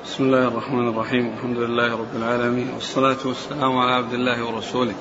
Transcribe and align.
بسم 0.00 0.24
الله 0.24 0.48
الرحمن 0.48 0.88
الرحيم 0.88 1.32
الحمد 1.36 1.58
لله 1.58 1.92
رب 1.96 2.16
العالمين 2.16 2.68
والصلاة 2.74 3.16
والسلام 3.24 3.76
على 3.78 3.92
عبد 3.92 4.12
الله 4.14 4.44
ورسوله 4.44 4.94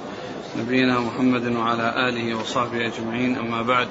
نبينا 0.60 1.00
محمد 1.00 1.56
وعلى 1.56 2.10
آله 2.10 2.36
وصحبه 2.36 2.88
أجمعين 2.88 3.38
أما 3.38 3.62
بعد 3.62 3.88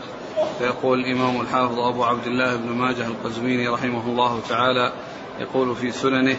فيقول 0.59 1.01
الإمام 1.01 1.41
الحافظ 1.41 1.79
أبو 1.79 2.05
عبد 2.05 2.27
الله 2.27 2.57
بن 2.57 2.69
ماجه 2.73 3.07
القزويني 3.07 3.69
رحمه 3.69 4.07
الله 4.11 4.41
تعالى 4.49 4.93
يقول 5.41 5.77
في 5.77 5.91
سننه 5.91 6.37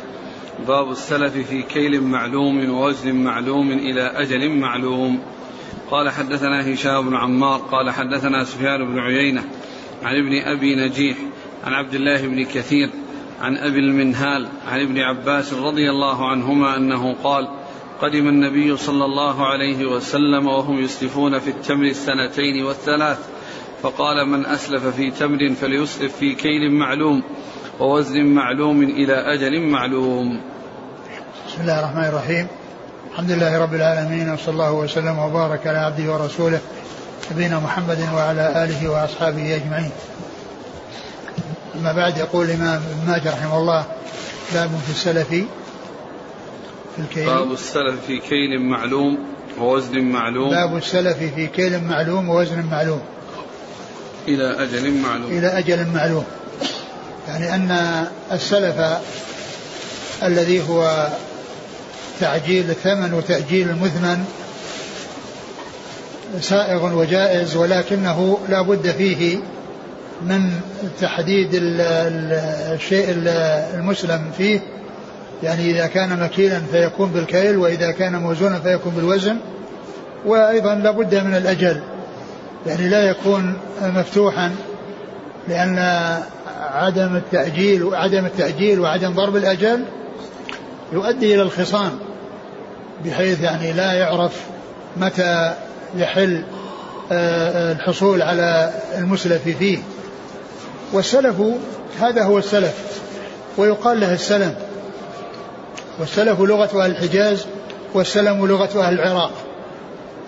باب 0.67 0.91
السلف 0.91 1.37
في 1.49 1.61
كيل 1.63 2.03
معلوم 2.03 2.69
ووزن 2.69 3.15
معلوم 3.15 3.71
إلى 3.71 4.01
أجل 4.01 4.49
معلوم 4.49 5.19
قال 5.91 6.09
حدثنا 6.09 6.73
هشام 6.73 7.09
بن 7.09 7.15
عمار 7.15 7.59
قال 7.59 7.89
حدثنا 7.91 8.43
سفيان 8.43 8.85
بن 8.85 8.99
عيينة 8.99 9.43
عن 10.03 10.15
ابن 10.15 10.41
أبي 10.41 10.75
نجيح 10.75 11.17
عن 11.63 11.73
عبد 11.73 11.93
الله 11.93 12.27
بن 12.27 12.43
كثير 12.45 12.89
عن 13.41 13.57
أبي 13.57 13.79
المنهال 13.79 14.47
عن 14.67 14.81
ابن 14.81 14.99
عباس 14.99 15.53
رضي 15.53 15.89
الله 15.89 16.29
عنهما 16.29 16.77
أنه 16.77 17.15
قال 17.23 17.47
قدم 18.01 18.27
النبي 18.27 18.77
صلى 18.77 19.05
الله 19.05 19.45
عليه 19.45 19.85
وسلم 19.85 20.47
وهم 20.47 20.79
يسلفون 20.79 21.39
في 21.39 21.49
التمر 21.49 21.85
السنتين 21.85 22.63
والثلاث 22.63 23.17
فقال 23.83 24.29
من 24.29 24.45
أسلف 24.45 24.85
في 24.85 25.11
تمر 25.11 25.53
فليسلف 25.61 26.15
في 26.15 26.35
كيل 26.35 26.71
معلوم 26.71 27.23
ووزن 27.79 28.25
معلوم 28.25 28.83
إلى 28.83 29.13
أجل 29.13 29.59
معلوم. 29.59 30.41
بسم 31.47 31.61
الله 31.61 31.79
الرحمن 31.79 32.05
الرحيم. 32.05 32.47
الحمد 33.11 33.31
لله 33.31 33.63
رب 33.63 33.73
العالمين 33.73 34.29
وصلى 34.29 34.53
الله 34.53 34.73
وسلم 34.73 35.19
وبارك 35.19 35.67
على 35.67 35.77
عبده 35.77 36.13
ورسوله 36.13 36.59
نبينا 37.31 37.59
محمد 37.59 37.99
وعلى 38.15 38.63
آله 38.63 38.89
وأصحابه 38.89 39.55
أجمعين. 39.55 39.91
أما 41.81 41.93
بعد 41.93 42.17
يقول 42.17 42.45
الإمام 42.45 42.81
ابن 42.91 43.11
ماجه 43.11 43.29
رحمه 43.29 43.57
الله 43.57 43.85
باب 44.53 44.69
في 44.85 44.91
السلف 44.91 45.27
في 45.27 45.45
الكيل. 46.99 47.25
باب 47.25 47.51
السلف 47.51 48.05
في 48.07 48.19
كيل 48.19 48.61
معلوم 48.61 49.17
ووزن 49.59 50.01
معلوم. 50.01 50.49
باب 50.49 50.77
السلف 50.77 51.17
في 51.17 51.47
كيل 51.47 51.83
معلوم 51.83 52.29
ووزن 52.29 52.65
معلوم. 52.71 53.01
إلى 54.27 54.63
أجل 54.63 54.91
معلوم. 54.91 55.31
إلى 55.31 55.47
أجل 55.47 55.87
معلوم. 55.87 56.25
يعني 57.27 57.55
أن 57.55 58.05
السلف 58.31 58.75
الذي 60.23 60.69
هو 60.69 61.07
تعجيل 62.19 62.69
الثمن 62.69 63.13
وتأجيل 63.13 63.69
المثمن 63.69 64.25
سائغ 66.41 66.97
وجائز 66.97 67.55
ولكنه 67.55 68.39
لا 68.49 68.61
بد 68.61 68.91
فيه 68.91 69.39
من 70.25 70.51
تحديد 71.01 71.49
الشيء 71.53 73.05
المسلم 73.75 74.31
فيه 74.37 74.59
يعني 75.43 75.71
إذا 75.71 75.87
كان 75.87 76.19
مكيلا 76.23 76.61
فيكون 76.71 77.09
بالكيل 77.09 77.57
وإذا 77.57 77.91
كان 77.91 78.15
موزونا 78.15 78.59
فيكون 78.59 78.93
بالوزن 78.93 79.37
وأيضا 80.25 80.75
لابد 80.75 81.15
من 81.15 81.35
الأجل 81.35 81.81
يعني 82.67 82.89
لا 82.89 83.03
يكون 83.03 83.57
مفتوحا 83.81 84.51
لأن 85.47 85.79
عدم 86.73 87.15
التأجيل 87.15 87.83
وعدم 87.83 88.25
التأجيل 88.25 88.79
وعدم 88.79 89.13
ضرب 89.13 89.35
الأجل 89.35 89.85
يؤدي 90.93 91.35
إلى 91.35 91.41
الخصام 91.41 91.91
بحيث 93.05 93.41
يعني 93.41 93.73
لا 93.73 93.93
يعرف 93.93 94.41
متى 94.97 95.53
يحل 95.95 96.43
الحصول 97.11 98.21
على 98.21 98.73
المسلف 98.97 99.43
فيه. 99.43 99.77
والسلف 100.93 101.35
هذا 101.99 102.23
هو 102.23 102.37
السلف 102.37 103.01
ويقال 103.57 103.99
له 103.99 104.13
السلم. 104.13 104.55
والسلف 105.99 106.39
لغة 106.39 106.83
أهل 106.83 106.91
الحجاز 106.91 107.45
والسلم 107.93 108.47
لغة 108.47 108.83
أهل 108.83 108.93
العراق. 108.93 109.31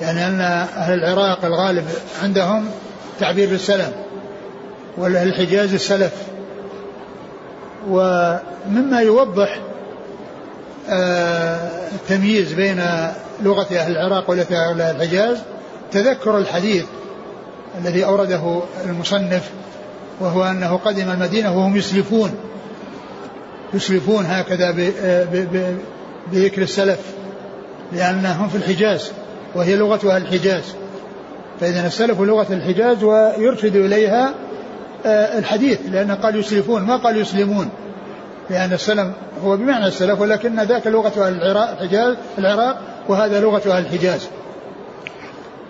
يعني 0.01 0.27
أن 0.27 0.41
أهل 0.41 0.93
العراق 0.93 1.45
الغالب 1.45 1.85
عندهم 2.23 2.65
تعبير 3.19 3.49
بالسلم 3.49 3.91
والأهل 4.97 5.27
الحجاز 5.27 5.73
السلف. 5.73 6.13
ومما 7.89 9.01
يوضح 9.01 9.59
التمييز 11.93 12.53
بين 12.53 12.83
لغة 13.41 13.67
أهل 13.71 13.91
العراق 13.91 14.29
ولغة 14.29 14.69
أهل 14.69 14.81
الحجاز 14.81 15.37
تذكر 15.91 16.37
الحديث 16.37 16.85
الذي 17.81 18.05
أورده 18.05 18.61
المصنف 18.85 19.49
وهو 20.19 20.43
أنه 20.43 20.77
قدم 20.77 21.11
المدينة 21.11 21.57
وهم 21.57 21.77
يسلفون. 21.77 22.31
يسلفون 23.73 24.25
هكذا 24.25 24.71
بذكر 26.31 26.61
السلف 26.61 26.99
لأنهم 27.91 28.49
في 28.49 28.55
الحجاز 28.55 29.11
وهي 29.55 29.75
لغة 29.75 30.15
أهل 30.15 30.21
الحجاز. 30.21 30.63
فإذا 31.59 31.87
السلف 31.87 32.21
لغة 32.21 32.47
الحجاز 32.53 33.03
ويرشد 33.03 33.75
إليها 33.75 34.33
الحديث 35.05 35.79
لأن 35.91 36.11
قال 36.11 36.35
يسلفون. 36.35 36.81
ما 36.81 36.95
قال 36.97 37.17
يسلمون؟ 37.17 37.69
لأن 38.49 38.73
السلم 38.73 39.13
هو 39.43 39.57
بمعنى 39.57 39.87
السلف 39.87 40.21
ولكن 40.21 40.59
ذاك 40.59 40.87
لغة 40.87 41.27
العراق 41.27 41.69
الحجاز 41.69 42.15
العراق 42.37 42.81
وهذا 43.07 43.39
لغة 43.39 43.77
أهل 43.77 43.85
الحجاز. 43.85 44.27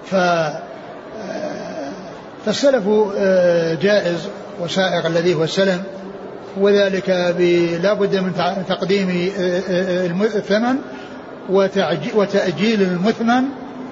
ف 0.05 0.15
فالسلف 2.45 2.83
جائز 3.81 4.27
وسائق 4.61 5.05
الذي 5.05 5.33
هو 5.33 5.43
السلم 5.43 5.83
وذلك 6.57 7.09
لا 7.83 7.93
بد 7.93 8.15
من 8.15 8.33
تقديم 8.67 9.31
الثمن 10.21 10.75
وتأجيل 12.15 12.81
المثمن 12.81 13.43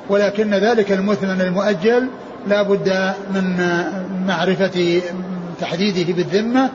ولكن 0.10 0.54
ذلك 0.54 0.92
المثمن 0.92 1.42
المؤجل 1.42 2.08
لا 2.48 2.62
بد 2.62 3.14
من 3.34 3.58
معرفة 4.28 5.02
تحديده 5.62 6.14
بالذمة 6.14 6.70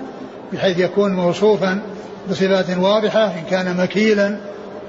بحيث 0.53 0.79
يكون 0.79 1.13
موصوفا 1.13 1.79
بصفات 2.31 2.79
واضحة 2.79 3.27
إن 3.27 3.43
كان 3.51 3.77
مكيلا 3.77 4.37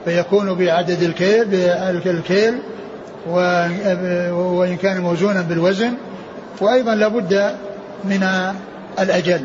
فيكون 0.05 0.53
بعدد 0.53 1.03
الكيل 1.03 1.45
بالكيل 1.45 2.59
وإن 3.27 4.77
كان 4.81 5.01
موزونا 5.01 5.41
بالوزن. 5.41 5.93
وأيضا 6.61 6.95
لابد 6.95 7.55
من 8.03 8.27
الأجل. 8.99 9.41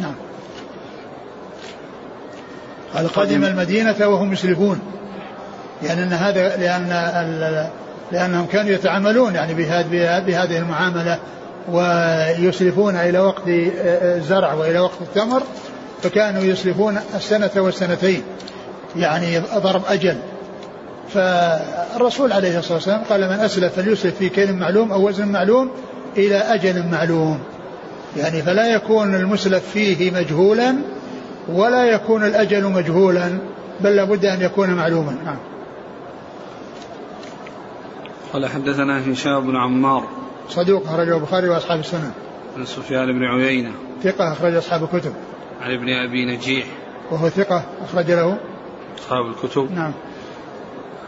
نعم. 0.00 0.14
قال 2.94 3.08
قدم 3.08 3.44
المدينة 3.44 4.08
وهم 4.08 4.32
يسلفون 4.32 4.80
لأن 5.82 5.98
يعني 5.98 6.14
هذا 6.14 6.56
لأن 6.56 7.68
لأنهم 8.12 8.46
كانوا 8.46 8.70
يتعاملون 8.70 9.34
يعني 9.34 9.54
بهذه 9.54 10.58
المعاملة 10.58 11.18
ويسلفون 11.68 12.96
إلى 12.96 13.18
وقت 13.18 13.42
الزرع 13.46 14.52
وإلى 14.52 14.78
وقت 14.78 15.00
التمر 15.00 15.42
فكانوا 16.02 16.42
يسلفون 16.42 16.98
السنة 17.14 17.50
والسنتين. 17.56 18.22
يعني 18.96 19.38
ضرب 19.38 19.82
أجل. 19.88 20.16
فالرسول 21.08 22.32
عليه 22.32 22.58
الصلاة 22.58 22.74
والسلام 22.74 23.02
قال 23.10 23.20
من 23.20 23.40
أسلف 23.40 23.74
فليسلف 23.74 24.14
في 24.18 24.28
كيل 24.28 24.52
معلوم 24.56 24.92
أو 24.92 25.08
وزن 25.08 25.28
معلوم 25.28 25.70
إلى 26.16 26.36
أجل 26.36 26.86
معلوم. 26.90 27.38
يعني 28.16 28.42
فلا 28.42 28.66
يكون 28.66 29.14
المسلف 29.14 29.68
فيه 29.68 30.10
مجهولا 30.10 30.74
ولا 31.48 31.84
يكون 31.84 32.24
الأجل 32.24 32.64
مجهولا 32.64 33.38
بل 33.80 33.96
لابد 33.96 34.24
أن 34.24 34.40
يكون 34.42 34.70
معلوما. 34.70 35.16
نعم. 35.24 35.38
قال 38.32 38.46
حدثنا 38.46 39.12
هشام 39.12 39.46
بن 39.46 39.56
عمار. 39.56 40.08
صدوق 40.48 40.86
أخرجه 40.86 41.16
البخاري 41.16 41.48
وأصحاب 41.48 41.80
السنن 41.80 42.10
عن 42.56 42.64
سفيان 42.64 43.12
بن 43.12 43.24
عيينة. 43.24 43.70
ثقة 44.02 44.32
أخرج 44.32 44.54
أصحاب 44.54 44.82
الكتب. 44.82 45.12
عن 45.62 45.74
ابن 45.74 45.88
أبي 45.88 46.24
نجيح. 46.24 46.66
وهو 47.10 47.28
ثقة 47.28 47.64
أخرج 47.84 48.10
له. 48.10 48.38
أصحاب 48.98 49.26
الكتب. 49.26 49.72
نعم. 49.72 49.92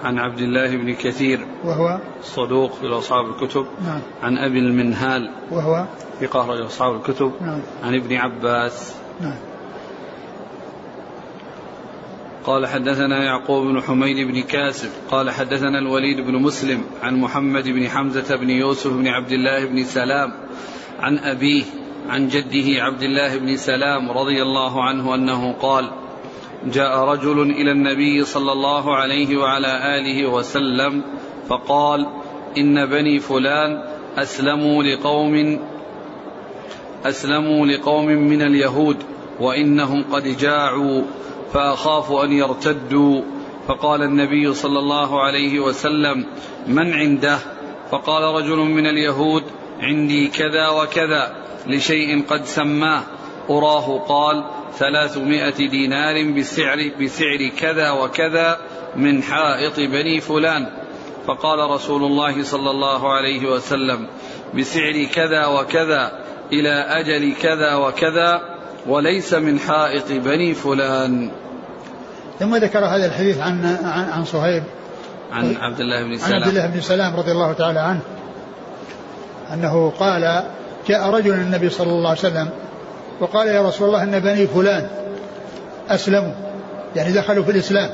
عن 0.04 0.18
عبد 0.18 0.38
الله 0.38 0.76
بن 0.76 0.94
كثير 0.94 1.46
وهو؟ 1.64 1.98
صدوق 2.22 2.72
في 2.72 2.86
أصحاب 2.86 3.24
الكتب. 3.24 3.66
نعم. 3.84 4.00
عن 4.22 4.38
أبي 4.38 4.58
المنهال 4.58 5.30
وهو؟ 5.50 5.86
ثقة 6.20 6.40
أخرج 6.40 6.60
أصحاب 6.60 6.94
الكتب. 6.94 7.32
نعم. 7.40 7.60
عن 7.82 7.94
ابن 7.94 8.16
عباس. 8.16 8.94
نعم. 9.20 9.38
قال 12.44 12.66
حدثنا 12.66 13.24
يعقوب 13.24 13.66
بن 13.66 13.82
حميد 13.82 14.26
بن 14.26 14.42
كاسب. 14.42 14.90
قال 15.10 15.30
حدثنا 15.30 15.78
الوليد 15.78 16.20
بن 16.26 16.34
مسلم 16.42 16.84
عن 17.02 17.20
محمد 17.20 17.68
بن 17.68 17.88
حمزة 17.88 18.36
بن 18.36 18.50
يوسف 18.50 18.92
بن 18.92 19.08
عبد 19.08 19.32
الله 19.32 19.64
بن 19.64 19.84
سلام 19.84 20.32
عن 21.00 21.18
أبيه 21.18 21.64
عن 22.08 22.28
جده 22.28 22.82
عبد 22.82 23.02
الله 23.02 23.38
بن 23.38 23.56
سلام 23.56 24.10
رضي 24.10 24.42
الله 24.42 24.84
عنه 24.84 25.14
أنه 25.14 25.52
قال 25.52 25.90
جاء 26.72 26.98
رجل 26.98 27.50
إلى 27.50 27.72
النبي 27.72 28.24
صلى 28.24 28.52
الله 28.52 28.96
عليه 28.96 29.36
وعلى 29.36 29.98
آله 29.98 30.26
وسلم 30.26 31.02
فقال 31.48 32.06
إن 32.58 32.86
بني 32.86 33.18
فلان 33.18 33.82
أسلموا 34.18 34.82
لقوم 34.82 35.60
أسلموا 37.04 37.66
لقوم 37.66 38.06
من 38.06 38.42
اليهود 38.42 38.96
وإنهم 39.40 40.04
قد 40.12 40.36
جاعوا 40.36 41.02
فأخاف 41.52 42.12
أن 42.12 42.32
يرتدوا. 42.32 43.22
فقال 43.68 44.02
النبي 44.02 44.54
صلى 44.54 44.78
الله 44.78 45.22
عليه 45.22 45.60
وسلم 45.60 46.24
من 46.66 46.92
عنده؟ 46.92 47.38
فقال 47.90 48.22
رجل 48.22 48.56
من 48.56 48.86
اليهود 48.86 49.42
عندي 49.80 50.28
كذا 50.28 50.68
وكذا 50.68 51.36
لشيء 51.66 52.24
قد 52.28 52.44
سماه. 52.44 53.02
أراه 53.50 53.98
قال 54.08 54.44
ثلاثمائة 54.78 55.68
دينار 55.68 56.32
بسعر, 56.38 56.90
بسعر 57.00 57.48
كذا 57.58 57.90
وكذا 57.90 58.58
من 58.96 59.22
حائط 59.22 59.76
بني 59.76 60.20
فلان. 60.20 60.66
فقال 61.26 61.70
رسول 61.70 62.04
الله 62.04 62.42
صلى 62.42 62.70
الله 62.70 63.12
عليه 63.12 63.46
وسلم 63.46 64.06
بسعر 64.54 65.04
كذا 65.14 65.46
وكذا 65.46 66.12
إلى 66.52 66.70
أجل 66.70 67.34
كذا 67.34 67.74
وكذا 67.74 68.40
وليس 68.86 69.34
من 69.34 69.58
حائط 69.58 70.12
بني 70.12 70.54
فلان. 70.54 71.30
ثم 72.38 72.56
ذكر 72.56 72.78
هذا 72.78 73.06
الحديث 73.06 73.38
عن 73.38 73.64
عن, 73.84 74.08
عن 74.10 74.24
صهيب. 74.24 74.62
عن 75.32 75.56
عبد 75.56 75.80
الله 75.80 76.02
بن 76.02 76.18
سلام 76.18 76.34
عن 76.34 76.42
عبد 76.42 76.48
الله 76.48 76.66
بن 76.66 76.80
سلام 76.80 77.16
رضي 77.16 77.32
الله 77.32 77.52
تعالى 77.52 77.80
عنه 77.80 78.00
أنه 79.52 79.90
قال 79.90 80.44
جاء 80.88 81.10
رجل 81.10 81.32
النبي 81.32 81.70
صلى 81.70 81.90
الله 81.90 82.10
عليه 82.10 82.18
وسلم 82.18 82.50
وقال 83.20 83.48
يا 83.48 83.62
رسول 83.62 83.88
الله 83.88 84.02
إن 84.02 84.18
بني 84.18 84.46
فلان 84.46 84.88
أسلموا 85.90 86.32
يعني 86.96 87.12
دخلوا 87.12 87.44
في 87.44 87.50
الإسلام. 87.50 87.90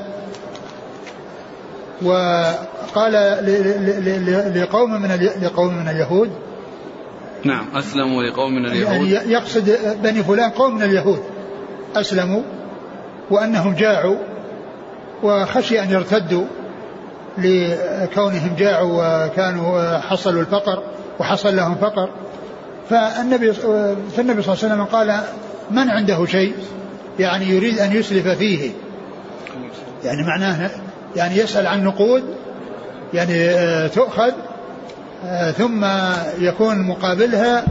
وقال 2.01 3.13
لقوم 4.55 5.01
من 5.01 5.29
لقوم 5.41 5.73
من 5.77 5.89
اليهود. 5.89 6.31
نعم 7.43 7.65
أسلموا 7.75 8.23
لقوم 8.23 8.51
من 8.53 8.65
اليهود. 8.65 9.07
يعني 9.07 9.31
يقصد 9.31 9.77
بني 10.03 10.23
فلان 10.23 10.49
قوم 10.49 10.75
من 10.75 10.83
اليهود. 10.83 11.23
أسلموا 11.95 12.41
وأنهم 13.31 13.73
جاعوا 13.73 14.17
وخشي 15.23 15.83
أن 15.83 15.91
يرتدوا 15.91 16.45
لكونهم 17.37 18.55
جاعوا 18.57 19.25
وكانوا 19.25 19.97
حصلوا 19.97 20.41
الفقر 20.41 20.83
وحصل 21.19 21.55
لهم 21.55 21.75
فقر. 21.75 22.09
فالنبي 22.89 23.53
فالنبي 24.17 24.41
صلى 24.41 24.53
الله 24.53 24.63
عليه 24.63 24.73
وسلم 24.73 24.83
قال 24.83 25.19
من 25.71 25.89
عنده 25.89 26.25
شيء 26.25 26.53
يعني 27.19 27.45
يريد 27.45 27.79
أن 27.79 27.91
يسلف 27.91 28.27
فيه؟ 28.27 28.71
يعني 30.03 30.23
معناه 30.23 30.69
يعني 31.15 31.37
يسأل 31.37 31.67
عن 31.67 31.83
نقود 31.83 32.23
يعني 33.13 33.49
آه، 33.49 33.87
تؤخذ 33.87 34.31
آه، 35.25 35.51
ثم 35.51 35.85
يكون 36.39 36.79
مقابلها 36.79 37.65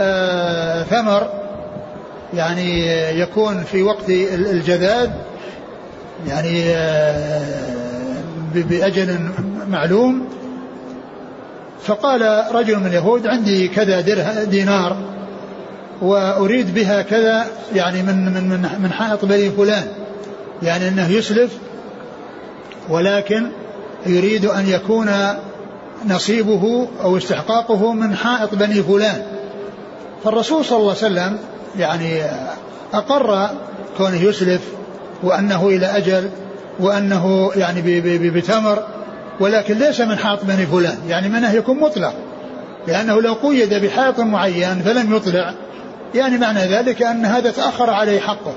آه، 0.00 0.82
ثمر 0.82 1.28
يعني 2.34 2.86
يكون 3.20 3.64
في 3.64 3.82
وقت 3.82 4.08
الجذاذ 4.08 5.10
يعني 6.28 6.74
بأجل 8.54 9.28
معلوم. 9.68 10.28
فقال 11.84 12.44
رجل 12.52 12.76
من 12.78 12.86
اليهود 12.86 13.26
عندي 13.26 13.68
كذا 13.68 14.00
دينار 14.44 14.96
وأريد 16.02 16.74
بها 16.74 17.02
كذا 17.02 17.46
يعني 17.74 18.02
من 18.02 18.24
من 18.24 18.48
من, 18.48 18.68
من 18.82 18.92
حائط 18.92 19.24
بني 19.24 19.50
فلان 19.50 19.86
يعني 20.62 20.88
أنه 20.88 21.10
يسلف 21.10 21.52
ولكن 22.88 23.46
يريد 24.06 24.46
أن 24.46 24.68
يكون 24.68 25.10
نصيبه 26.08 26.88
أو 27.02 27.16
استحقاقه 27.16 27.92
من 27.92 28.16
حائط 28.16 28.54
بني 28.54 28.82
فلان. 28.82 29.22
فالرسول 30.24 30.64
صلى 30.64 30.78
الله 30.78 30.88
عليه 30.88 30.98
وسلم 30.98 31.38
يعني 31.78 32.22
أقر 32.94 33.50
كونه 33.98 34.22
يسلف 34.22 34.60
وأنه 35.22 35.68
إلى 35.68 35.86
أجل 35.86 36.30
وأنه 36.80 37.50
يعني 37.56 38.00
بتمر 38.30 38.82
ولكن 39.42 39.78
ليس 39.78 40.00
من 40.00 40.18
حائط 40.18 40.44
بني 40.44 40.66
فلان 40.66 40.98
يعني 41.08 41.28
منه 41.28 41.52
يكون 41.52 41.80
مطلق. 41.80 42.14
لأنه 42.86 43.20
لو 43.20 43.32
قيد 43.32 43.74
بحائط 43.74 44.20
معين 44.20 44.82
فلم 44.84 45.16
يطلع. 45.16 45.54
يعني 46.14 46.38
معنى 46.38 46.60
ذلك 46.60 47.02
أن 47.02 47.24
هذا 47.24 47.50
تأخر 47.50 47.90
عليه 47.90 48.20
حقه. 48.20 48.54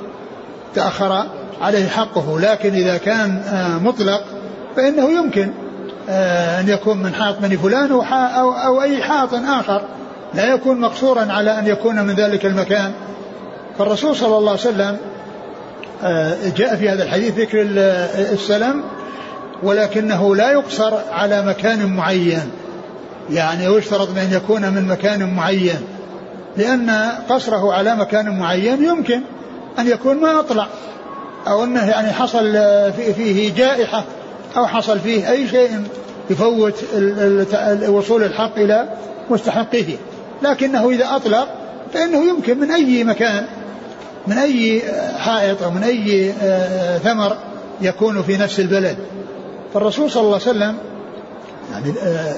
تأخر 0.75 1.25
عليه 1.61 1.87
حقه. 1.87 2.39
لكن 2.39 2.73
إذا 2.73 2.97
كان 2.97 3.41
آه، 3.47 3.77
مطلق 3.77 4.23
فإنه 4.75 5.11
يمكن 5.11 5.51
آه، 6.09 6.59
أن 6.59 6.69
يكون 6.69 6.97
من 6.97 7.13
حائط 7.13 7.39
بني 7.39 7.57
فلان 7.57 7.91
أو, 7.91 8.01
أو, 8.11 8.51
أو 8.51 8.81
أي 8.81 9.03
حائط 9.03 9.33
آخر. 9.33 9.81
لا 10.33 10.53
يكون 10.53 10.81
مقصورا 10.81 11.31
على 11.31 11.59
أن 11.59 11.67
يكون 11.67 12.01
من 12.01 12.15
ذلك 12.15 12.45
المكان. 12.45 12.91
فالرسول 13.77 14.15
صلى 14.15 14.37
الله 14.37 14.51
عليه 14.51 14.61
وسلم 14.61 14.97
آه، 16.03 16.35
جاء 16.57 16.75
في 16.75 16.89
هذا 16.89 17.03
الحديث 17.03 17.39
ذكر 17.39 17.61
السلام 18.33 18.83
ولكنه 19.63 20.35
لا 20.35 20.51
يقصر 20.51 20.93
على 21.11 21.45
مكان 21.45 21.95
معين. 21.95 22.51
يعني 23.29 23.67
ويشترط 23.67 24.09
بأن 24.09 24.33
يكون 24.33 24.61
من 24.61 24.87
مكان 24.87 25.33
معين. 25.35 25.81
لأن 26.57 26.89
قصره 27.29 27.73
على 27.73 27.95
مكان 27.95 28.39
معين 28.39 28.85
يمكن 28.85 29.21
أن 29.79 29.87
يكون 29.87 30.17
ما 30.17 30.39
أطلع. 30.39 30.67
أو 31.47 31.63
أنه 31.63 31.85
يعني 31.89 32.11
حصل 32.11 32.53
فيه 33.15 33.53
جائحة 33.55 34.03
أو 34.57 34.67
حصل 34.67 34.99
فيه 34.99 35.31
أي 35.31 35.47
شيء 35.47 35.83
يفوت 36.29 36.83
وصول 37.87 38.23
الحق 38.23 38.57
إلى 38.57 38.89
مستحقه. 39.29 39.97
لكنه 40.41 40.89
إذا 40.89 41.15
أطلق 41.15 41.47
فإنه 41.93 42.29
يمكن 42.29 42.59
من 42.59 42.71
أي 42.71 43.03
مكان 43.03 43.45
من 44.27 44.37
أي 44.37 44.81
حائط 45.17 45.63
أو 45.63 45.71
من 45.71 45.83
أي 45.83 46.33
آه، 46.41 46.97
ثمر 46.97 47.37
يكون 47.81 48.23
في 48.23 48.37
نفس 48.37 48.59
البلد. 48.59 48.97
فالرسول 49.75 50.11
صلى 50.11 50.23
الله 50.23 50.33
عليه 50.33 50.49
وسلم 50.49 50.77
يعني 51.71 51.93
آه، 51.99 52.35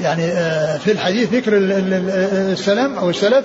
يعني 0.00 0.24
آه، 0.24 0.78
في 0.78 0.92
الحديث 0.92 1.34
ذكر 1.34 1.52
السلام 2.52 2.98
أو 2.98 3.10
السلف 3.10 3.44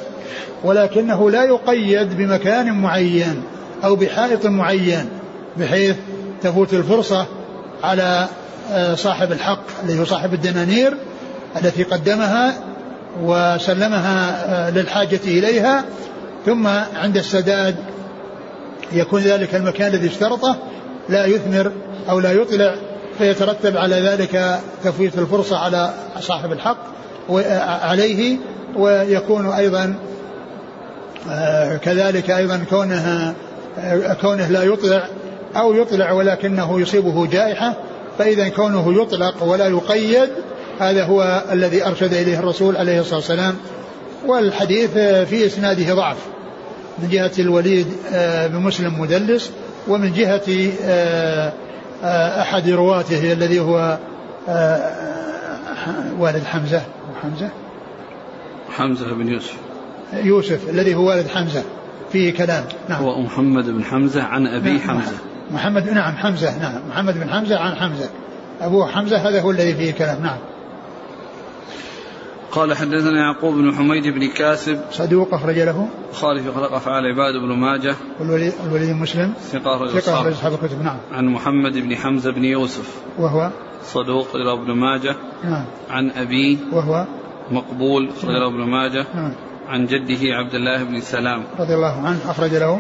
ولكنه 0.64 1.32
لا 1.32 1.44
يقيد 1.44 2.18
بمكان 2.18 2.82
معين 2.82 3.44
أو 3.84 3.96
بحائط 3.96 4.46
معين 4.46 5.10
بحيث 5.58 5.96
تفوت 6.44 6.74
الفرصة 6.74 7.26
على 7.84 8.28
آه، 8.72 8.96
صاحب 8.96 9.32
الحق 9.32 9.64
اللي 9.84 10.00
هو 10.00 10.06
صاحب 10.06 10.34
الدنانير 10.34 10.98
التي 11.56 11.84
قدمها 11.84 12.54
وسلمها 13.24 14.72
للحاجة 14.72 15.20
إليها 15.26 15.84
ثم 16.46 16.68
عند 16.96 17.18
السداد 17.18 17.76
يكون 18.92 19.22
ذلك 19.22 19.56
المكان 19.56 19.94
الذي 19.94 20.08
اشترطه 20.08 20.56
لا 21.10 21.26
يثمر 21.26 21.72
أو 22.10 22.20
لا 22.20 22.32
يطلع 22.32 22.76
فيترتب 23.22 23.78
على 23.78 23.96
ذلك 23.96 24.60
تفويت 24.84 25.18
الفرصة 25.18 25.58
على 25.58 25.94
صاحب 26.20 26.52
الحق 26.52 26.78
عليه 27.84 28.38
ويكون 28.76 29.48
أيضا 29.48 29.96
آه، 31.30 31.78
كذلك 31.78 32.32
أيضا 32.32 32.66
كونه 32.70 33.34
كونه 34.22 34.48
لا 34.48 34.64
يطلع 34.64 35.08
أو 35.56 35.74
يطلع 35.74 36.12
ولكنه 36.12 36.82
يصيبه 36.82 37.28
جائحة 37.28 37.74
فإذا 38.18 38.50
كونه 38.50 39.02
يطلق 39.02 39.44
ولا 39.44 39.68
يقيد 39.68 40.30
هذا 40.80 41.04
هو 41.04 41.44
الذي 41.52 41.86
أرشد 41.86 42.14
إليه 42.14 42.40
الرسول 42.40 42.78
عليه 42.78 43.00
الصلاة 43.00 43.16
والسلام. 43.16 43.56
والحديث 44.28 44.92
في 45.30 45.46
إسناده 45.46 45.94
ضعف. 45.94 46.18
من 47.00 47.10
جهة 47.10 47.32
الوليد 47.40 47.88
آه، 48.14 48.48
بمسلم 48.48 49.00
مدلس 49.00 49.52
ومن 49.88 50.14
جهة 50.14 50.42
آه، 50.50 50.72
آه، 50.86 51.54
أحد 52.04 52.70
رواته 52.70 53.34
الذي 53.34 53.60
هو 53.60 53.98
والد 56.20 56.44
حمزة. 56.44 56.82
حمزة؟ 57.24 57.50
حمزة 58.78 59.14
بن 59.14 59.28
يوسف. 59.28 59.58
يوسف 60.14 60.70
الذي 60.70 60.96
هو 60.96 61.10
والد 61.10 61.28
حمزة. 61.28 61.64
فيه 62.12 62.34
كلام. 62.34 62.64
نعم. 62.90 63.04
هو 63.04 63.22
محمد 63.22 63.70
بن 63.70 63.84
حمزة 63.84 64.24
عن 64.24 64.48
أبي 64.48 64.72
نعم. 64.72 64.80
حمزة. 64.80 65.18
محمد 65.52 65.90
نعم 65.90 66.16
حمزة. 66.16 66.60
نعم. 66.60 66.82
محمد 66.90 67.14
بن 67.14 67.30
حمزة 67.30 67.60
عن 67.60 67.76
حمزة. 67.76 68.10
أبوه 68.62 68.88
حمزة 68.88 69.18
هذا 69.18 69.42
هو 69.42 69.52
الذي 69.52 69.74
فيه 69.74 69.92
كلام. 69.92 70.24
نعم. 70.24 70.38
قال 72.52 72.74
حدثنا 72.74 73.20
يعقوب 73.20 73.56
بن 73.56 73.76
حميد 73.76 74.08
بن 74.08 74.28
كاسب. 74.28 74.80
صدوق 74.92 75.34
أخرج 75.34 75.60
له. 75.60 75.88
خالف 76.14 76.44
في 76.44 76.52
خلق 76.52 76.74
أفعال 76.74 77.06
عباد 77.06 77.34
بن 77.34 77.54
ماجه. 77.54 77.96
والوليد, 78.20 78.54
الوليد 78.68 78.90
مسلم. 78.90 79.34
ثقة 79.52 79.76
أخرج 79.76 79.98
أصحاب 79.98 80.54
الكتب 80.54 80.82
نعم. 80.84 80.98
عن 81.12 81.28
محمد 81.28 81.74
بن 81.78 81.96
حمزة 81.96 82.32
بن 82.32 82.46
يوسف. 82.46 83.02
وهو؟ 83.18 83.50
صدوق 83.84 84.36
إلى 84.36 84.54
ابن 84.54 84.72
ماجه. 84.72 85.16
نعم. 85.44 85.66
عن 85.90 86.12
أبيه 86.12 86.58
وهو؟ 86.72 87.06
مقبول 87.52 88.10
أخرج 88.10 88.32
له 88.32 88.48
ابن 88.48 88.64
ماجه. 88.70 89.06
نعم. 89.16 89.34
عن 89.68 89.86
جده 89.86 90.36
عبد 90.36 90.54
الله 90.56 90.84
بن 90.84 91.02
سلام. 91.02 91.44
رضي 91.60 91.74
الله 91.74 92.08
عنه. 92.08 92.32
أخرج 92.32 92.54
له. 92.54 92.80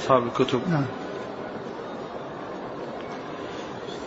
أصحاب 0.00 0.26
الكتب. 0.26 0.60
نعم. 0.70 0.84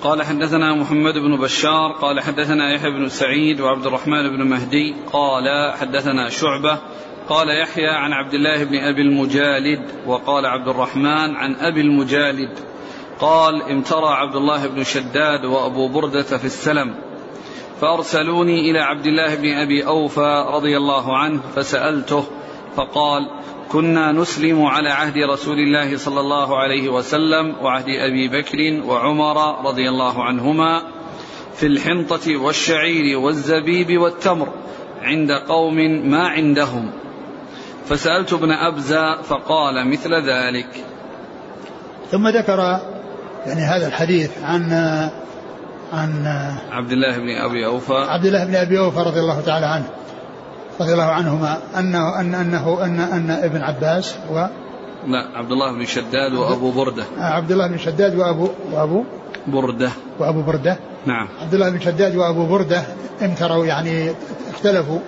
قال 0.01 0.23
حدثنا 0.23 0.75
محمد 0.75 1.13
بن 1.13 1.37
بشار 1.37 1.91
قال 1.91 2.19
حدثنا 2.19 2.73
يحيى 2.73 2.91
بن 2.91 3.09
سعيد 3.09 3.61
وعبد 3.61 3.85
الرحمن 3.85 4.29
بن 4.29 4.43
مهدي 4.49 4.95
قال 5.13 5.73
حدثنا 5.79 6.29
شعبة 6.29 6.79
قال 7.29 7.49
يحيى 7.49 7.87
عن 7.87 8.13
عبد 8.13 8.33
الله 8.33 8.63
بن 8.63 8.75
أبي 8.75 9.01
المجالد 9.01 9.81
وقال 10.05 10.45
عبد 10.45 10.67
الرحمن 10.67 11.35
عن 11.35 11.55
أبي 11.55 11.81
المجالد 11.81 12.59
قال 13.19 13.61
امترى 13.61 14.07
عبد 14.07 14.35
الله 14.35 14.67
بن 14.67 14.83
شداد 14.83 15.45
وأبو 15.45 15.87
بردة 15.87 16.37
في 16.37 16.45
السلم 16.45 16.95
فأرسلوني 17.81 18.71
إلى 18.71 18.79
عبد 18.79 19.05
الله 19.05 19.35
بن 19.35 19.53
أبي 19.53 19.85
أوفى 19.87 20.45
رضي 20.53 20.77
الله 20.77 21.17
عنه 21.17 21.41
فسألته 21.55 22.23
فقال 22.75 23.29
كنا 23.71 24.11
نسلم 24.11 24.65
على 24.65 24.89
عهد 24.89 25.17
رسول 25.17 25.59
الله 25.59 25.97
صلى 25.97 26.19
الله 26.19 26.57
عليه 26.57 26.89
وسلم 26.89 27.55
وعهد 27.61 27.89
أبي 27.89 28.27
بكر 28.27 28.87
وعمر 28.87 29.67
رضي 29.67 29.89
الله 29.89 30.23
عنهما 30.23 30.81
في 31.55 31.65
الحنطة 31.67 32.37
والشعير 32.37 33.19
والزبيب 33.19 34.01
والتمر 34.01 34.47
عند 35.01 35.31
قوم 35.31 35.75
ما 36.09 36.27
عندهم. 36.27 36.91
فسألت 37.85 38.33
ابن 38.33 38.51
أبزة 38.51 39.21
فقال 39.21 39.91
مثل 39.91 40.13
ذلك. 40.13 40.85
ثم 42.11 42.27
ذكر 42.27 42.59
يعني 43.45 43.61
هذا 43.61 43.87
الحديث 43.87 44.31
عن 44.43 44.73
عن 45.93 46.25
عبد 46.71 46.91
الله 46.91 47.17
بن 47.17 47.29
أبي 47.29 47.65
أوفى. 47.65 48.05
عبد 48.09 48.25
الله 48.25 48.45
بن 48.45 48.55
أبي 48.55 48.79
أوفى 48.79 48.99
رضي 48.99 49.19
الله 49.19 49.41
تعالى 49.41 49.65
عنه. 49.65 50.00
رضي 50.79 50.93
الله 50.93 51.03
عنهما 51.03 51.57
انه 51.79 52.19
ان 52.19 52.35
انه 52.35 52.85
ان 52.85 52.99
أن 52.99 53.31
ابن 53.31 53.61
عباس 53.61 54.15
و 54.33 54.45
لا 55.07 55.27
عبد 55.35 55.51
الله 55.51 55.71
بن 55.71 55.85
شداد 55.85 56.33
وأبو 56.33 56.71
بردة. 56.71 57.03
عبد 57.17 57.51
الله 57.51 57.67
بن 57.67 57.77
شداد 57.77 58.15
وابو 58.15 58.49
وابو 58.71 59.03
بردة. 59.47 59.89
وأبو 60.19 60.41
بردة. 60.41 60.77
نعم. 61.05 61.27
عبد 61.41 61.53
الله 61.53 61.69
بن 61.69 61.79
شداد 61.79 62.15
وأبو 62.15 62.45
بردة 62.45 62.83
امتروا 63.21 63.65
يعني 63.65 64.11
اختلفوا 64.53 64.99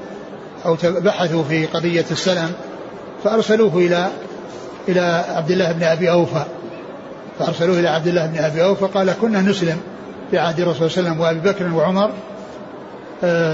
أو 0.65 0.77
بحثوا 0.83 1.43
في 1.43 1.65
قضية 1.65 2.05
السلم 2.11 2.51
فأرسلوه 3.23 3.77
إلى 3.77 4.07
إلى 4.87 5.25
عبد 5.29 5.51
الله 5.51 5.71
بن 5.71 5.83
أبي 5.83 6.11
أوفى. 6.11 6.45
فأرسلوه 7.39 7.79
إلى 7.79 7.87
عبد 7.87 8.07
الله 8.07 8.25
بن 8.25 8.37
أبي 8.37 8.63
أوفى 8.63 8.87
فقال 8.87 9.13
كنا 9.21 9.41
نسلم 9.41 9.77
في 10.31 10.37
عهد 10.37 10.59
الرسول 10.59 10.91
صلى 10.91 10.99
الله 10.99 11.09
عليه 11.09 11.21
وسلم 11.21 11.21
وأبي 11.21 11.49
بكر 11.49 11.73
وعمر 11.73 12.05
آه، 12.05 12.11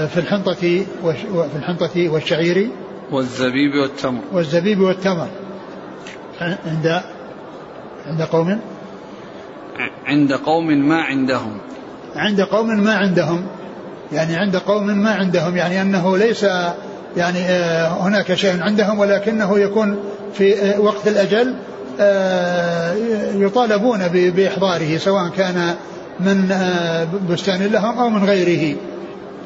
في 0.06 0.16
الحنطة 0.16 0.54
في 0.54 1.56
الحنطة 1.56 2.08
والشعير 2.08 2.70
والزبيب 3.12 3.74
والتمر. 3.74 4.20
والزبيب 4.32 4.80
والتمر. 4.80 5.28
عند 6.40 7.02
عند 8.06 8.22
قوم؟ 8.22 8.60
عند 10.06 10.32
قوم 10.32 10.66
ما 10.66 11.02
عندهم. 11.02 11.58
عند 12.16 12.40
قوم 12.40 12.80
ما 12.80 12.94
عندهم. 12.94 13.46
يعني 14.12 14.36
عند 14.36 14.56
قوم 14.56 14.86
ما 14.86 15.10
عندهم 15.10 15.56
يعني 15.56 15.82
أنه 15.82 16.16
ليس 16.16 16.42
يعني 17.16 17.38
آه، 17.38 17.88
هناك 17.88 18.34
شيء 18.34 18.62
عندهم 18.62 18.98
ولكنه 18.98 19.58
يكون 19.58 19.98
في 20.34 20.54
آه، 20.62 20.80
وقت 20.80 21.08
الأجل 21.08 21.54
يطالبون 23.46 24.08
بإحضاره 24.08 24.96
سواء 24.96 25.28
كان 25.28 25.74
من 26.20 26.52
آه، 26.52 27.06
بستان 27.30 27.62
لهم 27.62 27.98
أو 27.98 28.10
من 28.10 28.24
غيره. 28.24 28.76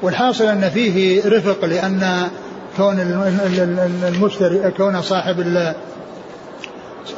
والحاصل 0.05 0.45
أن 0.45 0.71
فيه 0.71 1.23
رفق 1.29 1.65
لأن 1.65 2.29
كون 2.77 3.01
المشتري 4.09 4.71
كون 4.71 5.03
صاحب 5.03 5.65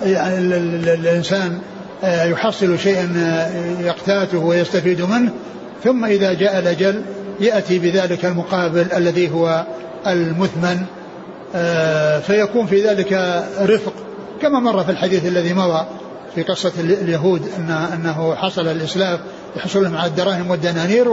يعني 0.02 0.38
الإنسان 0.94 1.58
آه، 2.04 2.24
يحصل 2.24 2.78
شيئا 2.78 3.12
آه، 3.16 3.80
يقتاته 3.82 4.38
ويستفيد 4.38 5.00
منه 5.02 5.32
ثم 5.84 6.04
إذا 6.04 6.32
جاء 6.32 6.58
الأجل 6.58 7.02
يأتي 7.40 7.78
بذلك 7.78 8.24
المقابل 8.24 8.86
الذي 8.96 9.30
هو 9.30 9.64
المثمن 10.06 10.78
فيكون 12.26 12.66
في 12.66 12.82
ذلك 12.82 13.42
رفق 13.60 13.92
كما 14.42 14.60
مر 14.60 14.84
في 14.84 14.90
الحديث 14.90 15.26
الذي 15.26 15.52
مضى 15.54 15.86
في 16.34 16.42
قصة 16.42 16.72
اليهود 16.80 17.42
أن 17.58 17.70
أنه 17.70 18.34
حصل 18.34 18.68
الإسلاف 18.68 19.20
يحصل 19.56 19.82
لهم 19.82 19.96
على 19.96 20.10
الدراهم 20.10 20.50
والدنانير 20.50 21.08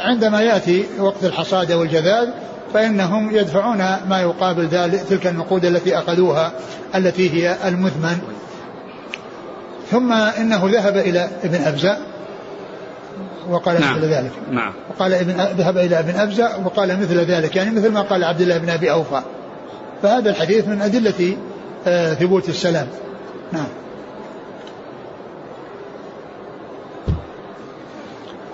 وعندما 0.00 0.42
يأتي 0.42 0.84
وقت 0.98 1.24
الحصاد 1.24 1.72
والجذاذ 1.72 2.28
فإنهم 2.74 3.36
يدفعون 3.36 3.78
ما 4.08 4.20
يقابل 4.20 4.66
ذلك 4.66 5.00
تلك 5.00 5.26
النقود 5.26 5.64
التي 5.64 5.98
أخذوها 5.98 6.52
التي 6.94 7.30
هي 7.30 7.56
المثمن. 7.68 8.18
ثم 9.90 10.12
إنه 10.12 10.70
ذهب 10.72 10.96
إلى 10.96 11.28
ابن 11.44 11.62
أبزة 11.64 11.98
وقال 13.48 13.80
نعم. 13.80 13.96
مثل 13.96 14.04
ذلك. 14.04 14.30
نعم. 14.50 14.72
وقال 14.90 15.14
ابن 15.14 15.32
ذهب 15.58 15.78
إلى 15.78 15.98
ابن 15.98 16.20
أبزة 16.20 16.50
وقال 16.64 17.00
مثل 17.00 17.18
ذلك 17.18 17.56
يعني 17.56 17.70
مثل 17.70 17.92
ما 17.92 18.02
قال 18.02 18.24
عبد 18.24 18.40
الله 18.40 18.58
بن 18.58 18.70
أبي 18.70 18.90
أوفى. 18.90 19.22
فهذا 20.02 20.30
الحديث 20.30 20.68
من 20.68 20.82
أدلة 20.82 21.36
آه، 21.86 22.14
ثبوت 22.14 22.48
السلام. 22.48 22.86
نعم. 23.52 23.66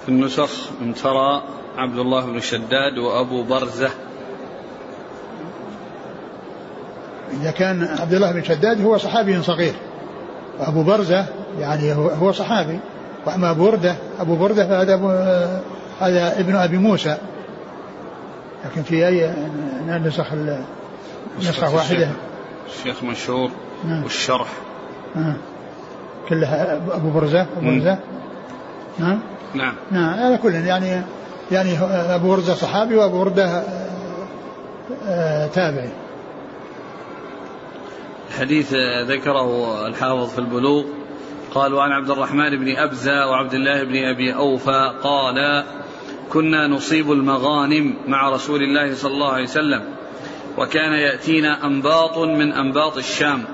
في 0.07 0.13
النسخ 0.13 0.51
ترى 1.03 1.43
عبد 1.77 1.99
الله 1.99 2.27
بن 2.27 2.41
شداد 2.41 2.99
وأبو 2.99 3.43
برزة. 3.43 3.91
إذا 7.41 7.51
كان 7.51 7.85
عبد 8.01 8.15
الله 8.15 8.33
بن 8.33 8.43
شداد 8.43 8.85
هو 8.85 8.99
صحابي 8.99 9.43
صغير. 9.43 9.75
وأبو 10.59 10.83
برزة 10.83 11.27
يعني 11.59 11.93
هو 11.95 12.33
صحابي. 12.33 12.79
وأما 13.27 13.51
أبو 13.51 13.65
بردة 13.65 13.97
أبو 14.21 14.37
بردة 14.37 14.67
فهذا 14.67 14.95
أبو 14.95 15.09
هذا 16.01 16.41
ابن 16.41 16.57
أبي 16.57 16.79
موسى. 16.79 17.17
لكن 18.65 18.83
في 18.83 19.07
أي 19.07 19.35
نسخ 19.89 20.27
نسخة 21.39 21.75
واحدة. 21.75 22.11
الشيخ 22.67 23.05
مشهور 23.05 23.51
نعم. 23.85 24.03
والشرح. 24.03 24.49
نعم. 25.15 25.37
كلها 26.29 26.77
أبو 26.77 27.11
برزة 27.11 27.47
أبو 27.57 27.71
برزة. 27.71 27.99
نعم؟ 28.99 29.21
نعم. 29.55 29.75
نعم 29.91 30.15
هذا 30.15 30.37
كل 30.37 30.55
يعني 30.55 31.03
يعني 31.51 31.79
أبو 32.15 32.29
برزة 32.29 32.55
صحابي 32.55 32.97
وأبو 32.97 33.19
بردة 33.19 33.65
آه، 35.07 35.47
تابعي. 35.47 35.91
الحديث 38.29 38.75
ذكره 39.09 39.87
الحافظ 39.87 40.33
في 40.33 40.39
البلوغ. 40.39 40.85
قال 41.55 41.75
وعن 41.75 41.93
عبد 41.93 42.11
الرحمن 42.11 42.51
بن 42.51 42.77
أبزة 42.77 43.27
وعبد 43.27 43.55
الله 43.55 43.85
بن 43.85 44.05
أبي 44.05 44.35
أوفى 44.35 44.93
قال 45.03 45.65
كنا 46.33 46.67
نصيب 46.67 47.13
المغانم 47.13 47.95
مع 48.09 48.31
رسول 48.31 48.63
الله 48.63 48.95
صلى 48.95 49.13
الله 49.13 49.33
عليه 49.33 49.45
وسلم 49.45 49.83
وكان 50.59 50.93
يأتينا 50.93 51.67
أنباط 51.67 52.19
من 52.19 52.53
أنباط 52.53 52.97
الشام 52.97 53.45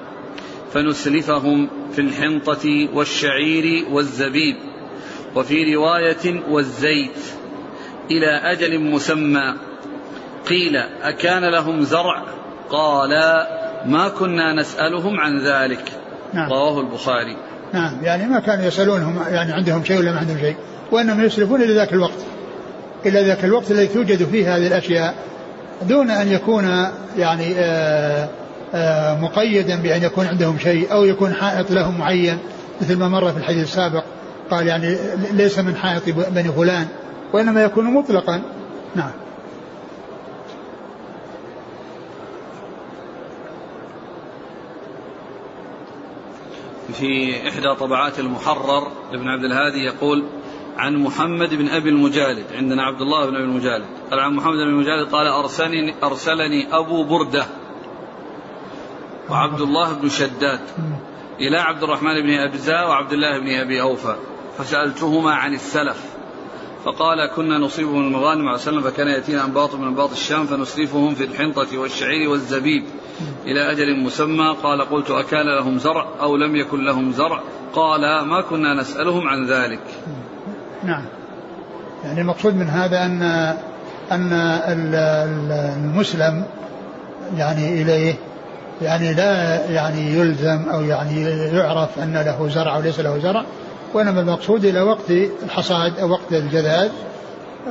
فنسلفهم 0.72 1.68
في 1.92 2.00
الحنطة 2.00 2.88
والشعير 2.94 3.86
والزبيب. 3.90 4.56
وفي 5.36 5.74
رواية 5.74 6.42
والزيت 6.50 7.18
إلى 8.10 8.26
أجل 8.26 8.80
مسمى. 8.80 9.54
قيل 10.48 10.76
أكان 11.02 11.44
لهم 11.44 11.82
زرع؟ 11.82 12.22
قال 12.70 13.10
ما 13.86 14.08
كنا 14.08 14.52
نسألهم 14.52 15.20
عن 15.20 15.38
ذلك. 15.38 15.84
نعم. 16.34 16.50
رواه 16.50 16.80
البخاري. 16.80 17.36
نعم 17.72 18.04
يعني 18.04 18.26
ما 18.26 18.40
كانوا 18.40 18.64
يسألونهم 18.64 19.22
يعني 19.28 19.52
عندهم 19.52 19.84
شيء 19.84 19.98
ولا 19.98 20.12
ما 20.12 20.18
عندهم 20.18 20.38
شيء. 20.38 20.56
وإنما 20.92 21.24
يسلفون 21.24 21.62
إلى 21.62 21.74
ذاك 21.74 21.92
الوقت. 21.92 22.18
إلى 23.06 23.22
ذاك 23.22 23.44
الوقت 23.44 23.70
الذي 23.70 23.86
توجد 23.86 24.24
فيه 24.24 24.56
هذه 24.56 24.66
الأشياء 24.66 25.14
دون 25.82 26.10
أن 26.10 26.28
يكون 26.28 26.64
يعني 27.16 27.54
آآ 27.56 28.28
آآ 28.74 29.14
مقيدا 29.14 29.76
بأن 29.76 30.02
يكون 30.02 30.26
عندهم 30.26 30.58
شيء 30.58 30.92
أو 30.92 31.04
يكون 31.04 31.34
حائط 31.34 31.70
لهم 31.70 31.98
معين 31.98 32.38
مثل 32.80 32.96
ما 32.96 33.08
مر 33.08 33.32
في 33.32 33.38
الحديث 33.38 33.62
السابق. 33.62 34.04
قال 34.52 34.66
يعني 34.66 34.96
ليس 35.32 35.58
من 35.58 35.76
حائط 35.76 36.02
بني 36.08 36.52
فلان 36.52 36.88
وإنما 37.32 37.64
يكون 37.64 37.84
مطلقا. 37.84 38.42
نعم. 38.94 39.10
في 46.92 47.48
إحدى 47.48 47.74
طبعات 47.80 48.18
المحرر 48.18 48.92
لابن 49.12 49.28
عبد 49.28 49.44
الهادي 49.44 49.84
يقول 49.84 50.24
عن 50.76 50.96
محمد 50.96 51.54
بن 51.54 51.68
أبي 51.68 51.88
المجالد 51.88 52.44
عندنا 52.52 52.82
عبد 52.82 53.00
الله 53.00 53.26
بن 53.26 53.36
أبي 53.36 53.44
المجالد. 53.44 53.86
قال 54.10 54.20
عن 54.20 54.34
محمد 54.34 54.54
بن 54.54 54.68
المجالد 54.68 55.08
قال 55.12 55.26
أرسلني, 55.26 55.94
أرسلني 56.04 56.76
أبو 56.76 57.04
بردة 57.04 57.46
وعبد 59.30 59.60
الله 59.60 59.92
بن 59.92 60.08
شداد 60.08 60.60
إلى 61.40 61.58
عبد 61.58 61.82
الرحمن 61.82 62.22
بن 62.22 62.30
أبزة 62.30 62.86
وعبد 62.86 63.12
الله 63.12 63.40
بن 63.40 63.48
أبي 63.48 63.80
أوفى. 63.80 64.16
فسألتهما 64.58 65.34
عن 65.34 65.54
السلف. 65.54 66.02
فقال 66.84 67.30
كنا 67.36 67.58
نصيب 67.58 67.88
من 67.88 68.06
المغانم 68.06 68.48
عليه 68.48 68.58
وسلم 68.58 68.80
فكان 68.80 69.08
يأتينا 69.08 69.44
أنباط 69.44 69.74
من 69.74 69.86
أنباط 69.86 70.10
الشام 70.10 70.46
فنسلفهم 70.46 71.14
في 71.14 71.24
الحنطة 71.24 71.78
والشعير 71.78 72.30
والزبيب 72.30 72.84
إلى 73.44 73.72
أجل 73.72 74.00
مسمى. 74.00 74.56
قال 74.62 74.82
قلت 74.82 75.10
أكان 75.10 75.46
لهم 75.58 75.78
زرع 75.78 76.06
أو 76.20 76.36
لم 76.36 76.56
يكن 76.56 76.84
لهم 76.84 77.12
زرع؟ 77.12 77.40
قال 77.74 78.24
ما 78.24 78.40
كنا 78.40 78.74
نسألهم 78.74 79.28
عن 79.28 79.46
ذلك. 79.46 79.80
نعم. 80.84 81.04
يعني 82.04 82.20
المقصود 82.20 82.54
من 82.54 82.68
هذا 82.68 83.06
أن 83.06 83.22
أن 84.12 84.32
المسلم 85.76 86.44
يعني 87.36 87.82
إليه 87.82 88.14
يعني 88.82 89.14
لا 89.14 89.64
يعني 89.70 90.18
يلزم 90.18 90.68
أو 90.72 90.82
يعني 90.82 91.22
يعرف 91.30 91.98
أن 91.98 92.12
له 92.12 92.48
زرع 92.48 92.76
أو 92.76 92.80
ليس 92.80 93.00
له 93.00 93.18
زرع 93.18 93.44
وإنما 93.94 94.20
المقصود 94.20 94.64
إلى 94.64 94.80
وقت 94.80 95.10
الحصاد 95.42 95.98
أو 95.98 96.10
وقت 96.10 96.32
الجذاذ 96.32 96.90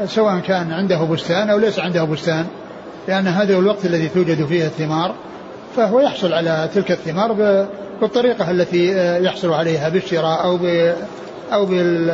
سواء 0.05 0.39
كان 0.39 0.71
عنده 0.71 1.03
بستان 1.03 1.49
أو 1.49 1.57
ليس 1.57 1.79
عنده 1.79 2.03
بستان 2.03 2.47
لأن 3.07 3.27
هذا 3.27 3.55
هو 3.55 3.59
الوقت 3.59 3.85
الذي 3.85 4.07
توجد 4.07 4.45
فيه 4.45 4.65
الثمار 4.65 5.15
فهو 5.75 5.99
يحصل 5.99 6.33
على 6.33 6.69
تلك 6.73 6.91
الثمار 6.91 7.33
بالطريقة 8.01 8.51
التي 8.51 8.93
يحصل 9.23 9.53
عليها 9.53 9.89
بالشراء 9.89 10.43
أو 10.43 10.57
ب 10.57 10.93
أو 11.53 11.65
بال 11.65 12.09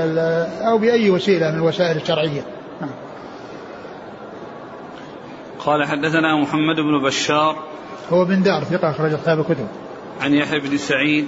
أو 0.67 0.77
بأي 0.77 1.09
وسيلة 1.09 1.51
من 1.51 1.57
الوسائل 1.57 1.97
الشرعية. 1.97 2.41
نعم. 2.81 2.89
قال 5.59 5.85
حدثنا 5.87 6.35
محمد 6.35 6.75
بن 6.75 7.03
بشار 7.03 7.55
هو 8.11 8.25
بن 8.25 8.41
دار 8.41 8.63
ثقة 8.63 8.89
أخرج 8.89 9.13
أصحاب 9.13 9.39
الكتب. 9.39 9.67
عن 10.21 10.33
يحيى 10.33 10.59
بن 10.59 10.77
سعيد 10.77 11.27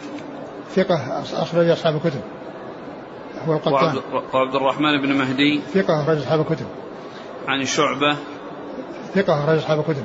ثقة 0.75 1.24
أخرج 1.33 1.69
أصحاب 1.69 1.95
الكتب. 1.95 2.21
هو 3.48 3.53
القطان. 3.53 3.96
وعبد 4.34 4.55
الرحمن 4.55 5.01
بن 5.01 5.13
مهدي. 5.17 5.62
ثقة 5.74 6.03
أخرج 6.03 6.17
أصحاب 6.17 6.39
الكتب. 6.39 6.65
عن 7.48 7.65
شعبة. 7.65 8.17
ثقة 9.13 9.43
أخرج 9.43 9.58
أصحاب 9.58 9.79
الكتب. 9.79 10.03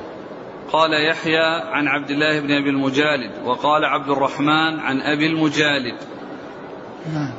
قال 0.73 0.91
يحيى 1.11 1.45
عن 1.73 1.89
عبد 1.89 2.11
الله 2.11 2.41
بن 2.41 2.51
أبي 2.51 2.71
المجالد 2.71 3.33
وقال 3.45 3.85
عبد 3.85 4.11
الرحمن 4.11 4.81
عن 4.81 5.01
أبي 5.01 5.27
المجالد. 5.27 5.97
نعم. 7.15 7.33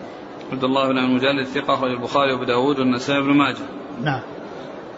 عبد 0.52 0.64
الله 0.64 0.88
بن 0.88 0.98
المجالد 0.98 1.48
ثقة 1.48 1.74
أخرج 1.74 1.92
البخاري 1.92 2.34
وأبو 2.34 2.44
داود 2.44 2.80
والنسائي 2.80 3.22
بن 3.22 3.34
ماجه. 3.34 3.66
نعم. 4.02 4.22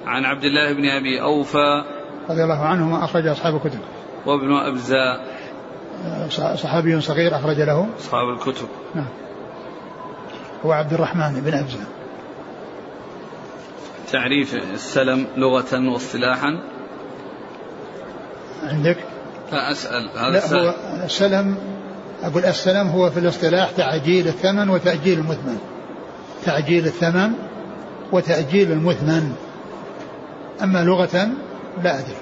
عن 0.06 0.26
عبد 0.26 0.44
الله 0.44 0.74
بن 0.74 0.90
أبي 0.90 1.22
أوفى. 1.22 1.84
رضي 2.30 2.44
الله 2.44 2.62
عنهما 2.66 3.04
أخرج 3.04 3.28
أصحاب 3.28 3.56
الكتب. 3.56 3.80
وابن 4.26 4.54
أبزاء. 4.54 5.38
صحابي 6.56 7.02
صغير 7.02 7.36
أخرج 7.36 7.58
له. 7.58 7.88
أصحاب 8.00 8.30
الكتب. 8.30 8.68
نعم. 8.96 9.08
هو 10.66 10.72
عبد 10.72 10.94
الرحمن 10.94 11.42
بن 11.42 11.54
أبزة. 11.54 11.80
تعريف 14.12 14.54
السلم 14.54 15.28
لغة 15.38 15.90
واصطلاحا؟ 15.94 16.64
عندك؟ 18.64 18.98
لا 19.52 19.72
أسأل 19.72 20.10
هذا 20.18 20.30
لا 20.30 20.64
هو 20.64 20.74
السلم 21.04 21.58
أقول 22.24 22.46
السلم 22.46 22.88
هو 22.88 23.10
في 23.10 23.20
الاصطلاح 23.20 23.72
تعجيل 23.72 24.28
الثمن 24.28 24.70
وتأجيل 24.70 25.20
المثمن. 25.20 25.60
تعجيل 26.46 26.86
الثمن 26.86 27.34
وتأجيل 28.12 28.72
المثمن. 28.72 29.36
أما 30.64 30.84
لغة 30.84 31.30
لا 31.84 32.00
أدري. 32.00 32.18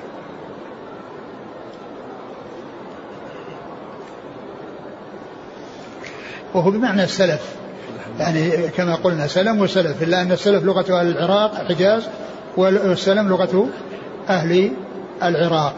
وهو 6.54 6.72
بمعنى 6.72 7.04
السلف. 7.04 7.56
يعني 8.20 8.68
كما 8.68 8.96
قلنا 8.96 9.28
سلم 9.28 9.62
وسلف 9.62 10.04
إلا 10.04 10.22
أن 10.22 10.32
السلف 10.32 10.64
لغة 10.64 11.00
أهل 11.00 11.08
العراق 11.08 11.60
الحجاز 11.60 12.08
والسلم 12.58 13.30
لغة 13.30 13.70
أهل 14.30 14.72
العراق. 15.24 15.76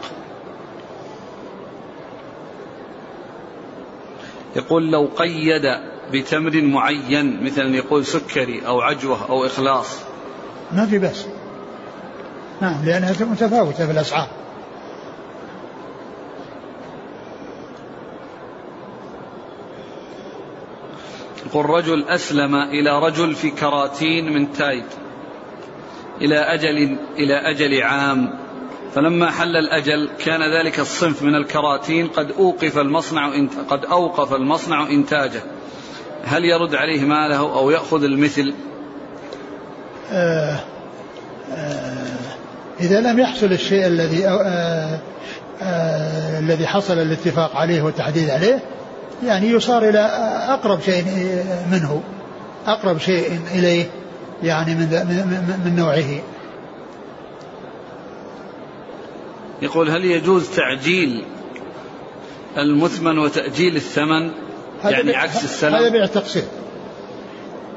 يقول 4.56 4.90
لو 4.90 5.08
قيد 5.16 5.62
بتمر 6.12 6.62
معين 6.62 7.44
مثلا 7.44 7.76
يقول 7.76 8.06
سكري 8.06 8.66
أو 8.66 8.80
عجوة 8.80 9.30
أو 9.30 9.46
إخلاص. 9.46 9.98
ما 10.72 10.86
في 10.86 10.98
بس. 10.98 11.26
نعم 12.60 12.84
لأنها 12.84 13.12
متفاوتة 13.20 13.86
في 13.86 13.92
الأسعار. 13.92 14.28
يقول 21.46 21.70
رجل 21.70 22.04
أسلم 22.08 22.54
إلى 22.54 22.98
رجل 22.98 23.34
في 23.34 23.50
كراتين 23.50 24.32
من 24.32 24.52
تايد 24.52 24.84
إلى 26.20 26.38
أجل 26.38 26.98
إلى 27.18 27.34
أجل 27.34 27.82
عام. 27.82 28.38
فلما 28.94 29.30
حل 29.30 29.56
الأجل 29.56 30.10
كان 30.18 30.40
ذلك 30.42 30.80
الصنف 30.80 31.22
من 31.22 31.34
الكراتين 31.34 32.06
قد 32.06 32.30
أوقف 32.30 32.78
المصنع 32.78 33.30
قد 33.68 33.84
أوقف 33.84 34.34
المصنع 34.34 34.86
إنتاجه. 34.86 35.42
هل 36.24 36.44
يرد 36.44 36.74
عليه 36.74 37.00
ماله 37.00 37.38
أو 37.38 37.70
يأخذ 37.70 38.04
المثل؟ 38.04 38.54
آه 40.12 40.60
آه 41.52 42.18
إذا 42.80 43.00
لم 43.00 43.18
يحصل 43.18 43.46
الشيء 43.46 43.86
الذي 43.86 44.26
آه 44.26 45.00
آه 45.62 46.38
الذي 46.38 46.66
حصل 46.66 46.98
الاتفاق 46.98 47.56
عليه 47.56 47.82
والتحديد 47.82 48.30
عليه 48.30 48.62
يعني 49.24 49.50
يصار 49.50 49.88
إلى 49.88 49.98
أقرب 50.48 50.80
شيء 50.80 51.04
منه 51.72 52.02
أقرب 52.66 52.98
شيء 52.98 53.40
إليه 53.54 53.86
يعني 54.42 54.74
من, 54.74 54.86
من, 54.88 55.60
من 55.64 55.76
نوعه. 55.76 56.20
يقول 59.62 59.90
هل 59.90 60.04
يجوز 60.04 60.50
تعجيل 60.50 61.24
المثمن 62.58 63.18
وتأجيل 63.18 63.76
الثمن؟ 63.76 64.30
يعني 64.84 65.16
عكس 65.16 65.44
السلم؟ 65.44 65.74
هذا 65.74 65.88
بيع 65.88 66.04
التقسيط. 66.04 66.44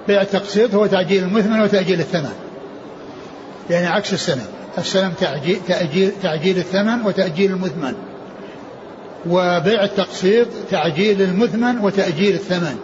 بيع 0.07 0.21
التقسيط 0.21 0.75
هو 0.75 0.85
تعجيل 0.85 1.23
المثمن 1.23 1.61
وتأجيل 1.61 1.99
الثمن. 1.99 2.33
يعني 3.69 3.87
عكس 3.87 4.13
السلم. 4.13 4.45
السلم 4.77 5.13
تعجيل, 5.19 5.59
تأجيل, 5.67 6.11
تعجيل 6.23 6.57
الثمن 6.57 7.05
وتأجيل 7.05 7.51
المثمن. 7.51 7.93
وبيع 9.25 9.83
التقسيط 9.83 10.47
تعجيل 10.69 11.21
المثمن 11.21 11.77
وتأجيل 11.79 12.33
الثمن 12.33 12.79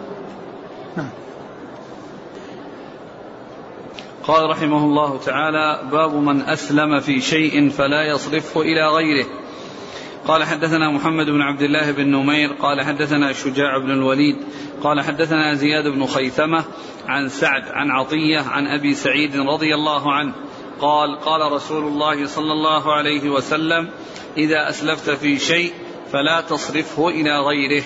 نعم. 0.96 1.10
قال 4.22 4.50
رحمه 4.50 4.84
الله 4.84 5.18
تعالى 5.18 5.90
باب 5.92 6.14
من 6.14 6.40
أسلم 6.40 7.00
في 7.00 7.20
شيء 7.20 7.70
فلا 7.70 8.02
يصرفه 8.02 8.60
إلى 8.60 8.88
غيره 8.88 9.26
قال 10.26 10.44
حدثنا 10.44 10.90
محمد 10.90 11.26
بن 11.26 11.42
عبد 11.42 11.62
الله 11.62 11.90
بن 11.92 12.06
نمير 12.06 12.52
قال 12.52 12.84
حدثنا 12.84 13.32
شجاع 13.32 13.78
بن 13.78 13.90
الوليد 13.90 14.36
قال 14.82 15.00
حدثنا 15.00 15.54
زياد 15.54 15.84
بن 15.84 16.06
خيثمة 16.06 16.64
عن 17.08 17.28
سعد 17.28 17.62
عن 17.68 17.90
عطية 17.90 18.38
عن 18.38 18.66
أبي 18.66 18.94
سعيد 18.94 19.36
رضي 19.36 19.74
الله 19.74 20.12
عنه 20.12 20.32
قال 20.80 21.20
قال 21.20 21.52
رسول 21.52 21.84
الله 21.84 22.26
صلى 22.26 22.52
الله 22.52 22.92
عليه 22.92 23.30
وسلم 23.30 23.90
إذا 24.36 24.68
أسلفت 24.68 25.10
في 25.10 25.38
شيء 25.38 25.72
فلا 26.12 26.40
تصرفه 26.40 27.08
إلى 27.08 27.38
غيره. 27.38 27.84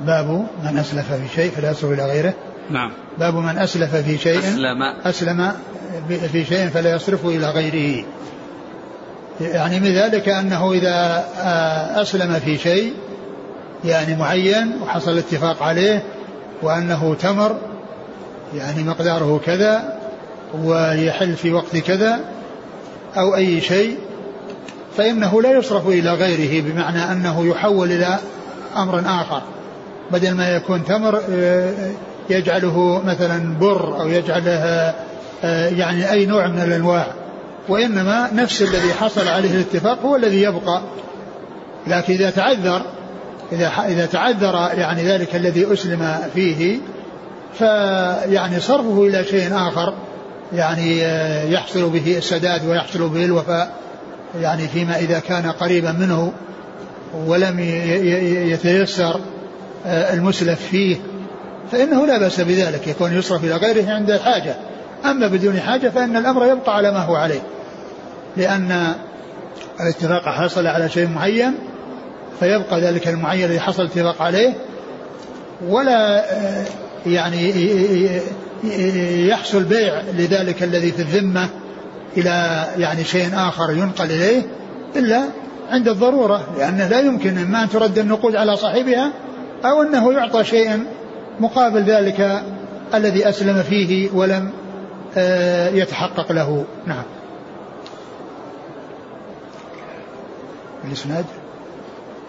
باب 0.00 0.46
من 0.64 0.78
أسلف 0.78 1.12
في 1.12 1.34
شيء 1.34 1.50
فلا 1.50 1.70
يصرف 1.70 1.92
إلى 1.92 2.06
غيره. 2.06 2.34
نعم. 2.70 2.92
باب 3.18 3.34
من 3.34 3.58
أسلف 3.58 3.96
في 3.96 4.18
شيء 4.18 4.38
أسلم. 4.38 4.82
أسلم 5.04 5.52
في 6.08 6.44
شيء 6.44 6.68
فلا 6.68 6.94
يصرفه 6.94 7.28
إلى 7.28 7.50
غيره. 7.50 8.04
يعني 9.40 9.80
من 9.80 9.94
ذلك 9.94 10.28
أنه 10.28 10.72
إذا 10.72 11.24
أسلم 12.02 12.34
في 12.34 12.58
شيء 12.58 12.94
يعني 13.84 14.16
معين 14.16 14.82
وحصل 14.82 15.12
الاتفاق 15.12 15.62
عليه 15.62 16.02
وأنه 16.62 17.14
تمر 17.14 17.58
يعني 18.54 18.82
مقداره 18.82 19.40
كذا 19.46 19.98
ويحل 20.64 21.36
في 21.36 21.52
وقت 21.52 21.76
كذا 21.76 22.20
أو 23.16 23.34
أي 23.34 23.60
شيء 23.60 23.98
فإنه 24.96 25.42
لا 25.42 25.50
يصرف 25.50 25.88
إلى 25.88 26.14
غيره 26.14 26.62
بمعنى 26.62 27.12
أنه 27.12 27.46
يحول 27.46 27.92
إلى 27.92 28.18
أمر 28.76 29.00
آخر. 29.00 29.42
بدل 30.10 30.34
ما 30.34 30.56
يكون 30.56 30.84
تمر 30.84 31.20
آه، 31.30 31.72
يجعله 32.30 33.02
مثلا 33.04 33.54
بر 33.60 34.00
أو 34.00 34.08
يجعله 34.08 34.94
آه، 35.44 35.68
يعني 35.68 36.10
أي 36.10 36.26
نوع 36.26 36.46
من 36.46 36.58
الأنواع. 36.58 37.06
وإنما 37.68 38.28
نفس 38.32 38.62
الذي 38.62 38.94
حصل 39.00 39.28
عليه 39.28 39.50
الاتفاق 39.50 40.02
هو 40.02 40.16
الذي 40.16 40.42
يبقى. 40.42 40.80
لكن 41.86 42.14
إذا 42.14 42.30
تعذر 42.30 42.82
إذا 43.52 43.72
إذا 43.88 44.06
تعذر 44.06 44.70
يعني 44.78 45.02
ذلك 45.02 45.36
الذي 45.36 45.72
أسلم 45.72 46.18
فيه 46.34 46.78
فيعني 47.58 48.60
صرفه 48.60 49.06
إلى 49.06 49.24
شيء 49.24 49.56
آخر 49.68 49.94
يعني 50.52 51.04
آه، 51.04 51.44
يحصل 51.44 51.90
به 51.90 52.18
السداد 52.18 52.66
ويحصل 52.66 53.08
به 53.08 53.24
الوفاء. 53.24 53.83
يعني 54.40 54.68
فيما 54.68 54.98
إذا 54.98 55.18
كان 55.18 55.46
قريبا 55.46 55.92
منه 55.92 56.32
ولم 57.26 57.60
يتيسر 58.50 59.20
آه، 59.86 60.14
المسلف 60.14 60.60
فيه 60.62 60.96
فإنه 61.72 62.06
لا 62.06 62.18
بأس 62.18 62.40
بذلك 62.40 62.86
يكون 62.88 63.12
يصرف 63.12 63.44
إلى 63.44 63.56
غيره 63.56 63.90
عند 63.90 64.10
الحاجة 64.10 64.56
أما 65.04 65.28
بدون 65.28 65.60
حاجة 65.60 65.88
فإن 65.88 66.16
الأمر 66.16 66.46
يبقى 66.46 66.76
على 66.76 66.90
ما 66.90 66.98
هو 66.98 67.14
عليه. 67.14 67.42
لأن 68.36 68.94
الاتفاق 69.80 70.28
حصل 70.28 70.66
على 70.66 70.88
شيء 70.88 71.08
معين 71.08 71.54
فيبقى 72.40 72.80
ذلك 72.80 73.08
المعين 73.08 73.44
الذي 73.44 73.60
حصل 73.60 73.82
الاتفاق 73.82 74.22
عليه 74.22 74.54
ولا 75.68 76.18
آه، 76.32 76.64
يعني 77.06 77.52
يحصل 79.28 79.62
بيع 79.62 80.00
لذلك 80.00 80.62
الذي 80.62 80.92
في 80.92 81.02
الذمة. 81.02 81.48
إلى 82.16 82.66
يعني 82.76 83.04
شيء 83.04 83.30
آخر 83.34 83.70
ينقل 83.70 84.04
إليه 84.04 84.42
إلا 84.96 85.24
عند 85.70 85.88
الضرورة 85.88 86.46
لأنه 86.58 86.88
لا 86.88 87.00
يمكن 87.00 87.38
إما 87.38 87.62
أن 87.62 87.68
ترد 87.68 87.98
النقود 87.98 88.36
على 88.36 88.56
صاحبها 88.56 89.12
أو 89.64 89.82
أنه 89.82 90.12
يعطى 90.12 90.44
شيئا 90.44 90.86
مقابل 91.40 91.82
ذلك 91.82 92.42
الذي 92.94 93.28
أسلم 93.28 93.62
فيه 93.62 94.10
ولم 94.12 94.50
آه، 95.16 95.68
يتحقق 95.68 96.32
له. 96.32 96.64
نعم. 96.86 97.02
الإسناد؟ 100.84 101.24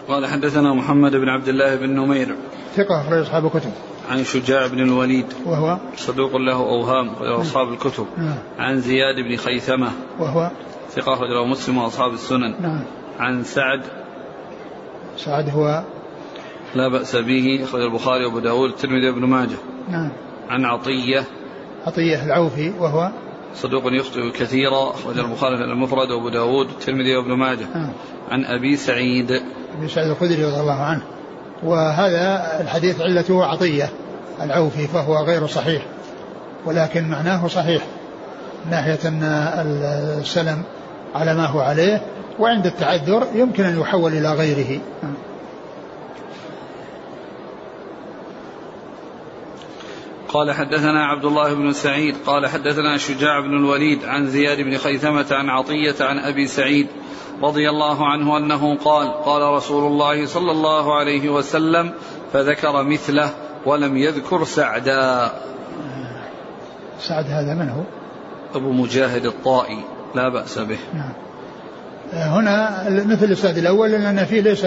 قال 0.08 0.26
حدثنا 0.26 0.74
محمد 0.74 1.16
بن 1.16 1.28
عبد 1.28 1.48
الله 1.48 1.76
بن 1.76 1.90
نمير 1.90 2.36
ثقة 2.76 3.00
أخرج 3.00 3.20
أصحاب 3.20 3.46
الكتب. 3.46 3.70
عن 4.10 4.24
شجاع 4.24 4.66
بن 4.66 4.80
الوليد 4.80 5.26
وهو؟ 5.44 5.78
صدوق 5.96 6.36
له 6.36 6.56
أوهام 6.56 7.08
أخرجه 7.08 7.40
أصحاب 7.40 7.72
الكتب. 7.72 8.06
نعم. 8.16 8.38
عن 8.58 8.80
زياد 8.80 9.14
بن 9.14 9.36
خيثمة 9.36 9.92
وهو؟ 10.18 10.50
ثقة 10.90 11.14
أخرجه 11.14 11.44
مسلم 11.44 11.78
وأصحاب 11.78 12.12
السنن. 12.12 12.54
نعم. 12.62 12.82
عن 13.18 13.44
سعد. 13.44 13.82
سعد 15.16 15.50
هو؟ 15.50 15.84
لا 16.74 16.88
بأس 16.88 17.16
به 17.16 17.60
أخرج 17.64 17.82
البخاري 17.82 18.24
وأبو 18.24 18.38
داود 18.38 18.70
الترمذي 18.70 19.10
وابن 19.10 19.24
ماجه. 19.24 19.56
نعم. 19.88 20.10
عن 20.48 20.64
عطية. 20.64 21.24
عطية 21.86 22.24
العوفي 22.24 22.72
وهو؟ 22.78 23.10
صدوق 23.54 23.82
يخطئ 23.86 24.30
كثيرا 24.30 24.90
أخرج 24.90 25.18
البخاري 25.18 25.56
في 25.56 25.62
المفرد 25.64 26.10
وأبو 26.10 26.28
داود 26.28 26.68
الترمذي 26.68 27.16
وابن 27.16 27.32
ماجه. 27.32 27.66
نعم. 27.74 27.92
عن 28.30 28.44
أبي 28.44 28.76
سعيد. 28.76 29.30
ابن 29.78 29.88
سعيد 29.88 30.10
الخدري 30.10 30.44
رضي 30.44 30.60
الله 30.60 30.80
عنه. 30.80 31.02
وهذا 31.62 32.58
الحديث 32.60 33.00
علته 33.00 33.44
عطية 33.44 33.90
العوفي 34.42 34.86
فهو 34.86 35.16
غير 35.16 35.46
صحيح 35.46 35.82
ولكن 36.64 37.08
معناه 37.08 37.46
صحيح 37.46 37.82
ناحية 38.70 39.08
أن 39.08 39.22
السلم 40.20 40.62
على 41.14 41.34
ما 41.34 41.46
هو 41.46 41.60
عليه 41.60 42.02
وعند 42.38 42.66
التعذر 42.66 43.26
يمكن 43.34 43.64
أن 43.64 43.80
يحول 43.80 44.12
إلى 44.12 44.32
غيره. 44.32 44.80
قال 50.36 50.52
حدثنا 50.52 51.06
عبد 51.06 51.24
الله 51.24 51.54
بن 51.54 51.72
سعيد 51.72 52.16
قال 52.26 52.46
حدثنا 52.46 52.96
شجاع 52.96 53.40
بن 53.40 53.56
الوليد 53.56 54.04
عن 54.04 54.26
زياد 54.26 54.60
بن 54.60 54.76
خيثمة 54.76 55.26
عن 55.30 55.48
عطية 55.48 55.94
عن 56.00 56.18
أبي 56.18 56.46
سعيد 56.46 56.86
رضي 57.42 57.70
الله 57.70 58.06
عنه 58.06 58.36
أنه 58.36 58.76
قال 58.76 59.12
قال 59.12 59.42
رسول 59.42 59.92
الله 59.92 60.26
صلى 60.26 60.50
الله 60.50 60.98
عليه 60.98 61.28
وسلم 61.28 61.92
فذكر 62.32 62.82
مثله 62.82 63.30
ولم 63.66 63.96
يذكر 63.96 64.44
سعدا. 64.44 65.32
سعد 66.98 67.24
هذا 67.24 67.54
من 67.54 67.68
هو؟ 67.68 67.82
أبو 68.54 68.72
مجاهد 68.72 69.26
الطائي 69.26 69.84
لا 70.14 70.28
بأس 70.28 70.58
به. 70.58 70.78
نعم. 70.94 71.12
هنا 72.12 72.84
مثل 72.90 73.24
الإسناد 73.24 73.58
الأول 73.58 73.90
لأن 73.90 74.24
فيه 74.24 74.40
ليس 74.40 74.60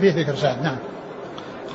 فيه 0.00 0.22
ذكر 0.22 0.34
سعد. 0.34 0.62
نعم. 0.62 0.78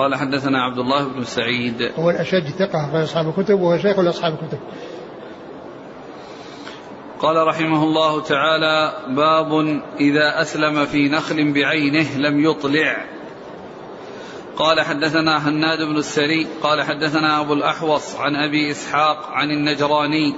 قال 0.01 0.15
حدثنا 0.15 0.63
عبد 0.63 0.77
الله 0.77 1.07
بن 1.07 1.23
سعيد. 1.23 1.91
هو 1.99 2.09
الأشج 2.09 2.49
ثقة 2.49 2.91
في 2.91 3.03
أصحاب 3.03 3.27
الكتب 3.27 3.59
وهو 3.59 3.77
شيخ 3.77 3.99
لأصحاب 3.99 4.33
الكتب. 4.33 4.59
قال 7.19 7.47
رحمه 7.47 7.83
الله 7.83 8.21
تعالى 8.21 8.93
باب 9.07 9.81
إذا 9.99 10.41
أسلم 10.41 10.85
في 10.85 11.09
نخل 11.09 11.53
بعينه 11.53 12.17
لم 12.17 12.39
يطلع. 12.39 13.05
قال 14.57 14.81
حدثنا 14.81 15.49
هناد 15.49 15.79
بن 15.79 15.97
السري 15.97 16.47
قال 16.63 16.83
حدثنا 16.83 17.41
أبو 17.41 17.53
الأحوص 17.53 18.15
عن 18.15 18.35
أبي 18.35 18.71
إسحاق 18.71 19.29
عن 19.31 19.51
النجراني. 19.51 20.35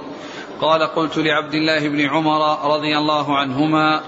قال 0.60 0.82
قلت 0.82 1.18
لعبد 1.18 1.54
الله 1.54 1.88
بن 1.88 2.00
عمر 2.00 2.74
رضي 2.74 2.98
الله 2.98 3.36
عنهما 3.36 4.00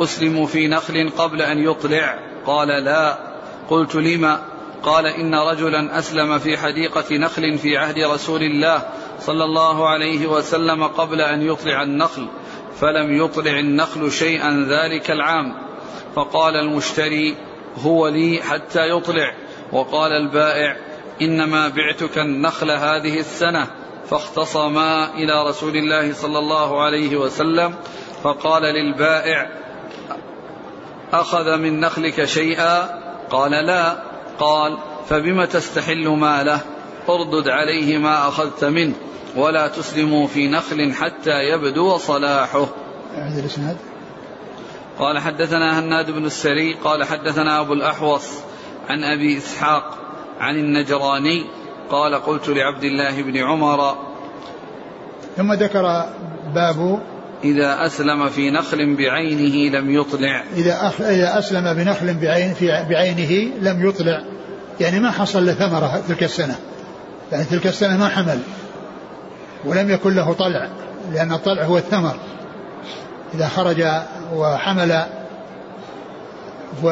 أسلم 0.00 0.46
في 0.46 0.68
نخل 0.68 1.10
قبل 1.18 1.42
أن 1.42 1.58
يطلع. 1.58 2.18
قال 2.46 2.68
لا. 2.68 3.18
قلت 3.70 3.94
لم 3.94 4.55
قال 4.82 5.06
إن 5.06 5.34
رجلا 5.34 5.98
أسلم 5.98 6.38
في 6.38 6.58
حديقة 6.58 7.16
نخل 7.16 7.58
في 7.58 7.76
عهد 7.76 7.98
رسول 7.98 8.42
الله 8.42 8.82
صلى 9.20 9.44
الله 9.44 9.88
عليه 9.88 10.26
وسلم 10.26 10.84
قبل 10.84 11.20
أن 11.20 11.42
يطلع 11.42 11.82
النخل 11.82 12.28
فلم 12.80 13.24
يطلع 13.24 13.58
النخل 13.58 14.12
شيئا 14.12 14.66
ذلك 14.68 15.10
العام. 15.10 15.54
فقال 16.14 16.56
المشتري 16.56 17.36
هو 17.76 18.08
لي 18.08 18.40
حتى 18.42 18.88
يطلع. 18.88 19.34
وقال 19.72 20.12
البائع 20.12 20.76
إنما 21.22 21.68
بعتك 21.68 22.18
النخل 22.18 22.70
هذه 22.70 23.18
السنة. 23.18 23.66
فاختصما 24.10 25.14
إلى 25.14 25.48
رسول 25.48 25.76
الله 25.76 26.12
صلى 26.12 26.38
الله 26.38 26.82
عليه 26.82 27.16
وسلم. 27.16 27.74
فقال 28.22 28.62
للبائع 28.62 29.50
أخذ 31.12 31.56
من 31.56 31.80
نخلك 31.80 32.24
شيئا؟ 32.24 33.00
قال 33.30 33.50
لا. 33.50 34.15
قال 34.38 34.78
فبم 35.08 35.44
تستحل 35.44 36.08
ماله؟ 36.08 36.60
اردد 37.08 37.48
عليه 37.48 37.98
ما 37.98 38.28
أخذت 38.28 38.64
منه 38.64 38.94
ولا 39.36 39.68
تسلموا 39.68 40.26
في 40.26 40.48
نخل 40.48 40.92
حتى 40.92 41.42
يبدو 41.52 41.96
صلاحه. 41.96 42.66
هذا 43.14 43.40
الإسناد؟ 43.40 43.76
قال 44.98 45.18
حدثنا 45.18 45.78
هناد 45.78 46.10
بن 46.10 46.24
السري 46.24 46.74
قال 46.74 47.04
حدثنا 47.04 47.60
أبو 47.60 47.72
الأحوص 47.72 48.28
عن 48.88 49.04
أبي 49.04 49.38
إسحاق 49.38 49.98
عن 50.40 50.56
النجراني 50.56 51.46
قال 51.90 52.14
قلت 52.14 52.48
لعبد 52.48 52.84
الله 52.84 53.22
بن 53.22 53.36
عمر 53.36 53.96
ثم 55.36 55.52
ذكر 55.52 55.82
باب 56.54 57.02
إذا 57.52 57.86
أسلم 57.86 58.28
في 58.28 58.50
نخل 58.50 58.96
بعينه 58.96 59.78
لم 59.78 59.90
يطلع. 59.90 60.44
إذا 60.56 61.38
أسلم 61.38 61.74
بنخل 61.74 62.14
بعين 62.14 62.54
في 62.54 62.84
بعينه 62.90 63.54
لم 63.60 63.88
يطلع. 63.88 64.22
يعني 64.80 65.00
ما 65.00 65.10
حصل 65.10 65.46
له 65.46 65.52
ثمرة 65.52 66.02
تلك 66.08 66.22
السنة. 66.22 66.56
يعني 67.32 67.44
تلك 67.44 67.66
السنة 67.66 67.96
ما 67.96 68.08
حمل. 68.08 68.38
ولم 69.64 69.90
يكن 69.90 70.14
له 70.14 70.32
طلع 70.32 70.68
لأن 71.12 71.32
الطلع 71.32 71.64
هو 71.64 71.78
الثمر. 71.78 72.16
إذا 73.34 73.48
خرج 73.48 73.84
وحمل 74.34 75.02
و 76.82 76.88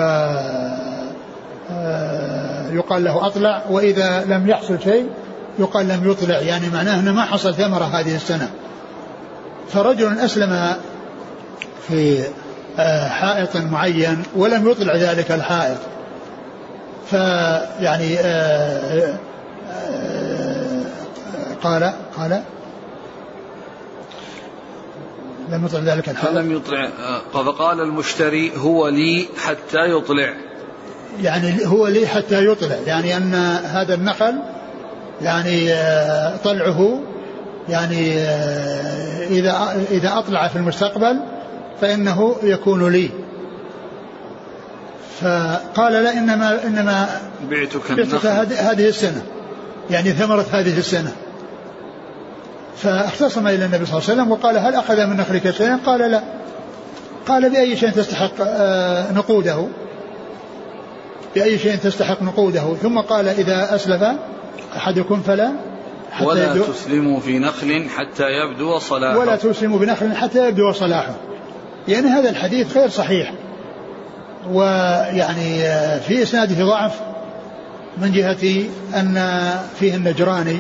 آه، 1.71 2.71
يقال 2.73 3.05
له 3.05 3.27
أطلع. 3.27 3.63
وإذا 3.71 4.25
لم 4.25 4.49
يحصل 4.49 4.83
شيء 4.83 5.11
يقال 5.59 5.89
لم 5.89 6.11
يطلع. 6.11 6.39
يعني 6.39 6.69
معناه 6.69 7.01
أنه 7.01 7.13
ما 7.13 7.25
حصل 7.25 7.55
ثمرة 7.55 7.85
هذه 7.85 8.17
السنة. 8.17 8.51
فرجل 9.69 10.19
أسلم 10.19 10.77
في 11.89 12.25
آه، 12.79 13.09
حائط 13.09 13.57
معين 13.57 14.23
ولم 14.37 14.69
يطلع 14.69 14.97
ذلك 14.97 15.33
الحائط. 15.33 15.79
فيعني 17.11 18.19
آه، 18.21 19.19
قال 21.63 21.93
قال 22.17 22.43
لم 25.51 25.65
يطلع 25.67 25.81
ذلك 25.81 26.09
الحائط. 26.09 26.35
فلم 26.35 26.53
يطلع 26.57 26.89
فقال 27.33 27.81
المشتري 27.81 28.53
هو 28.57 28.89
لي 28.89 29.29
حتى 29.39 29.91
يطلع. 29.91 30.35
يعني 31.23 31.67
هو 31.67 31.87
لي 31.87 32.07
حتى 32.07 32.47
يطلع. 32.47 32.77
يعني 32.87 33.17
أن 33.17 33.35
هذا 33.65 33.95
النخل 33.95 34.35
يعني 35.23 35.73
آه، 35.73 36.37
طلعه 36.37 37.01
يعني 37.69 38.19
آه، 38.19 39.27
إذا 39.27 39.85
إذا 39.91 40.19
أطلع 40.19 40.49
في 40.49 40.57
المستقبل 40.57 41.21
فإنه 41.81 42.37
يكون 42.43 42.93
لي. 42.93 43.11
فقال 45.21 45.93
لا 45.93 46.13
إنما 46.13 46.65
إنما 46.67 47.21
بعتك 47.51 47.93
بعتك 47.93 48.27
هذه 48.53 48.89
السنة. 48.89 49.23
يعني 49.91 50.13
ثمرة 50.13 50.47
هذه 50.53 50.79
السنة. 50.79 51.13
فاختصم 52.77 53.47
إلى 53.47 53.65
النبي 53.65 53.87
صلى 53.87 53.99
الله 53.99 54.11
عليه 54.11 54.23
وسلم 54.23 54.31
وقال 54.31 54.59
هل 54.59 54.75
أخذ 54.75 55.07
من 55.07 55.17
نخلك 55.17 55.51
شيئا؟ 55.51 55.81
قال 55.87 56.11
لا. 56.11 56.23
قال 57.29 57.51
بأي 57.51 57.77
شيء 57.77 57.91
تستحق 57.91 58.33
آه، 58.41 59.13
نقوده. 59.13 59.67
بأي 61.35 61.59
شيء 61.59 61.77
تستحق 61.77 62.23
نقوده. 62.23 62.75
ثم 62.83 62.99
قال 62.99 63.29
إذا 63.29 63.75
أسلف 63.75 64.03
أحدكم 64.77 65.21
فلا. 65.21 65.53
حتى 66.15 66.27
ولا 66.27 66.45
يبدو 66.45 66.65
تسلموا 66.65 67.21
في 67.21 67.39
نخل 67.39 67.89
حتى 67.97 68.25
يبدو 68.31 68.79
صلاحه 68.79 69.19
ولا 69.19 69.37
تسلموا 69.37 69.79
بنخل 69.79 70.17
حتى 70.17 70.49
يبدو 70.49 70.73
صلاحه 70.73 71.15
يعني 71.89 72.07
هذا 72.07 72.31
الحديث 72.31 72.77
غير 72.77 72.89
صحيح. 72.89 73.33
ويعني 74.53 75.59
في 76.01 76.23
إسناده 76.23 76.65
ضعف 76.65 77.01
من 77.99 78.13
جهة 78.13 78.65
أن 78.95 79.43
فيه 79.81 79.95
النجراني. 79.95 80.59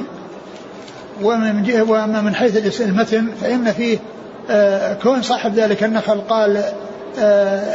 ومن 1.22 1.62
جهة 1.62 1.82
وأما 1.82 2.20
من 2.20 2.34
حيث 2.34 2.80
المتن 2.80 3.28
فإن 3.40 3.72
فيه 3.72 3.98
آه، 4.50 4.94
كون 4.94 5.22
صاحب 5.22 5.54
ذلك 5.54 5.84
النخل 5.84 6.20
قال 6.20 6.62
آه، 7.18 7.74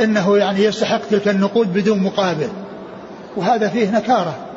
إنه 0.00 0.36
يعني 0.36 0.64
يستحق 0.64 1.00
تلك 1.10 1.28
النقود 1.28 1.72
بدون 1.72 1.98
مقابل. 1.98 2.48
وهذا 3.36 3.68
فيه 3.68 3.90
نكارة. 3.90 4.49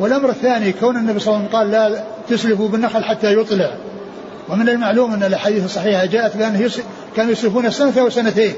والأمر 0.00 0.30
الثاني 0.30 0.72
كون 0.72 0.96
النبي 0.96 1.18
صلى 1.18 1.36
الله 1.36 1.48
عليه 1.48 1.48
وسلم 1.48 1.58
قال 1.58 1.70
لا 1.70 2.04
تسلفوا 2.28 2.68
بالنخل 2.68 3.04
حتى 3.04 3.34
يطلع. 3.34 3.70
ومن 4.48 4.68
المعلوم 4.68 5.12
أن 5.12 5.22
الأحاديث 5.22 5.64
الصحيحة 5.64 6.04
جاءت 6.04 6.36
بأنه 6.36 6.70
كانوا 7.16 7.32
يسلفون 7.32 7.70
سنة 7.70 8.02
وسنتين. 8.04 8.54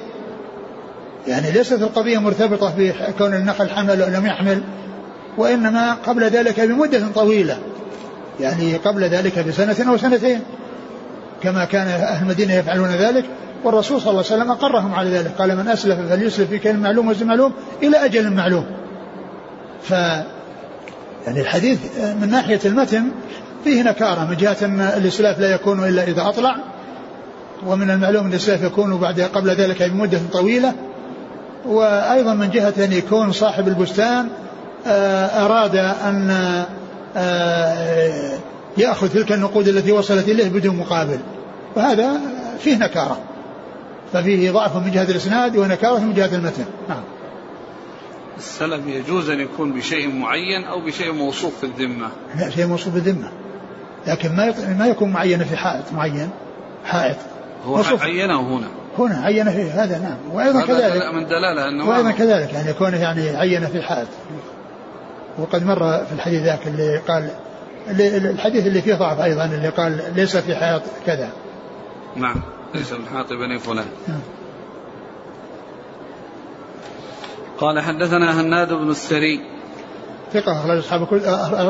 يعني 1.28 1.50
ليست 1.50 1.72
القضية 1.72 2.18
مرتبطة 2.18 2.72
بكون 2.78 3.34
النخل 3.34 3.70
حمل 3.70 4.02
أو 4.02 4.08
لم 4.08 4.26
يحمل 4.26 4.62
وإنما 5.38 5.94
قبل 5.94 6.24
ذلك 6.24 6.60
بمدة 6.60 7.08
طويلة. 7.14 7.58
يعني 8.40 8.74
قبل 8.74 9.04
ذلك 9.04 9.38
بسنة 9.38 9.90
أو 9.90 9.96
سنتين. 9.96 10.40
كما 11.42 11.64
كان 11.64 11.86
أهل 11.86 12.22
المدينة 12.22 12.54
يفعلون 12.54 12.88
ذلك 12.88 13.24
والرسول 13.64 14.00
صلى 14.00 14.10
الله 14.10 14.24
عليه 14.30 14.34
وسلم 14.34 14.50
أقرهم 14.50 14.94
على 14.94 15.10
ذلك. 15.10 15.30
قال 15.38 15.56
من 15.56 15.68
أسلف 15.68 16.00
فليسلف 16.10 16.48
في 16.50 16.58
كلمة 16.58 16.82
معلوم 16.82 17.08
وزن 17.08 17.26
معلوم 17.26 17.52
إلى 17.82 18.04
أجل 18.04 18.30
معلوم. 18.30 18.66
ف 19.82 19.94
يعني 21.26 21.40
الحديث 21.40 21.78
من 22.20 22.30
ناحية 22.30 22.60
المتن 22.64 23.10
فيه 23.64 23.82
نكارة 23.82 24.24
من 24.30 24.36
جهة 24.36 24.56
أن 24.62 24.80
الإسلاف 24.80 25.38
لا 25.38 25.54
يكون 25.54 25.88
إلا 25.88 26.02
إذا 26.02 26.28
أطلع 26.28 26.56
ومن 27.66 27.90
المعلوم 27.90 28.26
أن 28.26 28.30
الإسلاف 28.30 28.62
يكون 28.62 28.96
بعد 28.98 29.20
قبل 29.20 29.50
ذلك 29.50 29.82
بمدة 29.82 30.20
طويلة 30.32 30.72
وأيضا 31.66 32.34
من 32.34 32.50
جهة 32.50 32.74
أن 32.84 32.92
يكون 32.92 33.32
صاحب 33.32 33.68
البستان 33.68 34.28
آه، 34.86 35.44
أراد 35.46 35.76
أن 35.76 36.30
آه، 37.16 38.38
يأخذ 38.78 39.08
تلك 39.08 39.32
النقود 39.32 39.68
التي 39.68 39.92
وصلت 39.92 40.28
إليه 40.28 40.48
بدون 40.48 40.76
مقابل. 40.76 41.18
وهذا 41.76 42.10
فيه 42.58 42.76
نكارة 42.76 43.18
ففيه 44.12 44.50
ضعف 44.50 44.76
من 44.76 44.90
جهة 44.90 45.02
الإسناد 45.02 45.56
ونكارة 45.56 45.98
من 45.98 46.14
جهة 46.14 46.34
المتن. 46.34 46.64
نعم. 46.88 47.02
السلم 48.40 48.88
يجوز 48.88 49.30
أن 49.30 49.40
يكون 49.40 49.72
بشيء 49.72 50.14
معين 50.14 50.64
أو 50.64 50.80
بشيء 50.80 51.12
موصوف 51.12 51.58
في 51.58 51.66
الذمة. 51.66 52.08
لا 52.38 52.50
شيء 52.50 52.66
موصوف 52.66 52.92
في 52.92 52.98
الذمة 52.98 53.30
لكن 54.06 54.36
ما 54.36 54.54
ما 54.78 54.86
يكون 54.86 55.10
معين 55.10 55.44
في 55.44 55.56
حائط 55.56 55.92
معين 55.92 56.30
حائط 56.84 57.16
هو 57.66 57.82
عينه 58.00 58.40
هنا. 58.40 58.68
هنا 58.98 59.24
عين 59.24 59.50
فيه 59.50 59.84
هذا 59.84 59.98
نعم. 59.98 60.34
وأيضا 60.34 60.66
كذلك. 60.66 61.14
من 61.14 61.26
دلالة 61.26 61.68
أنه 61.68 61.88
وأيضا 61.88 62.10
كذلك 62.10 62.52
يعني 62.52 62.70
يكون 62.70 62.94
يعني 62.94 63.28
عين 63.36 63.66
في 63.66 63.82
حائط. 63.82 64.08
وقد 65.38 65.64
مر 65.64 66.04
في 66.04 66.12
الحديث 66.12 66.42
ذاك 66.42 66.66
اللي 66.66 66.98
قال 66.98 67.30
الحديث 68.30 68.66
اللي 68.66 68.82
فيه 68.82 68.94
ضعف 68.94 69.20
أيضا 69.20 69.44
اللي 69.44 69.68
قال 69.68 70.02
ليس 70.16 70.36
في 70.36 70.56
حائط 70.56 70.82
كذا. 71.06 71.28
نعم 72.16 72.42
ليس 72.74 72.92
من 72.92 73.06
حائط 73.14 73.32
بني 73.32 73.58
فلان. 73.58 73.86
نعم. 74.08 74.20
قال 77.60 77.80
حدثنا 77.80 78.40
هناد 78.40 78.72
بن 78.72 78.90
السري 78.90 79.40
ثقة 80.32 80.52
أخرج 80.52 80.78
أصحاب 80.78 81.06
كل 81.06 81.16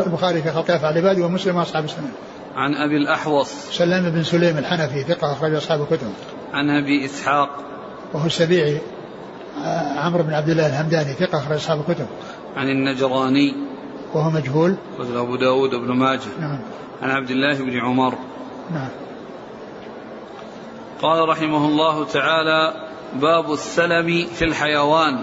البخاري 0.07 0.42
في 0.42 0.50
خلق 0.50 0.70
أفعال 0.70 0.98
العباد 0.98 1.20
ومسلم 1.20 1.57
وأصحاب 1.57 1.85
السنة. 1.85 2.11
عن 2.55 2.74
أبي 2.74 2.96
الأحوص 2.96 3.53
سلام 3.70 4.11
بن 4.11 4.22
سليم 4.22 4.59
الحنفي 4.59 5.03
ثقة 5.03 5.33
أخرج 5.33 5.55
أصحاب 5.55 5.83
الكتب. 5.83 6.12
عن 6.53 6.70
أبي 6.70 7.05
إسحاق 7.05 7.48
وهو 8.14 8.26
السبيعي 8.26 8.79
عمرو 9.96 10.22
بن 10.22 10.35
عبد 10.35 10.48
الله 10.48 10.66
الهمداني 10.66 11.12
ثقة 11.12 11.38
أخرج 11.38 11.57
أصحاب 11.57 11.81
الكتب. 11.88 12.07
عن 12.57 12.68
النجراني 12.68 13.55
وهو 14.14 14.31
مجهول. 14.31 14.74
وزن 14.98 15.16
أبو 15.16 15.37
داود 15.37 15.70
بن 15.70 15.92
ماجه. 15.92 16.20
نعم. 16.40 16.61
عن 17.03 17.11
عبد 17.11 17.31
الله 17.31 17.59
بن 17.59 17.81
عمر. 17.81 18.14
نعم. 18.70 18.88
قال 21.03 21.29
رحمه 21.29 21.66
الله 21.66 22.05
تعالى 22.05 22.74
باب 23.14 23.53
السلم 23.53 24.26
في 24.35 24.44
الحيوان 24.44 25.18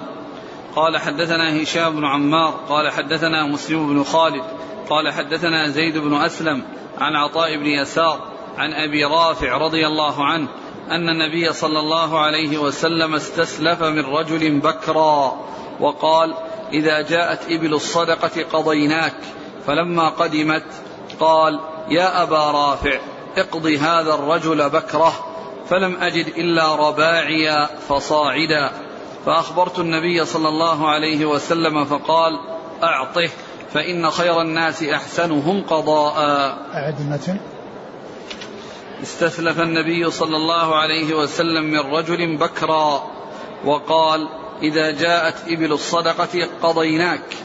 قال 0.75 0.97
حدثنا 0.97 1.63
هشام 1.63 1.95
بن 1.95 2.05
عمار 2.05 2.53
قال 2.69 2.91
حدثنا 2.91 3.47
مسلم 3.47 3.87
بن 3.87 4.03
خالد 4.03 4.43
قال 4.89 5.13
حدثنا 5.13 5.67
زيد 5.67 5.97
بن 5.97 6.13
أسلم 6.13 6.63
عن 6.97 7.15
عطاء 7.15 7.57
بن 7.57 7.65
يسار 7.65 8.19
عن 8.57 8.73
أبي 8.73 9.03
رافع 9.03 9.57
رضي 9.57 9.87
الله 9.87 10.25
عنه 10.25 10.47
أن 10.91 11.09
النبي 11.09 11.53
صلى 11.53 11.79
الله 11.79 12.19
عليه 12.19 12.57
وسلم 12.57 13.15
استسلف 13.15 13.83
من 13.83 14.05
رجل 14.05 14.59
بكرا 14.59 15.37
وقال 15.79 16.33
إذا 16.73 17.01
جاءت 17.01 17.39
إبل 17.51 17.73
الصدقة 17.73 18.43
قضيناك 18.53 19.15
فلما 19.67 20.09
قدمت 20.09 20.65
قال 21.19 21.59
يا 21.89 22.23
أبا 22.23 22.51
رافع 22.51 22.99
اقض 23.37 23.65
هذا 23.65 24.13
الرجل 24.13 24.69
بكرة 24.69 25.13
فلم 25.69 25.97
أجد 26.01 26.27
إلا 26.27 26.75
رباعيا 26.75 27.65
فصاعدا. 27.65 28.71
فأخبرت 29.27 29.79
النبي 29.79 30.25
صلى 30.25 30.47
الله 30.47 30.89
عليه 30.89 31.25
وسلم 31.25 31.85
فقال 31.85 32.39
أعطه 32.83 33.29
فإن 33.73 34.09
خير 34.09 34.41
الناس 34.41 34.83
أحسنهم 34.83 35.63
قضاء. 35.63 36.15
أعد 36.73 36.99
المتن 36.99 37.37
استسلف 39.03 39.61
النبي 39.61 40.11
صلى 40.11 40.37
الله 40.37 40.75
عليه 40.75 41.13
وسلم 41.13 41.63
من 41.63 41.79
رجل 41.79 42.37
بكرا 42.37 43.03
وقال 43.65 44.29
إذا 44.61 44.91
جاءت 44.91 45.35
إبل 45.47 45.71
الصدقة 45.71 46.47
قضيناك. 46.63 47.35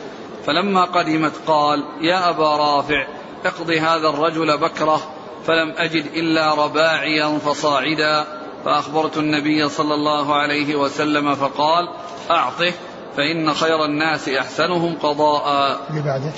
فلما 0.47 0.85
قدمت 0.85 1.33
قال 1.47 1.85
يا 2.01 2.31
أبا 2.31 2.57
رافع 2.57 3.07
اقض 3.45 3.71
هذا 3.71 4.09
الرجل 4.09 4.59
بكرة 4.59 5.01
فلم 5.47 5.75
أجد 5.77 6.07
إلا 6.07 6.55
رباعيا 6.55 7.39
فصاعدا. 7.39 8.42
فأخبرت 8.65 9.19
النبي 9.19 9.69
صلى 9.69 9.95
الله 9.95 10.35
عليه 10.35 10.77
وسلم 10.77 11.35
فقال 11.35 11.89
أعطه 12.31 12.73
فإن 13.17 13.55
خير 13.55 13.85
الناس 13.85 14.29
أحسنهم 14.29 14.95
قضاء. 15.03 15.79
بعده؟ 15.91 16.33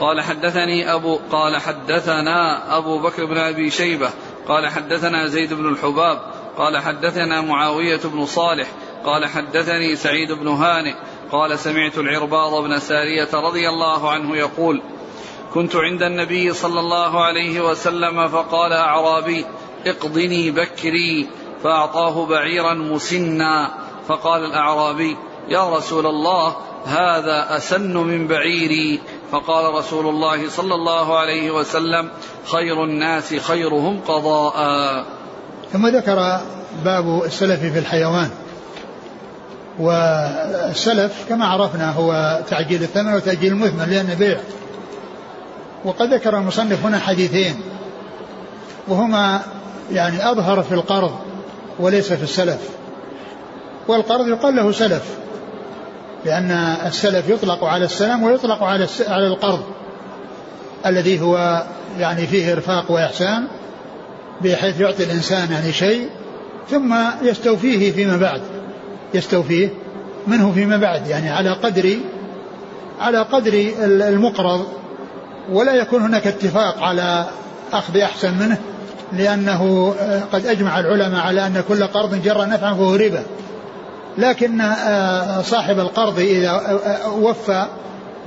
قال 0.00 0.20
حدثني 0.20 0.94
أبو 0.94 1.18
قال 1.32 1.56
حدثنا 1.56 2.76
أبو 2.78 2.98
بكر 2.98 3.24
بن 3.24 3.38
أبي 3.38 3.70
شيبة 3.70 4.10
قال 4.48 4.68
حدثنا 4.68 5.26
زيد 5.26 5.54
بن 5.54 5.68
الحباب 5.68 6.18
قال 6.58 6.78
حدثنا 6.78 7.40
معاوية 7.40 8.00
بن 8.04 8.26
صالح 8.26 8.68
قال 9.04 9.26
حدثني 9.26 9.96
سعيد 9.96 10.32
بن 10.32 10.48
هانئ 10.48 10.94
قال 11.32 11.58
سمعت 11.58 11.98
العرباض 11.98 12.62
بن 12.62 12.78
سارية 12.78 13.28
رضي 13.34 13.68
الله 13.68 14.10
عنه 14.10 14.36
يقول 14.36 14.82
كنت 15.54 15.76
عند 15.76 16.02
النبي 16.02 16.52
صلى 16.52 16.80
الله 16.80 17.24
عليه 17.24 17.60
وسلم 17.60 18.28
فقال 18.28 18.72
أعرابي 18.72 19.46
اقضني 19.86 20.50
بكري 20.50 21.28
فأعطاه 21.64 22.26
بعيرا 22.26 22.74
مسنا. 22.74 23.70
فقال 24.08 24.44
الأعرابي 24.44 25.16
يا 25.48 25.76
رسول 25.76 26.06
الله 26.06 26.56
هذا 26.86 27.56
أسن 27.56 27.96
من 27.96 28.26
بعيري. 28.26 29.00
فقال 29.32 29.74
رسول 29.74 30.06
الله 30.06 30.48
صلى 30.48 30.74
الله 30.74 31.18
عليه 31.18 31.50
وسلم 31.50 32.10
خير 32.52 32.84
الناس 32.84 33.34
خيرهم 33.34 34.00
قضاء. 34.00 34.56
ثم 35.72 35.86
ذكر 35.86 36.40
باب 36.84 37.22
السلف 37.24 37.60
في 37.60 37.78
الحيوان. 37.78 38.30
والسلف 39.78 41.28
كما 41.28 41.46
عرفنا 41.46 41.92
هو 41.92 42.40
تعجيل 42.48 42.82
الثمن 42.82 43.14
وتأجيل 43.14 43.52
المثمن 43.52 43.90
لأنه 43.90 44.14
بيع. 44.14 44.40
وقد 45.84 46.14
ذكر 46.14 46.38
المصنف 46.38 46.86
هنا 46.86 46.98
حديثين 46.98 47.60
وهما 48.88 49.42
يعني 49.90 50.30
أظهر 50.30 50.62
في 50.62 50.74
القرض 50.74 51.12
وليس 51.78 52.12
في 52.12 52.22
السلف. 52.22 52.68
والقرض 53.88 54.28
يقال 54.28 54.56
له 54.56 54.72
سلف 54.72 55.02
لأن 56.24 56.50
السلف 56.86 57.28
يطلق 57.28 57.64
على 57.64 57.84
السلام 57.84 58.22
ويطلق 58.22 58.62
على 58.62 58.86
على 59.08 59.26
القرض 59.26 59.62
الذي 60.86 61.20
هو 61.20 61.62
يعني 61.98 62.26
فيه 62.26 62.52
إرفاق 62.52 62.90
وإحسان 62.90 63.44
بحيث 64.42 64.80
يعطي 64.80 65.04
الإنسان 65.04 65.52
يعني 65.52 65.72
شيء 65.72 66.08
ثم 66.70 66.94
يستوفيه 67.22 67.92
فيما 67.92 68.16
بعد. 68.16 68.40
يستوفيه 69.14 69.68
منه 70.26 70.52
فيما 70.52 70.76
بعد 70.76 71.06
يعني 71.06 71.30
على 71.30 71.50
قدر 71.50 71.96
على 73.00 73.18
قدر 73.18 73.72
المقرض 73.80 74.66
ولا 75.52 75.74
يكون 75.74 76.02
هناك 76.02 76.26
اتفاق 76.26 76.82
على 76.82 77.26
أخذ 77.72 77.96
أحسن 77.96 78.38
منه. 78.38 78.58
لأنه 79.16 79.94
آه، 80.00 80.22
قد 80.32 80.46
أجمع 80.46 80.80
العلماء 80.80 81.20
على 81.20 81.46
أن 81.46 81.62
كل 81.68 81.84
قرض 81.86 82.22
جر 82.22 82.46
نفعا 82.46 82.74
فهو 82.74 82.94
ربا. 82.94 83.22
لكن 84.18 84.60
آه، 84.60 85.42
صاحب 85.42 85.78
القرض 85.78 86.18
إذا 86.18 86.50
آه، 86.50 87.08
وفى 87.08 87.66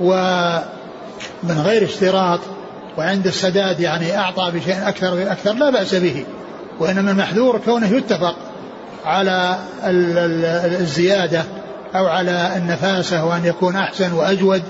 ومن 0.00 1.60
غير 1.64 1.84
اشتراط 1.84 2.40
وعند 2.98 3.26
السداد 3.26 3.80
يعني 3.80 4.18
أعطى 4.18 4.50
بشيء 4.54 4.88
أكثر 4.88 5.32
أكثر 5.32 5.52
لا 5.52 5.70
بأس 5.70 5.94
به. 5.94 6.24
وإنما 6.80 7.10
المحذور 7.10 7.60
كونه 7.64 7.96
يتفق 7.96 8.36
على 9.04 9.56
الزيادة 10.80 11.44
أو 11.96 12.06
على 12.06 12.52
النفاسة 12.56 13.24
وأن 13.24 13.44
يكون 13.44 13.76
أحسن 13.76 14.12
وأجود 14.12 14.62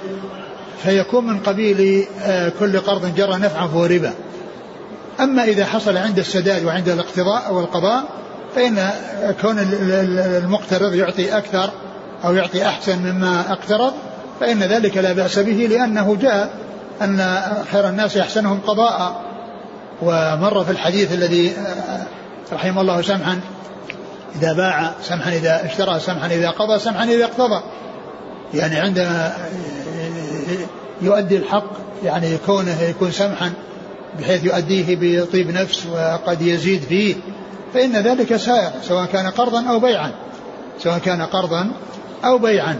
فيكون 0.82 1.26
من 1.26 1.38
قبيل 1.38 2.06
كل 2.60 2.78
قرض 2.78 3.14
جر 3.16 3.38
نفعا 3.38 3.66
فهو 3.66 3.84
ربا. 3.84 4.12
أما 5.20 5.44
إذا 5.44 5.64
حصل 5.64 5.96
عند 5.96 6.18
السداد 6.18 6.64
وعند 6.64 6.88
الاقتضاء 6.88 7.46
أو 7.46 7.60
القضاء 7.60 8.04
فإن 8.54 8.90
كون 9.42 9.58
المقترض 9.58 10.94
يعطي 10.94 11.38
أكثر 11.38 11.70
أو 12.24 12.34
يعطي 12.34 12.66
أحسن 12.66 12.98
مما 12.98 13.44
اقترض 13.52 13.92
فإن 14.40 14.62
ذلك 14.62 14.96
لا 14.96 15.12
بأس 15.12 15.38
به 15.38 15.66
لأنه 15.70 16.16
جاء 16.20 16.50
أن 17.02 17.40
خير 17.72 17.88
الناس 17.88 18.16
أحسنهم 18.16 18.60
قضاء. 18.66 19.22
ومر 20.02 20.64
في 20.64 20.70
الحديث 20.70 21.12
الذي 21.12 21.52
رحمه 22.52 22.80
الله 22.80 23.02
سمحا 23.02 23.40
إذا 24.34 24.52
باع 24.52 24.92
سمحا 25.02 25.32
إذا 25.32 25.66
اشترى 25.66 26.00
سمحا 26.00 26.26
إذا 26.26 26.50
قضى 26.50 26.78
سمحا 26.78 27.04
إذا 27.04 27.24
اقتضى. 27.24 27.62
يعني 28.54 28.76
عندما 28.76 29.32
يؤدي 31.02 31.36
الحق 31.36 31.70
يعني 32.04 32.38
كونه 32.46 32.82
يكون 32.82 33.10
سمحا. 33.10 33.52
بحيث 34.20 34.44
يؤديه 34.44 34.96
بطيب 35.00 35.50
نفس 35.50 35.86
وقد 35.86 36.42
يزيد 36.42 36.82
فيه 36.82 37.14
فإن 37.74 37.96
ذلك 37.96 38.36
سائر 38.36 38.70
سواء 38.82 39.06
كان 39.06 39.26
قرضا 39.26 39.64
أو 39.70 39.80
بيعا. 39.80 40.10
سواء 40.78 40.98
كان 40.98 41.22
قرضا 41.22 41.70
أو 42.24 42.38
بيعا. 42.38 42.76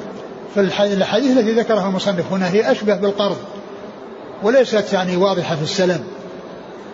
فالحديث 0.55 1.39
التي 1.39 1.53
ذكرها 1.53 1.89
المصنف 1.89 2.33
هنا 2.33 2.51
هي 2.51 2.71
أشبه 2.71 2.95
بالقرض 2.95 3.37
وليست 4.43 4.93
يعني 4.93 5.17
واضحة 5.17 5.57
في 5.57 5.63
السلم 5.63 6.05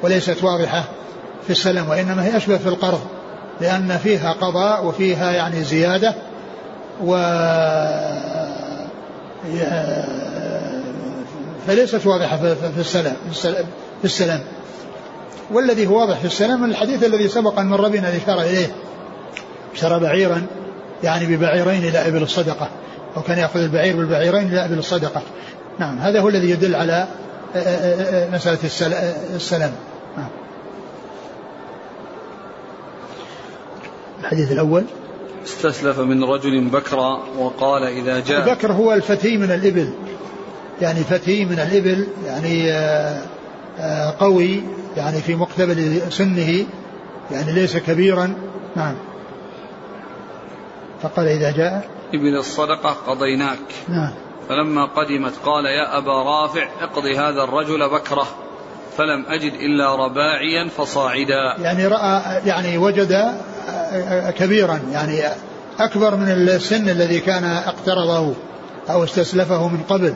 وليست 0.03 0.45
واضحة 0.45 0.85
في 1.45 1.51
السلم 1.51 1.89
وإنما 1.89 2.25
هي 2.25 2.37
أشبه 2.37 2.57
في 2.57 2.67
القرض 2.67 3.01
لأن 3.61 3.99
فيها 3.99 4.33
قضاء 4.33 4.87
وفيها 4.87 5.33
يعني 5.33 5.65
زيادة 5.65 6.15
و 7.05 7.17
فليست 11.67 12.07
واضحة 12.07 12.37
في 12.37 12.81
السلام 12.81 13.17
في 14.03 14.09
السلام. 14.09 14.41
والذي 15.51 15.87
هو 15.87 16.01
واضح 16.01 16.19
في 16.19 16.25
السلام 16.25 16.65
الحديث 16.65 17.05
الذي 17.05 17.29
سبق 17.29 17.59
أن 17.59 17.67
مر 17.67 17.89
بنا 17.89 18.09
الإشارة 18.09 18.43
إليه. 18.43 18.73
شرى 19.75 20.01
بعيرا 20.01 20.47
يعني 21.05 21.37
ببعيرين 21.37 21.85
إلى 21.85 22.09
إبل 22.09 22.23
الصدقة 22.23 22.69
أو 23.17 23.23
كان 23.23 23.39
يأخذ 23.39 23.61
البعير 23.61 23.97
بالبعيرين 23.97 24.47
إلى 24.47 24.65
إبل 24.65 24.79
الصدقة. 24.79 25.23
نعم 25.79 25.99
هذا 25.99 26.21
هو 26.21 26.29
الذي 26.29 26.51
يدل 26.51 26.75
على 26.75 27.09
مسألة 28.33 28.59
السلام. 29.35 29.73
نعم. 30.17 30.29
الحديث 34.21 34.53
الأول. 34.53 34.85
استسلف 35.45 35.99
من 35.99 36.25
رجل 36.25 36.69
بكرا 36.69 37.23
وقال 37.39 37.83
إذا 37.83 38.21
جاء. 38.21 38.49
البكر 38.49 38.73
هو 38.73 38.93
الفتي 38.93 39.37
من 39.37 39.51
الإبل. 39.51 39.93
يعني 40.81 41.01
فتي 41.01 41.45
من 41.45 41.59
الإبل 41.59 42.07
يعني 42.27 42.73
آه، 42.73 42.77
آه، 42.77 43.23
قوي 44.21 44.63
يعني 44.97 45.21
في 45.21 45.35
مقتبل 45.35 46.01
سنه 46.13 46.67
يعني 47.31 47.53
ليس 47.53 47.77
كبيرا. 47.77 48.35
نعم. 48.77 48.95
فقال 51.03 51.27
إذا 51.27 51.51
جاء. 51.51 51.89
إبل 52.15 52.37
الصدقة 52.37 52.91
قضيناك. 52.91 53.59
نعم. 53.89 54.13
فلما 54.49 54.85
قدمت 54.85 55.33
قال 55.45 55.65
يا 55.65 55.99
أبا 55.99 56.23
رافع 56.23 56.69
اقضي 56.83 57.19
هذا 57.19 57.45
الرجل 57.45 57.89
بكرة 57.89 58.27
فلم 58.97 59.25
أجد 59.29 59.53
إلا 59.53 59.95
رباعيا 59.95 60.69
فصاعدا. 60.69 61.57
يعني 61.59 61.87
رأى 61.87 62.23
يعني 62.47 62.79
وجد 62.79 63.33
كبيرا 64.37 64.81
يعني 64.93 65.21
أكبر 65.81 66.17
من 66.17 66.29
السن 66.29 66.89
الذي 66.89 67.21
كان 67.21 67.45
اقترضه 67.45 68.35
أو 68.91 69.05
استسلفه 69.05 69.69
من 69.69 69.81
قبل. 69.89 70.15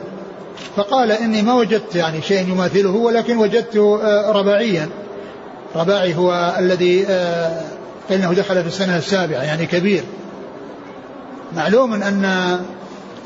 فقال 0.75 1.11
إني 1.11 1.41
ما 1.41 1.53
وجدت 1.53 1.95
يعني 1.95 2.21
شيء 2.21 2.49
يماثله 2.49 2.89
ولكن 2.89 3.37
وجدت 3.37 3.77
آه، 3.77 4.31
رباعيا. 4.31 4.89
رباعي 5.75 6.15
هو 6.15 6.55
الذي 6.59 7.05
آه، 7.09 7.61
إنه 8.11 8.33
دخل 8.33 8.61
في 8.61 8.67
السنة 8.67 8.97
السابعة 8.97 9.41
يعني 9.43 9.65
كبير. 9.65 10.03
معلوم 11.55 11.93
أن 11.93 12.25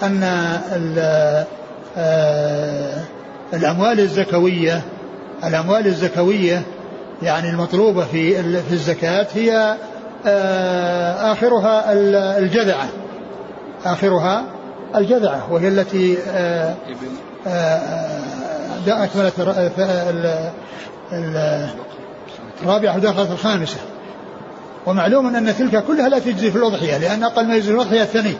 أن 0.04 0.24
آه، 1.98 3.04
الأموال 3.54 4.00
الزكوية 4.00 4.82
الأموال 5.44 5.88
الزكوية 5.88 6.62
يعني 7.24 7.50
المطلوبة 7.50 8.06
في 8.06 8.44
في 8.44 8.74
الزكاة 8.74 9.28
هي 9.34 9.76
آه، 10.26 11.32
آخرها 11.32 11.94
الجذعة. 12.40 12.90
آخرها 13.86 14.44
الجذعة 14.96 15.54
وهي 15.54 15.68
التي 15.68 16.18
آه، 16.28 16.76
أكملت 18.88 19.34
الرابعة 22.64 22.96
ودخلت 22.96 23.32
الخامسة. 23.32 23.78
ومعلوم 24.86 25.36
أن 25.36 25.56
تلك 25.56 25.84
كلها 25.86 26.10
لا 26.10 26.20
تجزي 26.20 26.52
في 26.52 26.58
الأضحية 26.58 26.98
لأن 26.98 27.24
أقل 27.24 27.48
ما 27.48 27.56
يجزي 27.56 27.68
في 27.68 27.76
الأضحية 27.76 28.02
الثاني 28.02 28.34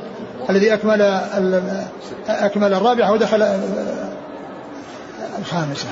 الذي 0.50 0.74
أكمل 0.74 1.02
أكمل 2.28 2.74
الرابعة 2.74 3.12
ودخل 3.12 3.42
الخامسة. 5.40 5.88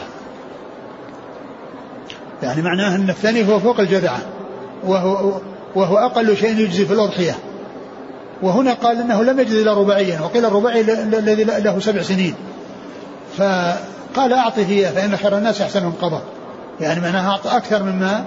يعني 2.44 2.62
معناه 2.62 2.96
أن 2.96 3.10
الثاني 3.10 3.48
هو 3.48 3.60
فوق 3.60 3.80
الجذعة 3.80 4.20
وهو, 4.84 5.34
وهو 5.76 5.98
أقل 5.98 6.38
شيء 6.38 6.60
يجزي 6.60 6.86
في 6.86 6.94
الأضحية. 6.94 7.36
وهنا 8.42 8.74
قال 8.74 9.02
أنه 9.02 9.24
لم 9.24 9.40
يجد 9.40 9.52
إلا 9.52 9.74
رباعيا 9.74 10.20
وقيل 10.22 10.46
الرباعي 10.46 10.82
الذي 11.04 11.44
له 11.44 11.80
سبع 11.80 12.02
سنين. 12.02 12.36
فقال 13.38 14.34
أعطه 14.34 14.70
إياه 14.70 14.92
فإن 14.92 15.18
خير 15.18 15.38
الناس 15.38 15.62
أحسنهم 15.62 15.94
قضاء 16.02 16.22
يعني 16.82 17.00
معناها 17.00 17.32
أعطى 17.32 17.58
أكثر 17.58 17.84
مما 17.84 18.26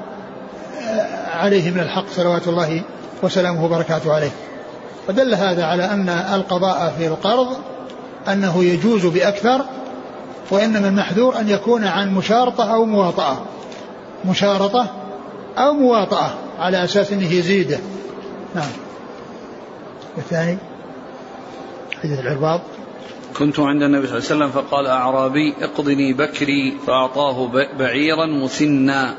عليه 1.34 1.70
من 1.70 1.80
الحق 1.80 2.04
صلوات 2.16 2.48
الله 2.48 2.82
وسلامه 3.22 3.64
وبركاته 3.64 4.12
عليه. 4.12 4.30
ودل 5.08 5.34
هذا 5.34 5.64
على 5.64 5.84
أن 5.84 6.08
القضاء 6.08 6.94
في 6.98 7.06
القرض 7.06 7.56
أنه 8.28 8.64
يجوز 8.64 9.06
بأكثر 9.06 9.64
وإنما 10.50 10.88
المحذور 10.88 11.38
أن 11.40 11.48
يكون 11.48 11.84
عن 11.84 12.14
مشارطة 12.14 12.74
أو 12.74 12.84
مواطأة. 12.84 13.38
مشارطة 14.24 14.86
أو 15.58 15.72
مواطأة 15.72 16.30
على 16.58 16.84
أساس 16.84 17.12
أنه 17.12 17.32
يزيده. 17.32 17.78
نعم. 18.54 18.70
الثاني 20.18 20.58
حديث 22.02 22.20
العرباض. 22.20 22.60
كنت 23.38 23.60
عند 23.60 23.82
النبي 23.82 24.06
صلى 24.06 24.18
الله 24.18 24.30
عليه 24.30 24.36
وسلم 24.36 24.62
فقال 24.62 24.86
أعرابي 24.86 25.54
اقضني 25.60 26.12
بكري 26.12 26.76
فأعطاه 26.86 27.50
بعيرا 27.78 28.26
مسنا 28.26 29.14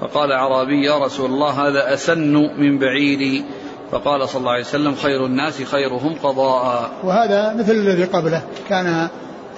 فقال 0.00 0.32
أعرابي 0.32 0.86
يا 0.86 0.98
رسول 0.98 1.30
الله 1.30 1.68
هذا 1.68 1.94
أسن 1.94 2.32
من 2.58 2.78
بعيري. 2.78 3.44
فقال 3.92 4.28
صلى 4.28 4.40
الله 4.40 4.52
عليه 4.52 4.64
وسلم 4.64 4.94
خير 4.94 5.26
الناس 5.26 5.62
خيرهم 5.62 6.14
قضاء. 6.22 6.90
وهذا 7.04 7.54
مثل 7.54 7.72
الذي 7.72 8.04
قبله. 8.04 8.42
كان 8.68 9.08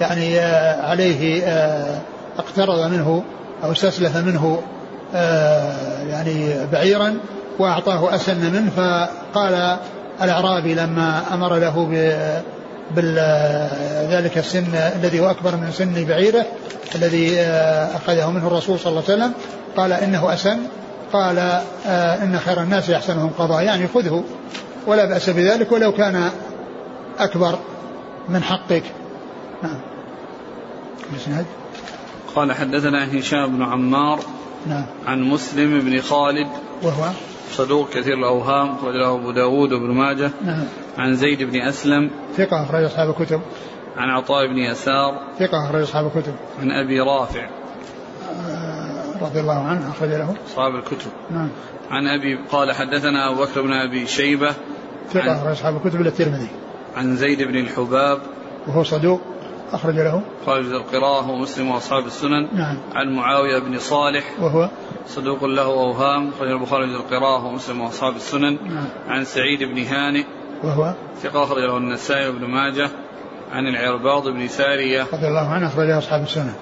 يعني 0.01 0.39
آه، 0.39 0.89
عليه 0.89 1.43
آه، 1.43 2.01
اقترض 2.37 2.91
منه 2.91 3.23
أو 3.63 3.71
استسلف 3.71 4.17
منه 4.17 4.61
آه، 5.15 6.03
يعني 6.03 6.67
بعيرا 6.71 7.17
وأعطاه 7.59 8.15
أسن 8.15 8.53
منه 8.53 8.69
فقال 8.69 9.77
الأعرابي 10.21 10.73
لما 10.73 11.23
أمر 11.33 11.55
له 11.55 11.87
بذلك 12.95 14.37
السن 14.37 14.75
الذي 14.75 15.19
هو 15.19 15.29
أكبر 15.29 15.55
من 15.55 15.71
سن 15.71 16.05
بعيره 16.05 16.45
الذي 16.95 17.41
أخذه 17.95 18.31
منه 18.31 18.47
الرسول 18.47 18.79
صلى 18.79 18.91
الله 18.91 19.03
عليه 19.09 19.13
وسلم 19.13 19.33
قال 19.77 19.93
إنه 19.93 20.33
أسن 20.33 20.59
قال 21.13 21.37
آه 21.87 22.23
إن 22.23 22.39
خير 22.39 22.61
الناس 22.61 22.89
أحسنهم 22.89 23.29
قضاء 23.37 23.63
يعني 23.63 23.87
خذه 23.87 24.23
ولا 24.87 25.05
بأس 25.05 25.29
بذلك 25.29 25.71
ولو 25.71 25.91
كان 25.91 26.29
أكبر 27.19 27.59
من 28.29 28.43
حقك. 28.43 28.83
نعم. 29.63 29.79
قال 32.35 32.53
حدثنا 32.53 33.19
هشام 33.19 33.57
بن 33.57 33.63
عمار 33.63 34.19
نعم. 34.67 34.85
عن 35.07 35.21
مسلم 35.21 35.79
بن 35.79 36.01
خالد 36.01 36.47
وهو؟ 36.83 37.09
صدوق 37.51 37.89
كثير 37.89 38.13
الأوهام 38.13 38.71
أخرج 38.71 38.95
له 38.95 39.15
أبو 39.15 39.31
داود 39.31 39.73
وابن 39.73 39.91
ماجه. 39.91 40.31
نعم. 40.45 40.63
عن 40.97 41.15
زيد 41.15 41.43
بن 41.43 41.61
أسلم. 41.61 42.11
ثقة 42.37 42.63
أخرج 42.63 42.83
أصحاب 42.83 43.09
الكتب. 43.09 43.41
عن 43.97 44.09
عطاء 44.09 44.47
بن 44.47 44.57
يسار. 44.57 45.21
ثقة 45.39 45.65
أخرج 45.65 45.81
أصحاب 45.81 46.05
الكتب. 46.05 46.33
عن 46.61 46.71
أبي 46.71 46.99
رافع. 46.99 47.49
رضي 49.21 49.39
الله 49.39 49.67
عنه 49.67 49.89
أخرج 49.89 50.09
له. 50.09 50.35
أصحاب 50.47 50.75
الكتب. 50.75 51.11
نعم. 51.31 51.49
عن 51.91 52.07
أبي 52.07 52.39
قال 52.51 52.71
حدثنا 52.71 53.31
أبو 53.31 53.41
بكر 53.41 53.61
بن 53.61 53.73
أبي 53.73 54.07
شيبة. 54.07 54.53
ثقة 55.13 55.35
أخرج 55.35 55.51
أصحاب 55.51 55.75
الكتب 55.75 56.01
إلى 56.01 56.09
الترمذي. 56.09 56.47
عن 56.95 57.15
زيد 57.15 57.41
بن 57.41 57.55
الحباب. 57.55 58.19
وهو 58.67 58.83
صدوق 58.83 59.21
أخرج 59.71 59.95
له. 59.95 60.21
خارج 60.45 60.65
القراءة 60.65 61.29
ومسلم 61.29 61.71
وأصحاب 61.71 62.05
السنن. 62.05 62.47
نعم. 62.53 62.77
عن 62.93 63.15
معاوية 63.15 63.59
بن 63.59 63.77
صالح. 63.77 64.23
وهو 64.41 64.69
صدوق 65.07 65.43
له 65.43 65.65
أوهام 65.65 66.31
خرج 66.39 66.49
البخاري 66.51 66.85
القراءة 66.85 67.45
ومسلم 67.45 67.81
وأصحاب 67.81 68.15
السنن. 68.15 68.57
نعم. 68.73 68.85
عن 69.07 69.25
سعيد 69.25 69.63
بن 69.63 69.83
هانئ. 69.83 70.23
وهو؟ 70.63 70.93
ثقة 71.23 71.43
أخرج 71.43 71.63
له 71.63 71.77
النسائي 71.77 72.27
وابن 72.27 72.45
ماجه. 72.45 72.89
عن 73.51 73.67
العرباض 73.67 74.27
بن 74.27 74.47
سارية. 74.47 75.05
رضي 75.13 75.27
الله 75.27 75.47
عنه 75.49 75.67
أخرج 75.67 75.89
أصحاب 75.89 76.21
السنن. 76.21 76.53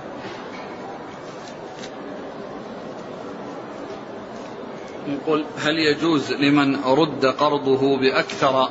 يقول 5.07 5.45
هل 5.59 5.79
يجوز 5.79 6.33
لمن 6.33 6.75
رد 6.85 7.25
قرضه 7.25 7.97
بأكثر 7.97 8.69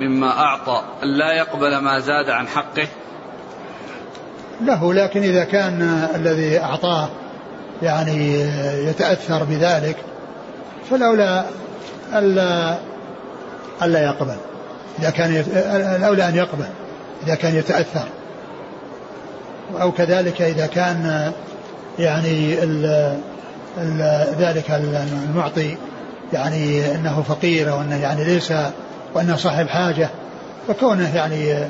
مما 0.00 0.38
أعطى 0.38 0.82
أن 1.02 1.08
لا 1.08 1.32
يقبل 1.32 1.76
ما 1.76 1.98
زاد 1.98 2.30
عن 2.30 2.48
حقه؟ 2.48 2.88
له 4.60 4.94
لكن 4.94 5.22
إذا 5.22 5.44
كان 5.44 5.82
الذي 6.14 6.58
أعطاه 6.58 7.08
يعني 7.82 8.40
يتأثر 8.88 9.44
بذلك 9.44 9.96
فلولا 10.90 11.44
ألا 12.14 12.76
ألا 13.82 14.02
يقبل. 14.04 14.36
إذا 14.98 15.10
كان 15.10 15.34
يت... 15.34 15.46
الأولى 15.96 16.28
أن 16.28 16.36
يقبل 16.36 16.66
إذا 17.26 17.34
كان 17.34 17.56
يتأثر. 17.56 18.08
أو 19.80 19.92
كذلك 19.92 20.42
إذا 20.42 20.66
كان 20.66 21.32
يعني 21.98 22.62
ال... 22.62 22.86
ال... 23.78 24.26
ذلك 24.38 24.70
المعطي 24.70 25.76
يعني 26.32 26.94
أنه 26.94 27.22
فقير 27.28 27.70
أو 27.70 27.80
أنه 27.80 27.96
يعني 27.96 28.24
ليس 28.24 28.52
وأنه 29.14 29.36
صاحب 29.36 29.68
حاجة 29.68 30.08
فكونه 30.68 31.16
يعني 31.16 31.68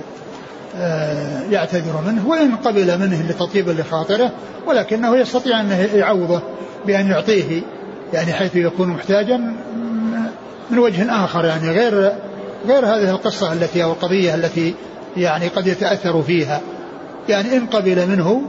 يعتذر 1.51 2.03
منه 2.07 2.29
وإن 2.29 2.57
قبل 2.57 2.99
منه 2.99 3.29
لتطيبا 3.31 3.71
لخاطره 3.71 4.31
ولكنه 4.67 5.17
يستطيع 5.17 5.61
أن 5.61 5.89
يعوضه 5.95 6.43
بأن 6.87 7.07
يعطيه 7.11 7.63
يعني 8.13 8.33
حيث 8.33 8.57
يكون 8.57 8.89
محتاجا 8.89 9.37
من 10.71 10.79
وجه 10.79 11.25
آخر 11.25 11.45
يعني 11.45 11.71
غير 11.71 12.13
غير 12.67 12.87
هذه 12.87 13.11
القصة 13.11 13.53
التي 13.53 13.85
أو 13.85 13.93
القضية 13.93 14.35
التي 14.35 14.75
يعني 15.17 15.49
قد 15.49 15.67
يتأثر 15.67 16.23
فيها. 16.23 16.61
يعني 17.29 17.57
إن 17.57 17.67
قبل 17.67 18.09
منه 18.09 18.43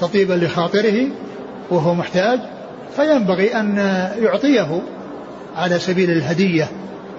تطيبا 0.00 0.34
لخاطره 0.34 1.08
وهو 1.70 1.94
محتاج 1.94 2.40
فينبغي 2.96 3.54
أن 3.60 3.76
يعطيه 4.18 4.82
على 5.56 5.78
سبيل 5.78 6.10
الهدية 6.10 6.68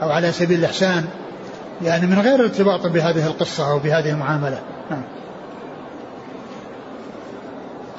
أو 0.02 0.10
على 0.10 0.32
سبيل 0.32 0.60
الإحسان. 0.60 1.06
يعني 1.84 2.08
من 2.08 2.20
غير 2.20 2.44
ارتباط 2.44 2.88
بهذه 2.88 3.28
القصة 3.28 3.72
أو 3.72 3.80
بهذه 3.80 4.10
المعاملة. 4.10 4.62
نعم. 4.92 5.04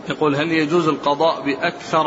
يقول 0.09 0.37
هل 0.37 0.53
يجوز 0.53 0.89
القضاء 0.89 1.43
بأكثر 1.43 2.05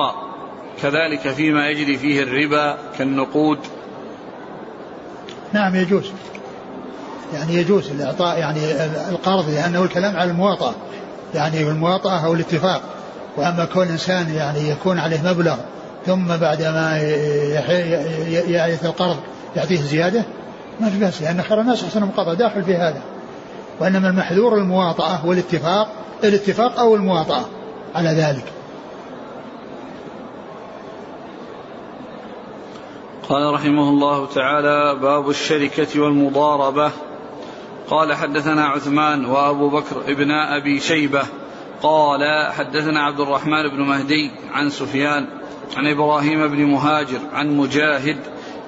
كذلك 0.82 1.20
فيما 1.20 1.68
يجري 1.68 1.98
فيه 1.98 2.24
الربا 2.24 2.78
كالنقود؟ 2.98 3.60
نعم 5.54 5.76
يجوز. 5.76 6.12
يعني 7.34 7.54
يجوز 7.54 7.92
الإعطاء 7.92 8.40
يعني 8.40 8.60
القرض 9.10 9.50
لأنه 9.50 9.84
الكلام 9.84 10.18
على 10.18 10.32
المواطأة. 10.32 10.74
يعني 11.36 11.62
المواطأة 11.62 12.26
أو 12.26 12.34
الاتفاق. 12.34 12.82
وأما 13.38 13.66
كون 13.66 13.88
إنسان 13.88 14.34
يعني 14.34 14.70
يكون 14.70 15.00
عليه 15.00 15.22
مبلغ 15.22 15.56
ثم 16.06 16.38
بعد 16.38 16.62
ما 16.62 16.98
يعرف 18.48 18.86
القرض 18.86 19.18
يعطيه 19.56 19.82
زيادة 19.82 20.26
ما 20.80 20.90
في 20.90 21.00
بأس 21.00 21.22
لأن 21.22 21.42
خير 21.42 21.62
الناس 21.62 21.84
أحسن 21.84 22.04
القضاء 22.04 22.36
داخل 22.36 22.64
في 22.64 22.76
هذا. 22.76 23.02
وإنما 23.80 24.10
المحذور 24.10 24.58
المواطأة 24.58 25.26
والاتفاق 25.26 25.88
الاتفاق 26.24 26.80
أو 26.80 26.96
المواطأة 26.96 27.46
على 27.96 28.10
ذلك. 28.10 28.54
قال 33.30 33.54
رحمه 33.54 33.90
الله 33.90 34.26
تعالى 34.26 35.00
باب 35.02 35.30
الشركة 35.30 36.02
والمضاربة. 36.02 36.92
قال 37.90 38.14
حدثنا 38.14 38.66
عثمان 38.66 39.26
وأبو 39.26 39.70
بكر 39.70 40.02
ابن 40.08 40.32
أبي 40.32 40.80
شيبة. 40.80 41.24
قال 41.82 42.52
حدثنا 42.52 43.04
عبد 43.04 43.20
الرحمن 43.20 43.70
بن 43.70 43.82
مهدي 43.82 44.32
عن 44.54 44.70
سفيان 44.70 45.28
عن 45.78 45.88
إبراهيم 45.88 46.48
بن 46.48 46.64
مهاجر 46.64 47.20
عن 47.34 47.58
مجاهد 47.58 48.18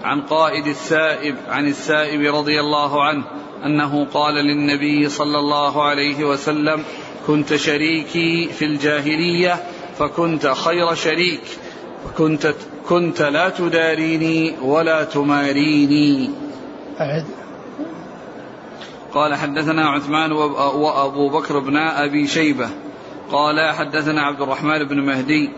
عن 0.04 0.22
قائد 0.22 0.68
السائب 0.68 1.36
عن 1.48 1.68
السائب 1.68 2.36
رضي 2.36 2.60
الله 2.60 3.04
عنه 3.04 3.24
أنه 3.66 4.06
قال 4.06 4.34
للنبي 4.34 5.10
صلى 5.10 5.40
الله 5.40 5.84
عليه 5.84 6.24
وسلم 6.24 6.84
كنت 7.28 7.56
شريكي 7.56 8.48
في 8.48 8.66
الجاهلية 8.66 9.64
فكنت 9.98 10.48
خير 10.48 10.94
شريك 10.94 11.42
وكنت 12.06 12.54
كنت 12.90 13.22
لا 13.22 13.50
تداريني 13.50 14.54
ولا 14.62 15.04
تماريني. 15.04 16.30
أعد. 17.00 17.26
قال 19.14 19.36
حدثنا 19.36 19.90
عثمان 19.90 20.32
وأبو 20.32 21.30
بكر 21.30 21.60
بن 21.60 21.78
أبي 21.78 22.28
شيبة. 22.28 22.70
قال 23.32 23.74
حدثنا 23.74 24.22
عبد 24.22 24.42
الرحمن 24.42 24.84
بن 24.84 25.06
مهدي 25.06 25.50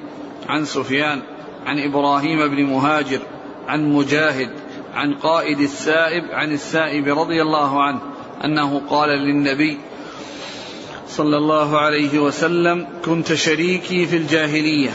عن 0.50 0.66
سفيان 0.66 1.22
عن 1.66 1.80
إبراهيم 1.80 2.48
بن 2.48 2.64
مهاجر 2.64 3.20
عن 3.68 3.92
مجاهد 3.92 4.50
عن 4.94 5.14
قائد 5.14 5.60
السائب 5.60 6.24
عن 6.32 6.52
السائب 6.52 7.20
رضي 7.20 7.42
الله 7.42 7.84
عنه 7.84 8.00
أنه 8.46 8.82
قال 8.90 9.10
للنبي 9.10 9.78
صلى 11.08 11.38
الله 11.38 11.80
عليه 11.80 12.20
وسلم 12.20 12.88
كنت 13.06 13.34
شريكي 13.34 14.06
في 14.06 14.18
الجاهلية 14.18 14.92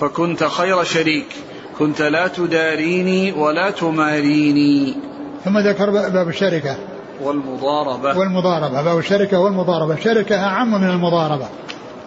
فكنت 0.00 0.44
خير 0.44 0.84
شريك 0.84 1.26
كنت 1.78 2.02
لا 2.02 2.28
تداريني 2.28 3.32
ولا 3.32 3.70
تماريني. 3.70 4.94
ثم 5.44 5.58
ذكر 5.58 5.90
باب 5.90 6.28
الشركة. 6.28 6.76
والمضاربة. 7.22 8.18
والمضاربة. 8.18 8.82
باب 8.82 8.98
الشركة 8.98 9.38
والمضاربة. 9.38 9.94
الشركة 9.94 10.36
أعم 10.36 10.80
من 10.80 10.90
المضاربة 10.90 11.48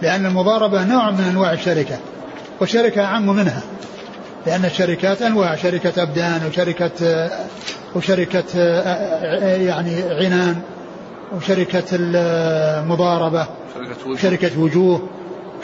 لأن 0.01 0.25
المضاربة 0.25 0.83
نوع 0.83 1.11
من 1.11 1.21
أنواع 1.21 1.53
الشركة 1.53 1.99
والشركة 2.59 3.03
أعم 3.03 3.27
منها. 3.27 3.63
لأن 4.45 4.65
الشركات 4.65 5.21
أنواع 5.21 5.55
شركة 5.55 6.03
أبدان 6.03 6.41
وشركة 6.47 7.29
وشركة 7.95 8.59
يعني 9.53 10.01
عنان 10.01 10.61
وشركة 11.37 11.83
المضاربة 11.91 13.47
شركة 14.17 14.59
وجوه. 14.59 15.07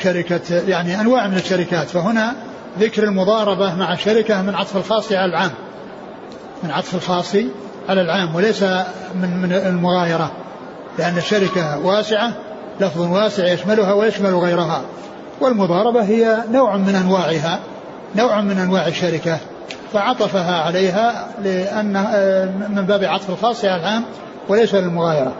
شركة 0.03 0.55
يعني 0.67 1.01
أنواع 1.01 1.27
من 1.27 1.37
الشركات. 1.37 1.87
فهنا 1.87 2.35
ذكر 2.79 3.03
المضاربة 3.03 3.75
مع 3.75 3.93
الشركة 3.93 4.41
من 4.41 4.55
عطف 4.55 4.77
الخاص 4.77 5.11
على 5.11 5.25
العام. 5.25 5.51
من 6.63 6.71
عطف 6.71 6.95
الخاص 6.95 7.35
على 7.89 8.01
العام 8.01 8.35
وليس 8.35 8.63
من 9.15 9.41
من 9.41 9.53
المغايرة. 9.53 10.31
لأن 10.99 11.17
الشركة 11.17 11.79
واسعة 11.79 12.33
لفظ 12.79 13.01
واسع 13.01 13.47
يشملها 13.53 13.93
ويشمل 13.93 14.35
غيرها. 14.35 14.81
والمضاربة 15.41 16.03
هي 16.03 16.37
نوع 16.51 16.77
من 16.77 16.95
أنواعها. 16.95 17.59
نوع 18.15 18.41
من 18.41 18.57
أنواع 18.57 18.87
الشركة 18.87 19.37
فعطفها 19.93 20.61
عليها 20.61 21.27
لأن 21.43 21.95
آه، 21.95 22.45
من 22.45 22.85
باب 22.85 23.03
عطف 23.03 23.29
الخاص 23.29 23.65
على 23.65 23.81
العام 23.81 24.03
وليس 24.47 24.75
للمغايرة. 24.75 25.33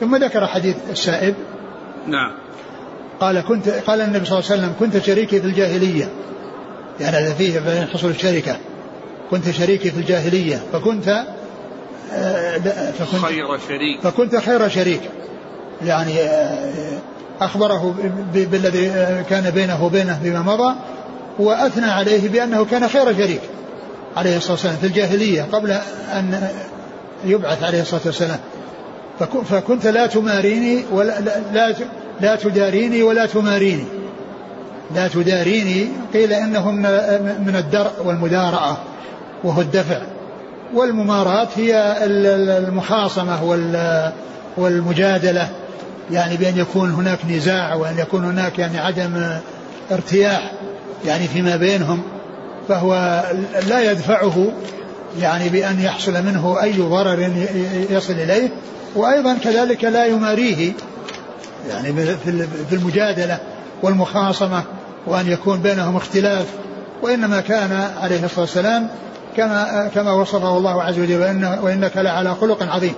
ثم 0.00 0.16
ذكر 0.16 0.46
حديث 0.46 0.76
السائب. 0.90 1.34
نعم. 2.06 2.32
قال 3.20 3.40
كنت 3.40 3.68
قال 3.68 4.00
النبي 4.00 4.24
صلى 4.24 4.38
الله 4.38 4.50
عليه 4.50 4.60
وسلم 4.62 4.74
كنت 4.80 4.98
شريكي 4.98 5.40
في 5.40 5.46
الجاهلية. 5.46 6.08
يعني 7.00 7.16
هذا 7.16 7.34
فيه 7.34 7.60
بين 7.60 7.86
حصول 7.94 8.10
الشركة. 8.10 8.56
كنت 9.30 9.50
شريكي 9.50 9.90
في 9.90 10.00
الجاهلية. 10.00 10.62
فكنت 10.72 11.24
آه، 12.12 12.58
فكنت 12.90 13.24
خير 13.24 13.58
شريك. 13.68 14.00
فكنت 14.02 14.36
خير 14.36 14.68
شريك. 14.68 15.00
يعني 15.84 16.20
آه، 16.20 16.98
أخبره 17.40 17.94
بالذي 18.34 18.92
كان 19.30 19.50
بينه 19.50 19.84
وبينه 19.84 20.20
بما 20.22 20.42
مضى 20.42 20.74
وأثنى 21.38 21.86
عليه 21.86 22.28
بأنه 22.28 22.64
كان 22.64 22.88
خير 22.88 23.14
شريك 23.14 23.40
عليه 24.16 24.36
الصلاة 24.36 24.52
والسلام 24.52 24.76
في 24.76 24.86
الجاهلية 24.86 25.46
قبل 25.52 25.70
أن 26.12 26.48
يبعث 27.24 27.62
عليه 27.62 27.80
الصلاة 27.80 28.00
والسلام. 28.06 28.38
فكنت 29.50 29.86
لا 29.86 30.06
تماريني 30.06 30.84
ولا 30.92 31.20
لا 31.52 31.74
لا 32.20 32.36
تداريني 32.36 33.02
ولا 33.02 33.26
تماريني. 33.26 33.84
لا 34.94 35.08
تداريني 35.08 35.88
قيل 36.14 36.32
انه 36.32 36.70
من 37.40 37.56
الدرء 37.58 37.92
والمدارعة 38.04 38.78
وهو 39.44 39.60
الدفع. 39.60 39.98
والمماراه 40.74 41.48
هي 41.56 41.96
المخاصمة 42.02 43.44
والمجادلة 44.56 45.48
يعني 46.10 46.36
بأن 46.36 46.58
يكون 46.58 46.90
هناك 46.90 47.18
نزاع 47.30 47.74
وأن 47.74 47.98
يكون 47.98 48.24
هناك 48.24 48.58
يعني 48.58 48.78
عدم 48.78 49.38
ارتياح. 49.92 50.52
يعني 51.04 51.28
فيما 51.28 51.56
بينهم 51.56 52.02
فهو 52.68 53.22
لا 53.68 53.90
يدفعه 53.90 54.52
يعني 55.20 55.48
بأن 55.48 55.80
يحصل 55.80 56.12
منه 56.12 56.62
أي 56.62 56.72
ضرر 56.72 57.30
يصل 57.90 58.12
إليه 58.12 58.48
وأيضا 58.94 59.36
كذلك 59.44 59.84
لا 59.84 60.06
يماريه 60.06 60.72
يعني 61.68 61.92
في 62.68 62.72
المجادلة 62.72 63.38
والمخاصمة 63.82 64.62
وأن 65.06 65.32
يكون 65.32 65.60
بينهم 65.60 65.96
اختلاف 65.96 66.46
وإنما 67.02 67.40
كان 67.40 67.90
عليه 68.02 68.24
الصلاة 68.24 68.40
والسلام 68.40 68.88
كما 69.36 69.90
كما 69.94 70.12
وصفه 70.12 70.58
الله 70.58 70.82
عز 70.82 70.98
وجل 70.98 71.20
وإن 71.20 71.58
وإنك 71.62 71.96
لعلى 71.96 72.34
خلق 72.40 72.62
عظيم. 72.62 72.94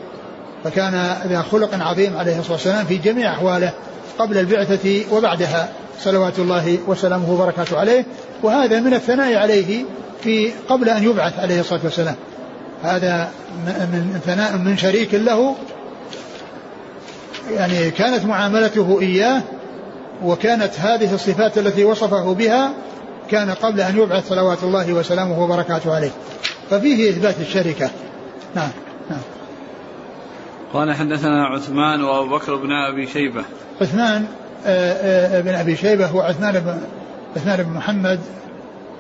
فكان 0.64 1.16
ذا 1.26 1.42
خلق 1.52 1.70
عظيم 1.80 2.16
عليه 2.16 2.38
الصلاة 2.38 2.52
والسلام 2.52 2.84
في 2.86 2.96
جميع 2.96 3.32
أحواله. 3.32 3.72
قبل 4.18 4.38
البعثة 4.38 5.04
وبعدها. 5.12 5.68
صلوات 6.00 6.38
الله 6.38 6.78
وسلامه 6.86 7.32
وبركاته 7.32 7.78
عليه. 7.78 8.04
وهذا 8.42 8.80
من 8.80 8.94
الثناء 8.94 9.34
عليه 9.34 9.84
في 10.22 10.50
قبل 10.68 10.88
أن 10.88 11.04
يبعث 11.04 11.38
عليه 11.38 11.60
الصلاة 11.60 11.80
والسلام. 11.84 12.14
هذا 12.82 13.30
من 13.66 14.20
ثناء 14.26 14.56
من 14.56 14.76
شريك 14.76 15.14
له. 15.14 15.54
يعني 17.50 17.90
كانت 17.90 18.24
معاملته 18.24 18.98
إياه 19.00 19.42
وكانت 20.24 20.70
هذه 20.78 21.14
الصفات 21.14 21.58
التي 21.58 21.84
وصفه 21.84 22.32
بها 22.34 22.72
كان 23.30 23.50
قبل 23.50 23.80
أن 23.80 23.98
يبعث 23.98 24.28
صلوات 24.28 24.62
الله 24.62 24.92
وسلامه 24.92 25.42
وبركاته 25.42 25.94
عليه. 25.94 26.10
ففيه 26.70 27.10
إثبات 27.10 27.34
الشركة. 27.40 27.90
نعم. 28.54 28.70
قال 30.72 30.94
حدثنا 30.94 31.46
عثمان 31.46 32.02
وأبو 32.02 32.36
بكر 32.36 32.56
بن 32.56 32.72
أبي 32.72 33.06
شيبة 33.06 33.44
عثمان 33.80 34.26
آه، 34.66 35.38
آه، 35.38 35.40
بن 35.40 35.54
أبي 35.54 35.76
شيبة 35.76 36.06
هو 36.06 36.20
عثمان 36.20 36.60
بن 36.60 36.80
عثمان 37.36 37.62
بن 37.62 37.70
محمد 37.72 38.20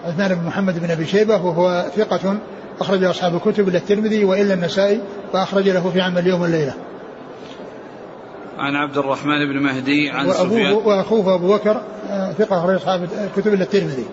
عثمان 0.04 0.34
بن 0.34 0.46
محمد 0.46 0.78
بن 0.78 0.90
أبي 0.90 1.06
شيبة 1.06 1.34
وهو 1.34 1.86
ثقة 1.96 2.38
أخرج 2.80 3.04
أصحاب 3.04 3.34
الكتب 3.34 3.68
إلا 3.68 3.78
الترمذي 3.78 4.24
وإلا 4.24 4.54
النسائي 4.54 5.00
فأخرج 5.32 5.68
له 5.68 5.90
في 5.90 6.00
عمل 6.00 6.18
اليوم 6.18 6.40
والليلة. 6.40 6.74
عن 8.58 8.76
عبد 8.76 8.98
الرحمن 8.98 9.52
بن 9.52 9.62
مهدي 9.62 10.10
عن 10.10 10.32
سفيان 10.32 10.72
وأخوه 10.72 11.34
أبو 11.34 11.54
بكر 11.54 11.82
آه، 12.10 12.32
ثقة 12.32 12.58
أخرج 12.58 12.74
أصحاب 12.74 13.08
الكتب 13.36 13.54
إلا 13.54 13.62
الترمذي. 13.62 14.04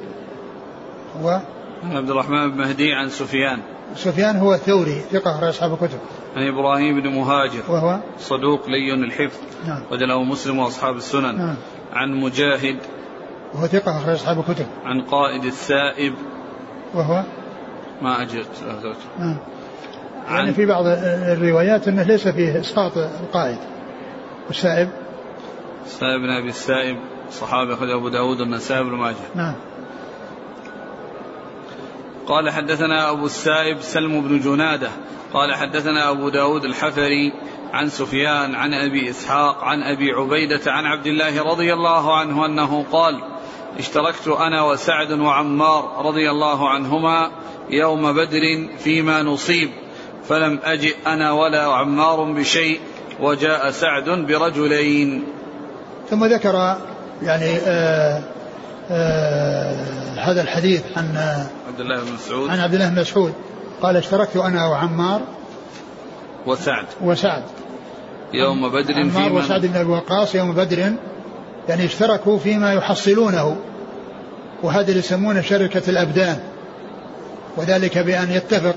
و 1.24 1.38
عن 1.84 1.98
عبد 1.98 2.10
الرحمن 2.10 2.52
بن 2.52 2.58
مهدي 2.58 2.94
عن 2.94 3.10
سفيان. 3.10 3.60
سفيان 3.96 4.36
هو 4.36 4.54
الثوري 4.54 5.02
ثقة 5.12 5.32
أخرج 5.32 5.48
أصحاب 5.48 5.74
الكتب. 5.74 6.00
عن 6.36 6.48
إبراهيم 6.48 7.02
بن 7.02 7.10
مهاجر. 7.10 7.64
وهو؟ 7.70 8.00
صدوق 8.20 8.70
لين 8.70 9.04
الحفظ. 9.04 9.40
نعم. 9.68 9.82
وجله 9.92 10.24
مسلم 10.24 10.60
وأصحاب 10.60 10.96
السنن. 10.96 11.38
نعم. 11.38 11.56
عن 11.94 12.14
مجاهد. 12.14 12.78
وهو 13.54 13.68
ثقة 13.68 13.98
أخرج 13.98 14.14
أصحاب 14.14 14.40
الكتب. 14.40 14.66
عن 14.86 15.02
قائد 15.02 15.46
السائب. 15.46 16.14
وهو؟ 16.94 17.24
ما 18.02 18.22
اجرت 18.22 18.48
نعم. 19.20 19.38
عن 20.28 20.36
يعني 20.36 20.54
في 20.54 20.66
بعض 20.66 20.86
الروايات 20.86 21.88
أنه 21.88 22.04
ليس 22.04 22.28
فيه 22.28 22.60
إسقاط 22.60 22.98
القائد. 22.98 23.58
والسائب؟ 24.48 24.90
سائب 25.86 26.22
بن 26.22 26.30
أبي 26.30 26.50
السائب 26.50 26.98
صحابي 27.32 27.74
أخرجه 27.74 27.96
أبو 27.96 28.10
داود 28.10 28.42
والنسائي 28.42 28.84
بن 28.84 28.96
ماجه. 28.96 29.16
نعم. 29.36 29.54
قال 32.28 32.50
حدثنا 32.50 33.12
أبو 33.12 33.26
السائب 33.26 33.82
سلم 33.82 34.22
بن 34.22 34.40
جنادة 34.40 34.90
قال 35.34 35.56
حدثنا 35.56 36.10
أبو 36.10 36.30
داود 36.30 36.66
الحفري 36.66 37.34
عن 37.74 37.90
سفيان 37.90 38.56
عن 38.56 38.74
أبي 38.74 39.10
إسحاق 39.10 39.64
عن 39.64 39.84
أبي 39.84 40.12
عبيدة 40.12 40.72
عن 40.72 40.86
عبد 40.86 41.08
الله 41.08 41.44
رضي 41.44 41.74
الله 41.74 42.18
عنه 42.18 42.46
أنه 42.46 42.86
قال 42.92 43.24
اشتركت 43.80 44.28
أنا 44.28 44.64
وسعد 44.64 45.12
وعمار 45.12 46.06
رضي 46.06 46.30
الله 46.30 46.70
عنهما 46.70 47.32
يوم 47.70 48.14
بدر 48.14 48.70
فيما 48.78 49.24
نصيب 49.24 49.70
فلم 50.30 50.60
أجئ 50.64 50.96
أنا 51.08 51.32
ولا 51.32 51.64
عمار 51.64 52.24
بشيء 52.24 52.80
وجاء 53.20 53.72
سعد 53.72 54.10
برجلين. 54.10 55.24
ثم 56.10 56.26
ذكر 56.26 56.78
يعني 57.22 57.58
آه 57.58 58.35
هذا 60.20 60.42
الحديث 60.42 60.82
عن 60.98 61.18
عبد 61.68 61.80
الله 61.80 62.04
بن 62.04 62.12
مسعود. 62.14 62.50
عن 62.50 62.60
عبد 62.60 62.74
الله 62.74 62.90
بن 62.90 63.00
مسعود. 63.02 63.34
قال 63.82 63.98
اشتركت 63.98 64.38
أنا 64.38 64.68
وعمار 64.68 65.22
وسعد. 66.46 66.86
وسعد. 67.02 67.44
يوم 68.34 68.70
بدر 68.70 68.94
عمار 68.94 69.12
فيما 69.12 69.40
وسعد 69.40 69.66
بن 69.66 69.76
أبي 69.76 69.90
وقاص 69.90 70.36
يوم 70.36 70.54
بدر 70.54 70.80
يعني 71.70 71.86
اشتركوا 71.86 72.40
فيما 72.40 72.74
يحصلونه 72.74 73.58
وهذا 74.64 74.88
اللي 74.88 75.00
يسمونه 75.00 75.42
شركة 75.42 75.90
الأبدان. 75.90 76.40
وذلك 77.58 77.98
بأن 77.98 78.32
يتفق 78.32 78.76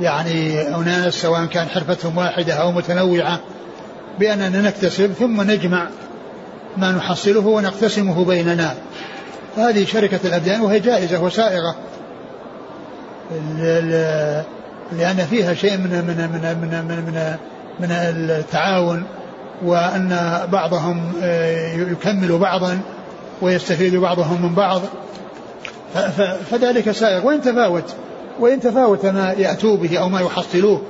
يعني 0.00 0.68
أناس 0.76 1.14
سواء 1.14 1.46
كان 1.46 1.68
حرفتهم 1.68 2.18
واحدة 2.18 2.54
أو 2.54 2.72
متنوعة 2.72 3.40
بأننا 4.20 4.60
نكتسب 4.62 5.12
ثم 5.12 5.40
نجمع 5.50 5.88
ما 6.76 6.90
نحصله 6.90 7.46
ونقتسمه 7.46 8.24
بيننا. 8.24 8.74
هذه 9.56 9.84
شركة 9.84 10.20
الأبدان 10.24 10.60
وهي 10.60 10.80
جائزة 10.80 11.22
وسائغة. 11.22 11.74
لأن 14.92 15.26
فيها 15.30 15.54
شيء 15.54 15.76
من 15.76 15.90
من 15.90 16.16
من 16.32 16.56
من 16.60 16.84
من, 16.88 16.96
من, 16.96 17.36
من 17.80 17.90
التعاون 17.90 19.04
وأن 19.64 20.38
بعضهم 20.52 21.12
آه، 21.22 21.74
يكمل 21.74 22.38
بعضا 22.38 22.80
ويستفيد 23.42 23.96
بعضهم 23.96 24.42
من 24.42 24.54
بعض. 24.54 24.80
فذلك 26.50 26.90
سائغ. 26.90 27.26
وإن 27.26 27.40
تفاوت 27.40 27.94
وإن 28.40 28.60
تفاوت 28.60 29.06
ما 29.06 29.32
يأتوا 29.32 29.76
به 29.76 29.98
أو 29.98 30.08
ما 30.08 30.20
يحصلوه 30.20 30.82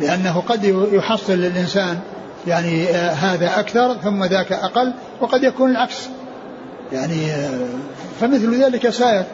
لأنه 0.00 0.42
قد 0.48 0.64
يحصل 0.92 1.32
الإنسان 1.32 1.98
يعني 2.46 2.88
آه، 2.88 3.10
هذا 3.10 3.60
أكثر 3.60 3.94
ثم 3.94 4.24
ذاك 4.24 4.52
أقل 4.52 4.92
وقد 5.20 5.42
يكون 5.42 5.70
العكس. 5.70 6.08
يعني 6.92 7.30
آه، 7.30 7.50
فمثل 8.20 8.62
ذلك 8.64 8.90
سائر 8.90 9.24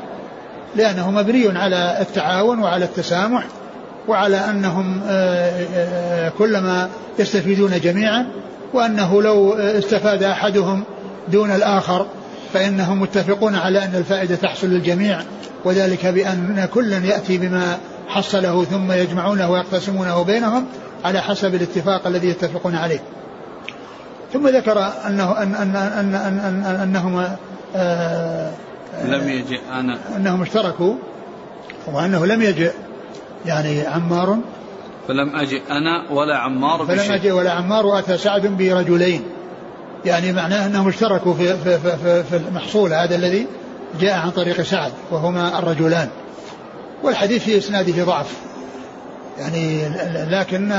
لأنه 0.77 1.11
مبني 1.11 1.59
على 1.59 1.99
التعاون 2.01 2.59
وعلى 2.59 2.85
التسامح 2.85 3.45
وعلى 4.09 4.37
أنهم 4.37 5.01
آه، 5.07 5.67
آه، 5.75 6.33
كلما 6.39 6.89
يستفيدون 7.19 7.81
جميعا 7.81 8.27
وأنه 8.75 9.23
لو 9.23 9.55
استفاد 9.55 10.23
أحدهم 10.23 10.85
دون 11.29 11.51
الآخر 11.51 12.07
فإنهم 12.53 13.01
متفقون 13.01 13.55
على 13.55 13.85
أن 13.85 13.95
الفائدة 13.95 14.37
تحصل 14.37 14.67
للجميع 14.67 15.21
وذلك 15.65 16.07
بأن 16.07 16.69
كلا 16.75 16.99
يأتي 16.99 17.39
بما 17.39 17.79
حصله 18.09 18.65
ثم 18.65 18.93
يجمعونه 18.93 19.51
ويقتسمونه 19.51 20.23
بينهم 20.23 20.67
على 21.05 21.21
حسب 21.21 21.55
الاتفاق 21.55 22.07
الذي 22.07 22.29
يتفقون 22.29 22.75
عليه. 22.75 23.01
ثم 24.33 24.49
ذكر 24.49 24.93
أنه 25.07 25.43
أن 25.43 25.55
أن 25.55 25.77
أن 25.77 26.15
أن 26.15 26.41
أن 26.41 26.65
أنهم 26.65 27.37
آه، 27.77 28.51
لم 29.05 29.29
يجئ. 29.29 29.61
أنا 29.73 29.99
أنهم 30.17 30.43
اشتركوا 30.43 30.95
وأنه 31.87 32.27
لم 32.27 32.43
يجئ. 32.43 32.73
يعني 33.47 33.87
عمار. 33.87 34.39
فلم 35.09 35.37
أجئ 35.37 35.63
أنا 35.71 36.11
ولا 36.11 36.37
عمار 36.37 36.87
فلم 36.87 36.97
بشيء. 36.97 37.15
يجئ 37.15 37.31
ولا 37.31 37.53
عمار 37.53 37.87
وأتى 37.87 38.19
سعد 38.19 38.47
برجلين. 38.47 39.23
يعني 40.05 40.33
معناه 40.33 40.67
أنهم 40.67 40.89
اشتركوا 40.89 41.35
في, 41.35 41.57
في, 41.57 41.79
في, 41.79 41.97
في, 41.97 42.25
في 42.25 42.37
المحصول 42.37 42.93
هذا 42.93 43.15
الذي 43.15 43.47
جاء 44.01 44.19
عن 44.19 44.31
طريق 44.31 44.61
سعد 44.63 44.93
وهما 45.11 45.59
الرجلان. 45.59 46.09
والحديث 47.03 47.45
في 47.45 47.59
إسناده 47.59 48.05
ضعف. 48.05 48.37
يعني 49.39 49.89
لكن 50.31 50.73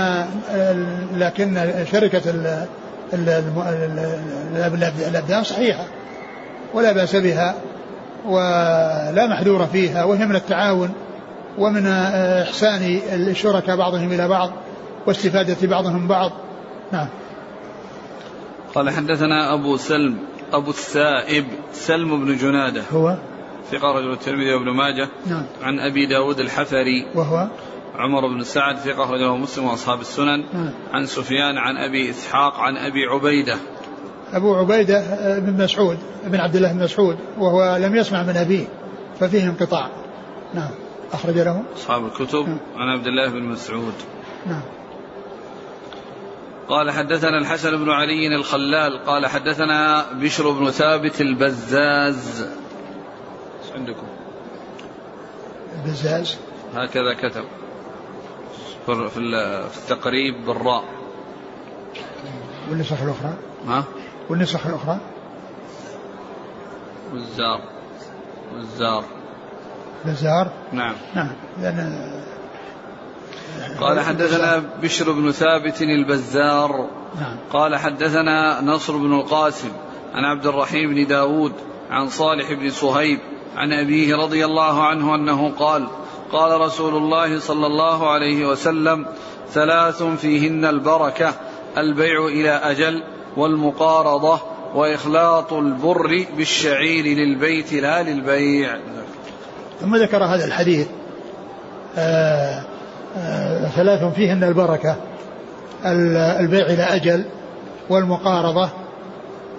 لكن 1.14 1.74
شركة 1.92 2.30
الأبدان 5.08 5.44
صحيحة 5.44 5.86
ولا 6.74 6.92
بأس 6.92 7.16
بها 7.16 7.56
ولا 8.26 9.28
محذور 9.28 9.66
فيها 9.68 10.04
وهي 10.04 10.26
من 10.26 10.36
التعاون 10.36 10.94
ومن 11.58 11.88
إحسان 11.88 13.00
الشركاء 13.14 13.76
بعضهم 13.76 14.12
إلى 14.12 14.28
بعض 14.28 14.52
واستفادة 15.08 15.68
بعضهم 15.68 16.08
بعض. 16.08 16.32
نعم. 16.92 17.08
قال 18.76 18.90
حدثنا 18.90 19.54
أبو 19.54 19.78
سلم 19.78 20.18
أبو 20.54 20.70
السائب 20.70 21.46
سلم 21.74 22.26
بن 22.26 22.38
جنادة. 22.38 22.84
هو؟ 22.94 23.16
ثقة 23.72 23.92
رجل 23.92 24.12
الترمذي 24.12 24.54
وابن 24.54 24.70
ماجه. 24.70 25.10
نعم. 25.28 25.46
عن 25.64 25.80
أبي 25.80 26.06
داود 26.06 26.40
الحفري. 26.40 27.08
وهو؟ 27.16 27.48
عمر 27.96 28.28
بن 28.28 28.44
سعد 28.44 28.78
ثقة 28.78 29.12
رجله 29.12 29.38
مسلم 29.38 29.66
وأصحاب 29.66 30.02
السنن. 30.02 30.44
نعم. 30.54 30.74
عن 30.92 31.06
سفيان 31.06 31.58
عن 31.58 31.78
أبي 31.78 32.10
إسحاق 32.10 32.60
عن 32.60 32.78
أبي 32.78 33.06
عبيدة. 33.06 33.58
أبو 34.34 34.56
عبيدة 34.56 35.00
آه، 35.00 35.40
بن 35.40 35.64
مسعود 35.64 35.98
بن 36.24 36.40
عبد 36.40 36.56
الله 36.56 36.74
بن 36.74 36.84
مسعود 36.84 37.18
وهو 37.38 37.78
لم 37.82 37.96
يسمع 37.96 38.24
من 38.24 38.38
أبيه 38.38 38.66
ففيه 39.20 39.44
انقطاع. 39.44 39.90
نعم. 40.54 40.72
أخرج 41.14 41.36
له. 41.38 41.64
أصحاب 41.76 42.06
الكتب. 42.06 42.48
نعم. 42.48 42.60
عن 42.76 42.98
عبد 42.98 43.08
الله 43.08 43.30
بن 43.30 43.44
مسعود. 43.44 43.94
نعم. 44.46 44.62
قال 46.70 46.92
حدثنا 46.92 47.38
الحسن 47.38 47.84
بن 47.84 47.90
علي 47.90 48.36
الخلال. 48.36 49.06
قال 49.06 49.28
حدثنا 49.28 50.06
بشر 50.14 50.52
بن 50.52 50.72
ثابت 50.72 51.22
البزاز. 51.22 52.48
إيش 53.64 53.72
عندكم؟ 53.76 54.08
البزاز. 55.76 56.38
هكذا 56.76 57.14
كتب. 57.14 57.44
في 58.86 59.10
في 59.10 59.18
ال- 59.20 59.70
في 59.70 59.78
التقريب 59.78 60.46
بالراء. 60.46 60.84
والنسخ 62.70 63.02
الأخرى. 63.02 63.34
ها؟ 63.68 63.84
والنسخ 64.30 64.68
الأخرى. 64.68 65.00
وزار 67.14 67.62
وزار 68.56 69.04
بزار 70.06 70.52
نعم. 70.72 70.96
نعم. 71.16 71.32
لأن 71.62 72.10
قال 73.80 74.00
حدثنا 74.00 74.64
بشر 74.82 75.12
بن 75.12 75.32
ثابت 75.32 75.82
البزار. 75.82 76.88
نعم. 77.20 77.38
قال 77.54 77.76
حدثنا 77.76 78.62
نصر 78.62 78.98
بن 78.98 79.14
القاسم 79.14 79.70
عن 80.14 80.24
عبد 80.26 80.46
الرحيم 80.46 80.94
بن 80.94 81.08
داود 81.08 81.54
عن 81.90 82.08
صالح 82.08 82.54
بن 82.54 82.70
صهيب 82.70 83.20
عن 83.56 83.74
أبيه 83.74 84.16
رضي 84.16 84.46
الله 84.46 84.84
عنه 84.84 85.16
أنه 85.16 85.52
قال 85.60 85.88
قال 86.34 86.62
رسول 86.62 86.96
الله 86.96 87.40
صلى 87.40 87.68
الله 87.68 88.10
عليه 88.10 88.46
وسلم 88.46 89.06
ثلاث 89.52 90.04
فيهن 90.04 90.66
البركة 90.66 91.34
البيع 91.78 92.26
إلى 92.26 92.50
أجل 92.50 93.04
والمقارضة 93.38 94.40
وإخلاط 94.76 95.54
البر 95.54 96.26
بالشعير 96.38 97.06
للبيت 97.06 97.74
لا 97.74 98.04
للبيع. 98.04 98.78
ثم 99.82 99.96
ذكر 99.96 100.24
هذا 100.24 100.46
الحديث 100.46 100.88
آه 101.98 102.64
آه، 103.18 103.68
ثلاث 103.68 104.16
فيهن 104.16 104.44
البركة 104.44 104.96
البيع 106.40 106.66
إلى 106.66 106.84
أجل 106.84 107.26
والمقارضة 107.90 108.70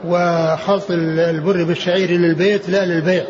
وخلط 0.05 0.91
البر 0.91 1.65
بالشعير 1.65 2.11
للبيت 2.11 2.69
لا 2.69 2.87
للبيع. 2.87 3.25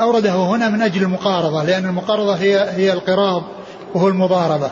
أورده 0.00 0.32
هنا 0.32 0.68
من 0.68 0.82
أجل 0.82 1.02
المقارضة 1.02 1.62
لأن 1.62 1.84
المقارضة 1.86 2.34
هي 2.34 2.70
هي 2.70 2.92
القراض 2.92 3.42
وهو 3.94 4.08
المضاربة 4.08 4.70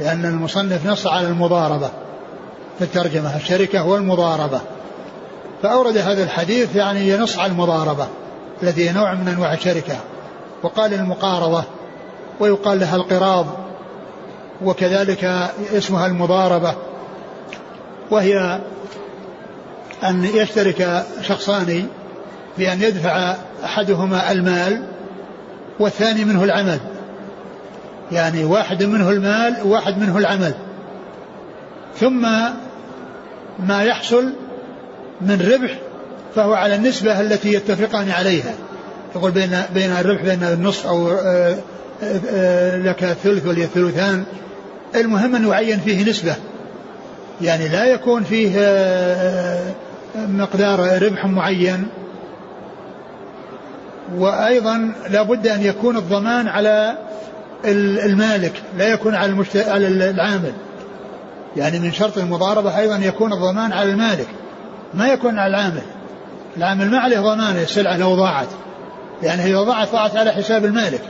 لأن 0.00 0.24
المصنف 0.24 0.86
نص 0.86 1.06
على 1.06 1.26
المضاربة 1.26 1.90
في 2.78 2.84
الترجمة 2.84 3.36
الشركة 3.36 3.86
والمضاربة 3.86 4.60
فأورد 5.62 5.96
هذا 5.96 6.22
الحديث 6.22 6.76
يعني 6.76 7.08
ينص 7.08 7.38
على 7.38 7.52
المضاربة 7.52 8.06
الذي 8.62 8.92
نوع 8.92 9.14
من 9.14 9.28
أنواع 9.28 9.52
الشركة. 9.52 9.96
وقال 10.62 10.94
المقارضة 10.94 11.64
ويقال 12.40 12.80
لها 12.80 12.96
القراض 12.96 13.46
وكذلك 14.64 15.24
اسمها 15.72 16.06
المضاربة. 16.06 16.74
وهي 18.10 18.60
أن 20.04 20.24
يشترك 20.24 21.04
شخصان 21.22 21.86
بأن 22.58 22.82
يدفع 22.82 23.34
أحدهما 23.64 24.32
المال 24.32 24.82
والثاني 25.80 26.24
منه 26.24 26.44
العمل. 26.44 26.78
يعني 28.12 28.44
واحد 28.44 28.82
منه 28.82 29.10
المال 29.10 29.54
وواحد 29.64 29.98
منه 29.98 30.18
العمل. 30.18 30.54
ثم 31.96 32.22
ما 33.58 33.82
يحصل 33.82 34.32
من 35.20 35.52
ربح 35.52 35.78
فهو 36.34 36.54
على 36.54 36.74
النسبة 36.74 37.20
التي 37.20 37.54
يتفقان 37.54 38.10
عليها. 38.10 38.54
يقول 39.16 39.30
بين 39.30 39.62
بين 39.74 39.90
الربح 39.90 40.22
بين 40.22 40.42
النصف 40.44 40.86
أو 40.86 41.08
آه، 41.10 41.56
آه، 42.02 42.20
آه، 42.30 42.76
لك 42.76 43.04
الثلث 43.04 43.46
ولي 43.46 43.64
الثلثان 43.64 44.24
المهم 44.94 45.34
أن 45.34 45.48
يعين 45.48 45.80
فيه 45.80 46.10
نسبة. 46.10 46.36
يعني 47.40 47.68
لا 47.68 47.84
يكون 47.84 48.24
فيه 48.24 48.58
مقدار 50.16 51.02
ربح 51.02 51.26
معين. 51.26 51.88
وأيضا 54.16 54.92
لا 55.10 55.22
بد 55.22 55.46
أن 55.46 55.62
يكون 55.62 55.96
الضمان 55.96 56.48
على 56.48 56.98
المالك 57.64 58.62
لا 58.78 58.88
يكون 58.88 59.14
على, 59.14 59.32
المشت... 59.32 59.56
على 59.56 59.86
العامل. 60.10 60.52
يعني 61.56 61.78
من 61.78 61.92
شرط 61.92 62.18
المضاربة 62.18 62.78
أيضا 62.78 62.96
يكون 62.96 63.32
الضمان 63.32 63.72
على 63.72 63.90
المالك 63.90 64.26
ما 64.94 65.08
يكون 65.08 65.38
على 65.38 65.50
العامل. 65.50 65.82
العامل 66.56 66.90
ما 66.90 66.98
عليه 66.98 67.20
ضمان 67.20 67.56
السلعة 67.56 67.96
لو 67.96 68.14
ضاعت. 68.14 68.48
لأنها 69.22 69.46
إذا 69.46 69.62
ضاعت 69.62 69.92
ضاعت 69.92 70.16
على 70.16 70.32
حساب 70.32 70.64
المالك. 70.64 71.02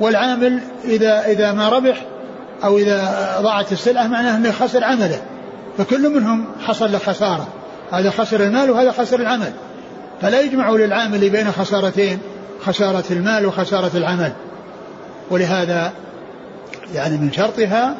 والعامل 0.00 0.60
إذا 0.84 1.26
إذا 1.26 1.52
ما 1.52 1.68
ربح 1.68 2.06
أو 2.64 2.78
إذا 2.78 3.38
ضاعت 3.40 3.72
السلعة 3.72 4.06
معناه 4.06 4.36
أنه 4.36 4.52
خسر 4.52 4.84
عمله. 4.84 5.22
فكل 5.78 6.08
منهم 6.08 6.46
حصل 6.66 6.92
له 6.92 6.98
خسارة. 6.98 7.48
هذا 7.92 8.10
خسر 8.10 8.40
المال 8.40 8.70
وهذا 8.70 8.92
خسر 8.92 9.20
العمل. 9.20 9.52
فلا 10.22 10.40
يجمع 10.40 10.70
للعامل 10.70 11.30
بين 11.30 11.52
خسارتين 11.52 12.18
خسارة 12.64 13.04
المال 13.10 13.46
وخسارة 13.46 13.90
العمل. 13.94 14.32
ولهذا 15.30 15.92
يعني 16.94 17.16
من 17.16 17.32
شرطها 17.32 17.94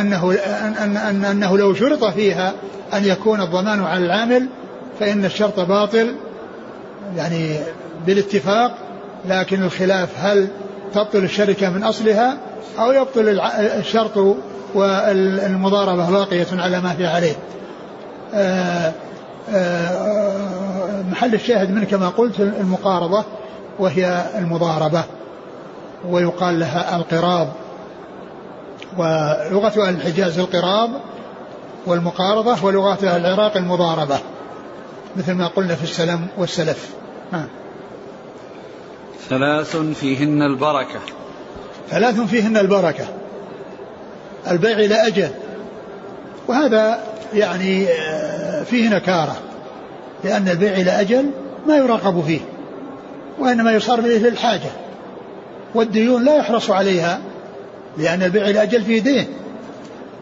أنه 0.00 0.32
أن 0.84 0.96
أن 0.96 1.24
أنه 1.24 1.58
لو 1.58 1.74
شرط 1.74 2.04
فيها 2.04 2.52
أن 2.94 3.04
يكون 3.04 3.40
الضمان 3.40 3.84
على 3.84 4.06
العامل 4.06 4.46
فإن 5.00 5.24
الشرط 5.24 5.60
باطل 5.60 6.14
يعني 7.16 7.56
بالاتفاق 8.06 8.74
لكن 9.28 9.62
الخلاف 9.62 10.08
هل 10.18 10.48
تبطل 10.94 11.18
الشركة 11.18 11.70
من 11.70 11.82
أصلها 11.82 12.36
أو 12.78 12.92
يبطل 12.92 13.40
الشرط 13.78 14.36
والمضاربة 14.74 16.10
باقية 16.10 16.46
على 16.52 16.80
ما 16.80 16.94
في 16.94 17.06
عليه. 17.06 17.34
آه، 18.34 18.92
آه، 19.54 20.71
محل 21.10 21.34
الشاهد 21.34 21.70
من 21.70 21.84
كما 21.84 22.08
قلت 22.08 22.40
المقارضة 22.40 23.24
وهي 23.78 24.24
المضاربة 24.38 25.04
ويقال 26.08 26.60
لها 26.60 26.96
القراض 26.96 27.48
ولغة 28.98 29.88
أهل 29.88 29.94
الحجاز 29.94 30.38
القراض 30.38 30.90
والمقارضة 31.86 32.64
ولغة 32.64 32.98
أهل 33.08 33.26
العراق 33.26 33.56
المضاربة 33.56 34.18
مثل 35.16 35.32
ما 35.32 35.46
قلنا 35.46 35.74
في 35.74 35.82
السلم 35.82 36.26
والسلف. 36.38 36.90
نعم 37.32 37.48
ثلاث 39.28 39.76
فيهن 39.76 40.42
البركة. 40.42 41.00
ثلاث 41.90 42.20
فيهن 42.20 42.56
البركة. 42.56 43.04
البيع 44.50 44.78
إلى 44.78 45.06
أجل. 45.06 45.30
وهذا 46.48 46.98
يعني 47.34 47.88
آه، 47.88 48.62
فيه 48.62 48.88
نكارة 48.88 49.36
لأن 50.24 50.48
البيع 50.48 50.72
إلى 50.72 50.90
أجل 50.90 51.30
ما 51.66 51.76
يراقب 51.76 52.22
فيه 52.26 52.40
وإنما 53.38 53.72
يصار 53.72 54.00
به 54.00 54.08
للحاجة 54.08 54.70
والديون 55.74 56.24
لا 56.24 56.36
يحرص 56.36 56.70
عليها 56.70 57.20
لأن 57.98 58.22
البيع 58.22 58.48
إلى 58.48 58.62
أجل 58.62 58.82
فيه 58.82 59.00
دين 59.00 59.26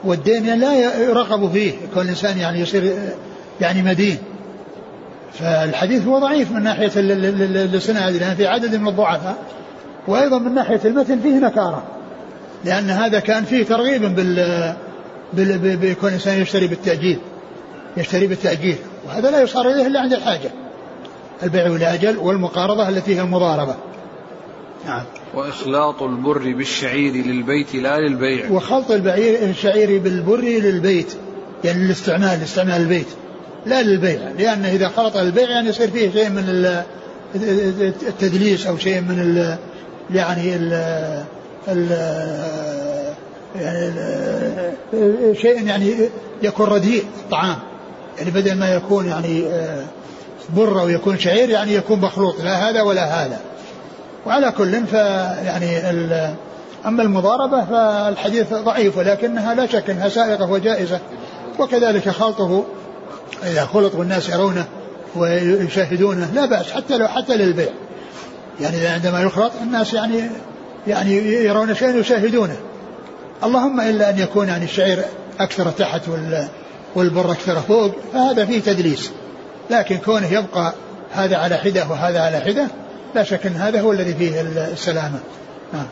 والدين 0.05 0.61
لا 0.61 0.75
يراقب 1.03 1.53
فيه 1.53 1.73
كل 1.95 2.01
الإنسان 2.01 2.39
يعني 2.39 2.61
يصير 2.61 2.95
يعني 3.61 3.83
مدين. 3.83 4.19
فالحديث 5.33 6.07
هو 6.07 6.19
ضعيف 6.19 6.53
من 6.53 6.63
ناحية 6.63 6.91
السنة 6.97 8.11
لأن 8.11 8.35
في 8.35 8.47
عدد 8.47 8.77
من 8.77 8.89
الضعفاء 8.89 9.37
وأيضا 10.09 10.39
من 10.39 10.55
ناحية 10.55 10.81
المتن 10.85 11.21
فيه 11.21 11.39
نكارة 11.39 11.83
لأن 12.65 12.91
هذا 12.91 13.21
كان 13.21 13.45
فيه 13.45 13.65
ترغيب 13.65 14.03
بال 14.03 14.77
بكون 15.77 16.09
الإنسان 16.09 16.43
يشتري 16.43 16.67
بالتأجيل 16.67 17.19
يشتري 17.97 18.27
بالتأجيل. 18.27 18.77
وهذا 19.11 19.31
لا 19.31 19.43
يصار 19.43 19.71
إليه 19.71 19.87
إلا 19.87 20.01
عند 20.01 20.13
الحاجة. 20.13 20.51
البيع 21.43 21.71
والأجل 21.71 22.19
والمقارضة 22.19 22.89
التي 22.89 23.17
هي 23.17 23.21
المضاربة. 23.21 23.75
نعم. 24.87 25.03
وإخلاط 25.35 26.03
البر 26.03 26.53
بالشعير 26.53 27.13
للبيت 27.13 27.75
لا 27.75 28.01
للبيع. 28.01 28.51
وخلط 28.51 28.91
البعير 28.91 29.51
الشعير 29.51 29.99
بالبر 29.99 30.41
للبيت 30.41 31.13
يعني 31.65 31.85
للاستعمال 31.85 32.41
لاستعمال 32.41 32.81
البيت. 32.81 33.07
لا 33.67 33.83
للبيع 33.83 34.21
لأن 34.39 34.65
إذا 34.65 34.89
خلط 34.89 35.17
البيع 35.17 35.51
يعني 35.51 35.69
يصير 35.69 35.91
فيه 35.91 36.11
شيء 36.11 36.29
من 36.29 36.75
التدليس 38.09 38.67
أو 38.67 38.79
شيء 38.79 39.01
من 39.01 39.21
ال 39.21 39.59
يعني 40.17 40.57
ال 40.57 40.73
ال 41.69 41.91
يعني 43.61 43.93
شيء 45.35 45.67
يعني 45.67 45.95
يكون 46.43 46.67
رديء 46.67 47.05
الطعام 47.25 47.59
يعني 48.19 48.31
بدل 48.31 48.55
ما 48.55 48.75
يكون 48.75 49.09
يعني 49.09 49.47
آه، 49.47 49.85
بر 50.57 50.81
أو 50.81 50.89
يكون 50.89 51.19
شعير 51.19 51.51
يعني 51.51 51.75
يكون 51.75 52.01
مخلوط 52.01 52.41
لا 52.41 52.71
هذا 52.71 52.83
ولا 52.83 53.05
هذا. 53.05 53.41
وعلى 54.27 54.53
كل 54.53 54.87
ف 54.87 54.93
يعني 55.45 55.81
أما 56.87 57.03
المضاربة 57.03 57.65
فالحديث 57.65 58.55
ضعيف 58.55 58.99
ولكنها 58.99 59.55
لا 59.55 59.67
شك 59.67 59.91
أنها 59.91 60.09
سائغة 60.09 60.51
وجائزة. 60.51 61.01
وكذلك 61.59 62.09
خلطه 62.09 62.65
إذا 63.43 63.65
خلط 63.65 63.95
والناس 63.95 64.29
يرونه 64.29 64.65
ويشاهدونه 65.17 66.31
لا 66.35 66.47
بأس 66.47 66.73
حتى 66.73 66.99
لو 66.99 67.09
حتى 67.09 67.37
للبيع. 67.37 67.71
يعني 68.61 68.87
عندما 68.87 69.21
يخلط 69.21 69.53
الناس 69.63 69.95
يعني 69.95 70.31
يعني 70.87 71.17
يرون 71.45 71.75
شيئا 71.75 71.91
يشاهدونه. 71.97 72.57
اللهم 73.45 73.81
إلا 73.81 74.11
أن 74.11 74.19
يكون 74.19 74.49
يعني 74.49 74.65
الشعير 74.65 75.05
أكثر 75.41 75.71
تحت 75.71 76.09
والبر 76.95 77.33
أكثر 77.33 77.61
فوق 77.61 77.93
فهذا 78.13 78.45
فيه 78.45 78.61
تدليس. 78.61 79.13
لكن 79.71 79.97
كونه 79.97 80.27
يبقى 80.27 80.75
هذا 81.11 81.37
على 81.37 81.57
حدة 81.57 81.89
وهذا 81.89 82.21
على 82.21 82.41
حدة 82.41 82.69
لا 83.15 83.23
شك 83.23 83.47
أن 83.47 83.53
هذا 83.53 83.81
هو 83.81 83.93
الذي 83.93 84.15
فيه 84.15 84.41
السلامة. 84.73 85.21
نعم. 85.73 85.87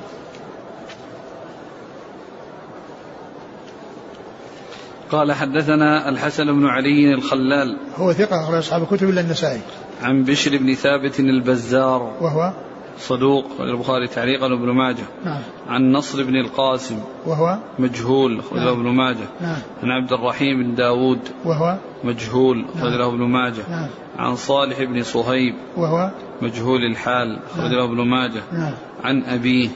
قال 5.11 5.33
حدثنا 5.33 6.09
الحسن 6.09 6.47
بن 6.47 6.67
علي 6.67 7.15
الخلال 7.15 7.77
هو 7.97 8.13
ثقة 8.13 8.45
أخرج 8.45 8.57
أصحاب 8.57 8.83
الكتب 8.83 9.09
إلا 9.09 9.21
النسائي. 9.21 9.61
عن 10.03 10.25
بشر 10.25 10.57
بن 10.57 10.75
ثابت 10.75 11.21
البزار. 11.21 12.13
وهو 12.21 12.53
صدوق 12.99 13.45
البخاري 13.61 14.09
تعليقا 14.09 14.47
ابن 14.47 14.71
ماجه. 14.71 15.05
نعم. 15.25 15.41
عن 15.69 15.93
نصر 15.93 16.23
بن 16.23 16.37
القاسم. 16.37 16.99
وهو؟ 17.27 17.59
مجهول 17.79 18.43
نعم. 18.55 18.69
ابن 18.69 18.89
ماجه. 18.89 19.29
نعم. 19.41 19.57
عن 19.83 19.91
عبد 19.91 20.13
الرحيم 20.13 20.63
بن 20.63 20.75
داود. 20.75 21.21
وهو؟ 21.45 21.77
مجهول 22.05 22.65
نعم. 22.77 23.01
ابن 23.01 23.23
ماجه. 23.23 23.63
نعم. 23.71 23.89
عن 24.19 24.37
صالح 24.37 24.83
بن 24.83 25.03
صهيب. 25.03 25.55
وهو؟ 25.77 26.11
مجهول 26.43 26.85
الحال 26.85 27.39
أخرجه 27.51 27.77
نعم. 27.77 27.91
ابن 27.91 28.09
ماجه. 28.09 28.43
نعم. 28.53 28.73
عن 29.05 29.23
أبيه 29.25 29.69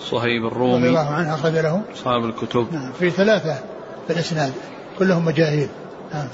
صهيب 0.00 0.46
الرومي. 0.46 0.76
رضي 0.78 0.88
الله 0.88 1.10
عنه 1.10 1.34
أخرج 1.34 1.52
له. 1.52 1.82
صاحب 1.94 2.24
الكتب. 2.24 2.66
نعم. 2.72 2.92
في 2.92 3.10
ثلاثة 3.10 3.54
في 4.06 4.12
الإسناد 4.12 4.52
كلهم 4.98 5.24
مجاهيل. 5.24 5.68
نعم. 6.14 6.28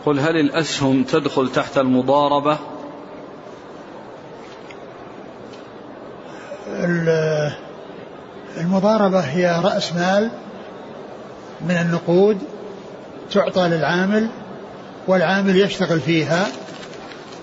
يقول 0.00 0.20
هل 0.20 0.36
الأسهم 0.36 1.04
تدخل 1.04 1.52
تحت 1.52 1.78
المضاربة؟ 1.78 2.58
المضاربة 8.56 9.20
هي 9.20 9.60
رأس 9.64 9.92
مال 9.92 10.30
من 11.60 11.74
النقود 11.74 12.38
تعطى 13.32 13.68
للعامل 13.68 14.28
والعامل 15.06 15.56
يشتغل 15.56 16.00
فيها 16.00 16.46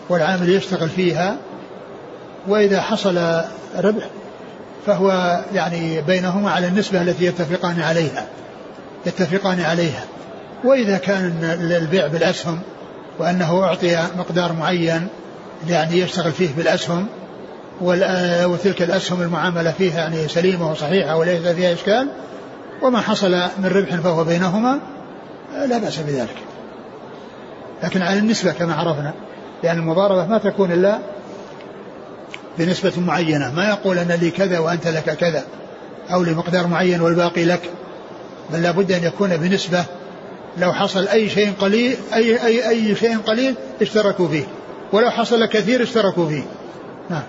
والعامل 0.09 0.49
يشتغل 0.49 0.89
فيها 0.89 1.37
وإذا 2.47 2.81
حصل 2.81 3.41
ربح 3.77 4.09
فهو 4.85 5.41
يعني 5.53 6.01
بينهما 6.01 6.51
على 6.51 6.67
النسبة 6.67 7.01
التي 7.01 7.25
يتفقان 7.25 7.81
عليها 7.81 8.27
يتفقان 9.05 9.61
عليها. 9.61 10.03
وإذا 10.63 10.97
كان 10.97 11.57
البيع 11.61 12.07
بالأسهم 12.07 12.59
وأنه 13.19 13.63
أعطي 13.63 13.97
مقدار 14.17 14.53
معين 14.53 15.07
يعني 15.69 15.99
يشتغل 15.99 16.31
فيه 16.31 16.49
بالأسهم 16.57 17.07
وتلك 17.81 18.81
الأسهم 18.81 19.21
المعاملة 19.21 19.71
فيها 19.71 19.99
يعني 19.99 20.27
سليمة 20.27 20.71
وصحيحة 20.71 21.15
وليس 21.15 21.47
فيها 21.47 21.73
إشكال 21.73 22.07
وما 22.81 22.99
حصل 22.99 23.31
من 23.31 23.65
ربح 23.65 23.95
فهو 23.95 24.23
بينهما 24.23 24.79
لا 25.65 25.77
بأس 25.77 25.97
بذلك. 25.97 26.35
لكن 27.83 28.01
على 28.01 28.19
النسبة 28.19 28.51
كما 28.51 28.73
عرفنا 28.73 29.13
لأن 29.63 29.79
المضاربة 29.79 30.25
ما 30.25 30.37
تكون 30.37 30.71
إلا 30.71 30.99
بنسبة 32.57 32.93
معينة. 32.97 33.53
ما 33.53 33.69
يقول 33.69 33.97
أن 33.97 34.11
لي 34.11 34.31
كذا 34.31 34.59
وأنت 34.59 34.87
لك 34.87 35.03
كذا 35.03 35.43
أو 36.13 36.23
لمقدار 36.23 36.67
معين 36.67 37.01
والباقي 37.01 37.45
لك 37.45 37.61
بل 38.53 38.61
لابد 38.61 38.91
أن 38.91 39.03
يكون 39.03 39.37
بنسبة 39.37 39.85
لو 40.57 40.73
حصل 40.73 41.07
أي 41.07 41.29
شيء 41.29 41.53
قليل 41.59 41.97
أي 42.13 42.45
أي 42.45 42.69
أي 42.69 42.95
شيء 42.95 43.17
قليل 43.17 43.55
اشتركوا 43.81 44.27
فيه. 44.27 44.47
ولو 44.93 45.09
حصل 45.09 45.45
كثير 45.45 45.83
اشتركوا 45.83 46.29
فيه. 46.29 46.43
نعم. 47.09 47.23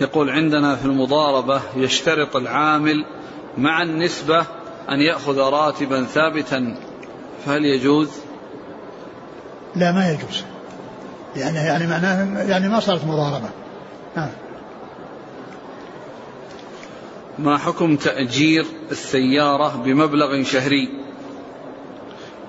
يقول 0.00 0.30
عندنا 0.30 0.76
في 0.76 0.84
المضاربة 0.84 1.60
يشترط 1.76 2.36
العامل 2.36 3.04
مع 3.58 3.82
النسبة 3.82 4.46
أن 4.90 5.00
يأخذ 5.00 5.38
راتبا 5.38 6.04
ثابتا. 6.04 6.76
فهل 7.46 7.64
يجوز؟ 7.64 8.10
لا 9.76 9.92
ما 9.92 10.10
يجوز. 10.10 10.44
يعني 11.36 11.58
يعني 11.58 11.86
معناه 11.86 12.42
يعني 12.42 12.68
ما 12.68 12.80
صارت 12.80 13.04
مضاربة. 13.04 13.48
نعم. 14.16 14.30
ما 17.38 17.58
حكم 17.58 17.96
تأجير 17.96 18.66
السيارة 18.90 19.82
بمبلغ 19.84 20.42
شهري 20.42 20.88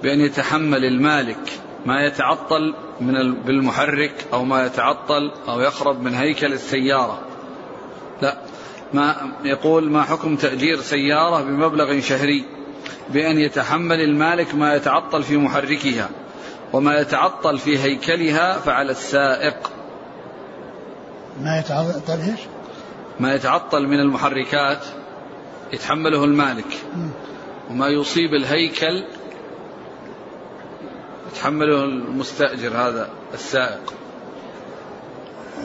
بأن 0.04 0.22
يتحمل 0.22 0.86
المالك 0.86 1.60
ما 1.86 2.06
يتعطل 2.06 2.74
من 3.02 3.34
بالمحرك 3.34 4.14
أو 4.34 4.46
ما 4.46 4.66
يتعطل 4.66 5.32
أو 5.50 5.62
يخرب 5.62 6.02
من 6.02 6.16
هيكل 6.16 6.54
السيارة. 6.54 7.20
لا 8.22 8.38
ما 8.94 9.16
يقول 9.44 9.90
ما 9.90 10.04
حكم 10.04 10.36
تأجير 10.36 10.82
سيارة 10.82 11.42
بمبلغ 11.42 12.00
شهري؟ 12.00 12.46
بأن 13.10 13.40
يتحمل 13.40 14.02
المالك 14.02 14.56
ما 14.56 14.76
يتعطل 14.76 15.24
في 15.24 15.38
محركها 15.38 16.10
وما 16.74 17.00
يتعطل 17.00 17.58
في 17.58 17.80
هيكلها 17.80 18.60
فعلى 18.60 18.92
السائق. 18.92 19.72
ما 21.42 21.60
يتعطل 21.60 22.20
إيش؟ 22.22 22.40
ما 23.20 23.34
يتعطل 23.34 23.88
من 23.88 24.00
المحركات. 24.00 24.86
يتحمله 25.74 26.24
المالك. 26.24 26.78
وما 27.70 27.88
يصيب 27.88 28.34
الهيكل 28.34 29.06
يتحمله 31.32 31.84
المستأجر 31.84 32.78
هذا 32.78 33.10
السائق. 33.34 33.94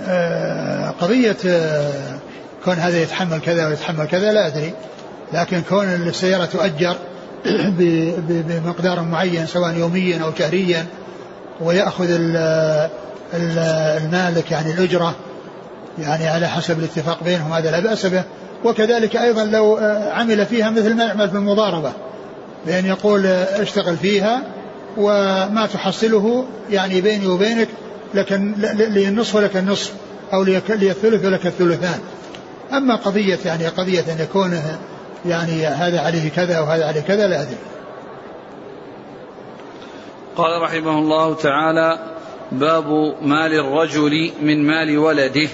آه، 0.00 0.90
قضية 0.90 1.36
آه، 1.46 2.18
كون 2.64 2.74
هذا 2.74 3.02
يتحمل 3.02 3.38
كذا 3.38 3.66
ويتحمل 3.66 4.06
كذا 4.06 4.32
لا 4.32 4.46
أدري. 4.46 4.74
لكن 5.32 5.62
كون 5.62 5.84
السيارة 5.84 6.44
تؤجر 6.44 6.96
بمقدار 8.28 9.00
معين 9.00 9.46
سواء 9.46 9.74
يوميا 9.74 10.24
أو 10.24 10.32
شهريا 10.38 10.86
ويأخذ 11.60 12.06
المالك 13.34 14.50
يعني 14.50 14.72
الأجرة 14.72 15.14
يعني 15.98 16.28
على 16.28 16.48
حسب 16.48 16.78
الاتفاق 16.78 17.24
بينهم 17.24 17.52
هذا 17.52 17.70
لا 17.70 17.80
بأس 17.80 18.06
به. 18.06 18.24
وكذلك 18.64 19.16
أيضا 19.16 19.44
لو 19.44 19.76
عمل 20.12 20.46
فيها 20.46 20.70
مثل 20.70 20.94
ما 20.94 21.04
يعمل 21.04 21.30
في 21.30 21.36
المضاربة 21.36 21.92
بأن 22.66 22.86
يقول 22.86 23.26
اشتغل 23.26 23.96
فيها 23.96 24.42
وما 24.96 25.68
تحصله 25.72 26.44
يعني 26.70 27.00
بيني 27.00 27.26
وبينك 27.26 27.68
لك 28.14 28.32
لي 28.72 29.08
النصف 29.08 29.34
ولك 29.34 29.56
النصف 29.56 29.92
أو 30.32 30.42
لي 30.42 30.56
الثلث 30.56 31.24
ولك 31.24 31.46
الثلثان. 31.46 32.00
أما 32.72 32.96
قضية 32.96 33.38
يعني 33.44 33.66
قضية 33.66 34.00
أن 34.00 34.18
يكون 34.20 34.60
يعني 35.26 35.66
هذا 35.66 36.00
عليه 36.00 36.30
كذا 36.30 36.60
وهذا 36.60 36.86
عليه 36.86 37.00
كذا 37.00 37.26
لا 37.26 37.42
أدري. 37.42 37.56
قال 40.36 40.62
رحمه 40.62 40.98
الله 40.98 41.34
تعالى 41.34 41.98
باب 42.52 43.14
مال 43.22 43.52
الرجل 43.52 44.30
من 44.42 44.66
مال 44.66 44.98
ولده. 44.98 45.48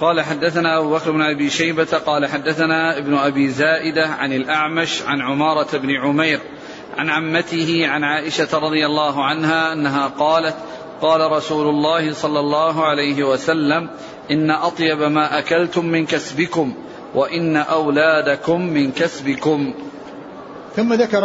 قال 0.00 0.20
حدثنا 0.20 0.78
أبو 0.78 0.94
بكر 0.94 1.10
بن 1.10 1.22
أبي 1.22 1.50
شيبة 1.50 1.98
قال 2.06 2.26
حدثنا 2.26 2.98
ابن 2.98 3.14
أبي 3.14 3.48
زائدة 3.48 4.06
عن 4.06 4.32
الأعمش 4.32 5.02
عن 5.02 5.20
عمارة 5.20 5.76
بن 5.78 5.90
عمير 5.90 6.40
عن 6.98 7.10
عمته 7.10 7.88
عن 7.88 8.04
عائشة 8.04 8.58
رضي 8.58 8.86
الله 8.86 9.24
عنها 9.24 9.72
أنها 9.72 10.06
قالت 10.06 10.56
قال 11.00 11.32
رسول 11.32 11.68
الله 11.68 12.12
صلى 12.12 12.40
الله 12.40 12.84
عليه 12.84 13.24
وسلم 13.24 13.88
إن 14.30 14.50
أطيب 14.50 14.98
ما 15.02 15.38
أكلتم 15.38 15.86
من 15.86 16.06
كسبكم 16.06 16.74
وإن 17.14 17.56
أولادكم 17.56 18.60
من 18.60 18.92
كسبكم. 18.92 19.74
ثم 20.76 20.92
ذكر 20.92 21.24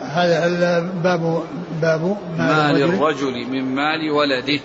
هذا 0.00 0.46
الباب 0.46 1.42
باب 1.82 2.16
مال 2.38 2.82
الرجل 2.82 3.46
من 3.50 3.74
مال 3.74 4.10
ولده. 4.10 4.60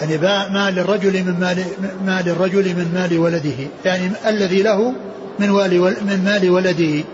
يعني 0.00 0.18
مال 0.52 0.78
الرجل 0.78 1.24
من 1.24 1.40
مال 1.40 1.64
مال 2.06 2.28
الرجل 2.28 2.64
من 2.64 2.90
مال 2.94 3.18
ولده. 3.18 3.68
يعني 3.84 4.10
الذي 4.26 4.62
له 4.62 4.92
من 5.38 5.50
من 5.80 6.22
مال 6.24 6.50
ولده. 6.50 7.04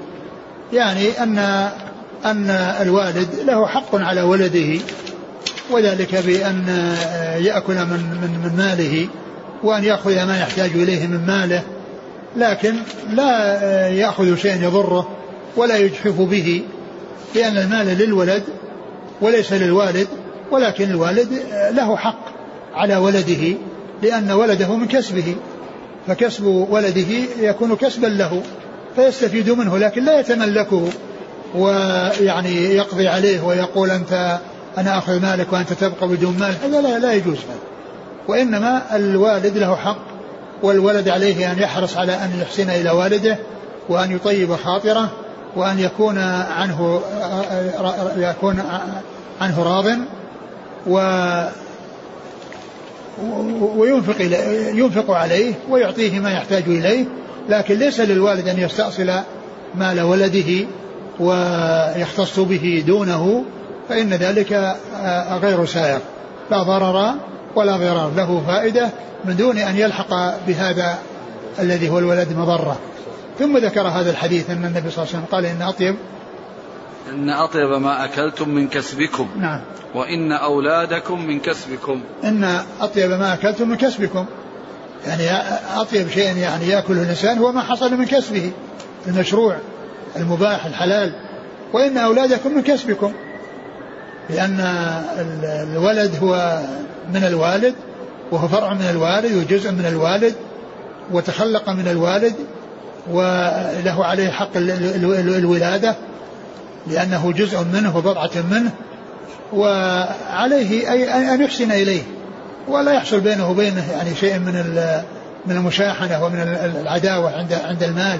يعني 0.72 1.22
أن 1.22 1.38
أن 2.24 2.50
الوالد 2.80 3.28
له 3.46 3.66
حق 3.66 3.94
على 3.94 4.22
ولده. 4.22 4.80
وذلك 5.70 6.14
بأن 6.14 6.94
يأكل 7.38 7.74
من 7.74 8.18
من 8.22 8.40
من 8.44 8.56
ماله 8.56 9.08
وأن 9.62 9.84
يأخذ 9.84 10.26
ما 10.26 10.38
يحتاج 10.40 10.70
إليه 10.70 11.06
من 11.06 11.26
ماله. 11.26 11.62
لكن 12.36 12.74
لا 13.10 13.88
يأخذ 13.88 14.36
شيئا 14.36 14.56
يضره 14.56 15.08
ولا 15.56 15.76
يجحف 15.76 16.20
به 16.20 16.62
لأن 17.34 17.56
المال 17.56 17.86
للولد 17.86 18.42
وليس 19.20 19.52
للوالد 19.52 20.08
ولكن 20.50 20.90
الوالد 20.90 21.28
له 21.70 21.96
حق. 21.96 22.31
على 22.74 22.96
ولده 22.96 23.56
لأن 24.02 24.30
ولده 24.30 24.76
من 24.76 24.86
كسبه. 24.86 25.36
فكسب 26.06 26.44
ولده 26.44 27.14
يكون 27.40 27.76
كسبا 27.76 28.06
له 28.06 28.42
فيستفيد 28.96 29.50
منه 29.50 29.78
لكن 29.78 30.04
لا 30.04 30.20
يتملكه 30.20 30.88
ويعني 31.54 32.54
يقضي 32.64 33.08
عليه 33.08 33.40
ويقول 33.40 33.90
أنت 33.90 34.38
أنا 34.78 34.98
أخذ 34.98 35.22
مالك 35.22 35.52
وأنت 35.52 35.72
تبقى 35.72 36.08
بدون 36.08 36.36
مال. 36.40 36.54
هذا 36.64 36.80
لا, 36.80 36.98
لا 36.98 37.12
يجوز 37.12 37.36
هذا. 37.36 37.58
وإنما 38.28 38.96
الوالد 38.96 39.58
له 39.58 39.76
حق 39.76 39.98
والولد 40.62 41.08
عليه 41.08 41.52
أن 41.52 41.58
يحرص 41.58 41.96
على 41.96 42.12
أن 42.14 42.30
يحسن 42.40 42.70
إلى 42.70 42.90
والده 42.90 43.38
وأن 43.88 44.12
يطيب 44.12 44.56
خاطره 44.56 45.10
وأن 45.56 45.78
يكون 45.78 46.18
عنه 46.18 47.00
يكون 48.16 48.62
عنه 49.40 49.62
راض 49.62 49.86
و 50.86 50.98
وينفق 53.76 54.16
ينفق 54.74 55.10
عليه 55.10 55.54
ويعطيه 55.70 56.20
ما 56.20 56.32
يحتاج 56.32 56.62
إليه 56.66 57.04
لكن 57.48 57.74
ليس 57.74 58.00
للوالد 58.00 58.48
أن 58.48 58.58
يستأصل 58.58 59.12
مال 59.74 60.00
ولده 60.00 60.66
ويختص 61.20 62.40
به 62.40 62.84
دونه 62.86 63.44
فإن 63.88 64.10
ذلك 64.10 64.76
غير 65.42 65.64
سائر 65.64 66.00
لا 66.50 66.62
ضرر 66.62 67.14
ولا 67.56 67.76
ضرار 67.76 68.12
له 68.16 68.42
فائدة 68.46 68.90
من 69.24 69.36
دون 69.36 69.58
أن 69.58 69.76
يلحق 69.76 70.10
بهذا 70.46 70.98
الذي 71.58 71.88
هو 71.88 71.98
الولد 71.98 72.36
مضرة. 72.36 72.78
ثم 73.38 73.58
ذكر 73.58 73.88
هذا 73.88 74.10
الحديث 74.10 74.50
أن 74.50 74.64
النبي 74.64 74.90
صلى 74.90 75.04
الله 75.04 75.14
عليه 75.14 75.24
وسلم 75.24 75.24
قال 75.32 75.46
إن 75.46 75.62
أطيب 75.62 75.96
إن 77.10 77.30
أطيب 77.30 77.70
ما 77.70 78.04
أكلتم 78.04 78.48
من 78.48 78.68
كسبكم 78.68 79.28
نعم. 79.40 79.60
وإن 79.94 80.32
أولادكم 80.32 81.26
من 81.26 81.40
كسبكم. 81.40 82.00
إن 82.24 82.60
أطيب 82.80 83.10
ما 83.10 83.34
أكلتم 83.34 83.68
من 83.68 83.76
كسبكم. 83.76 84.26
يعني 85.06 85.22
أطيب 85.76 86.08
شيء 86.08 86.36
يعني 86.36 86.68
يأكله 86.68 87.02
الإنسان 87.02 87.38
هو 87.38 87.52
ما 87.52 87.60
حصل 87.60 87.94
من 87.94 88.04
كسبه. 88.04 88.52
المشروع 89.06 89.56
المباح 90.16 90.66
الحلال. 90.66 91.12
وإن 91.72 91.98
أولادكم 91.98 92.54
من 92.54 92.62
كسبكم. 92.62 93.12
لأن 94.30 94.60
الولد 95.72 96.16
هو 96.22 96.60
من 97.14 97.24
الوالد 97.24 97.74
وهو 98.32 98.48
فرع 98.48 98.74
من 98.74 98.86
الوالد 98.90 99.36
وجزء 99.36 99.70
من 99.70 99.86
الوالد 99.86 100.34
وتخلق 101.12 101.70
من 101.70 101.88
الوالد 101.88 102.34
وله 103.10 104.04
عليه 104.04 104.30
حق 104.30 104.56
الولادة. 104.56 105.96
لأنه 106.86 107.32
جزء 107.32 107.64
منه 107.72 107.96
وبضعة 107.96 108.30
منه 108.50 108.70
وعليه 109.52 110.92
أي 110.92 111.34
أن 111.34 111.40
يحسن 111.40 111.72
إليه. 111.72 112.02
ولا 112.68 112.92
يحصل 112.92 113.20
بينه 113.20 113.50
وبينه 113.50 113.92
يعني 113.92 114.14
شيء 114.14 114.38
من 114.38 114.52
من 115.46 115.56
المشاحنة 115.56 116.24
ومن 116.24 116.38
العداوة 116.80 117.38
عند 117.38 117.52
عند 117.52 117.82
المال. 117.82 118.18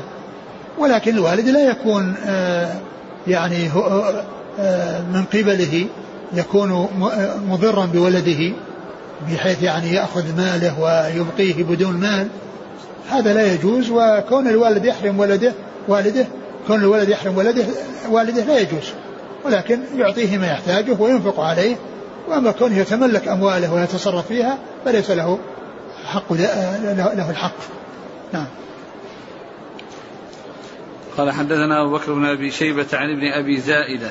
ولكن 0.79 1.15
الوالد 1.15 1.49
لا 1.49 1.71
يكون 1.71 2.15
آه، 2.27 2.75
يعني 3.27 3.69
آه، 4.59 5.01
من 5.01 5.25
قبله 5.25 5.87
يكون 6.33 6.89
مضرا 7.49 7.87
بولده 7.87 8.53
بحيث 9.31 9.63
يعني 9.63 9.95
يأخذ 9.95 10.37
ماله 10.37 10.81
ويبقيه 10.81 11.65
بدون 11.65 11.97
مال. 11.97 12.29
هذا 13.11 13.35
لا 13.35 13.53
يجوز 13.53 13.91
وكون 13.91 14.49
الوالد 14.49 14.85
يحرم 14.85 15.19
ولده 15.21 15.53
والده 15.89 16.27
كون 16.67 16.81
الولد 16.81 17.09
يحرم 17.09 17.37
ولده 17.37 17.65
والده 18.09 18.45
لا 18.45 18.59
يجوز 18.59 18.93
ولكن 19.45 19.81
يعطيه 19.97 20.39
ما 20.39 20.47
يحتاجه 20.47 20.97
وينفق 21.01 21.41
عليه. 21.41 21.77
وأما 22.29 22.53
كونه 22.53 22.79
يتملك 22.79 23.29
أمواله 23.29 23.75
ويتصرف 23.75 24.27
فيها 24.27 24.59
فليس 24.85 25.11
له 25.11 25.39
حق 26.05 26.33
له 26.33 27.31
الحق. 27.31 27.55
نعم. 28.33 28.47
قال 31.17 31.33
حدثنا 31.33 31.83
أبو 31.83 31.97
بكر 31.97 32.13
بن 32.13 32.25
أبي 32.25 32.51
شيبة 32.51 32.87
عن 32.93 33.11
ابن 33.11 33.33
أبي 33.33 33.61
زائدة. 33.61 34.11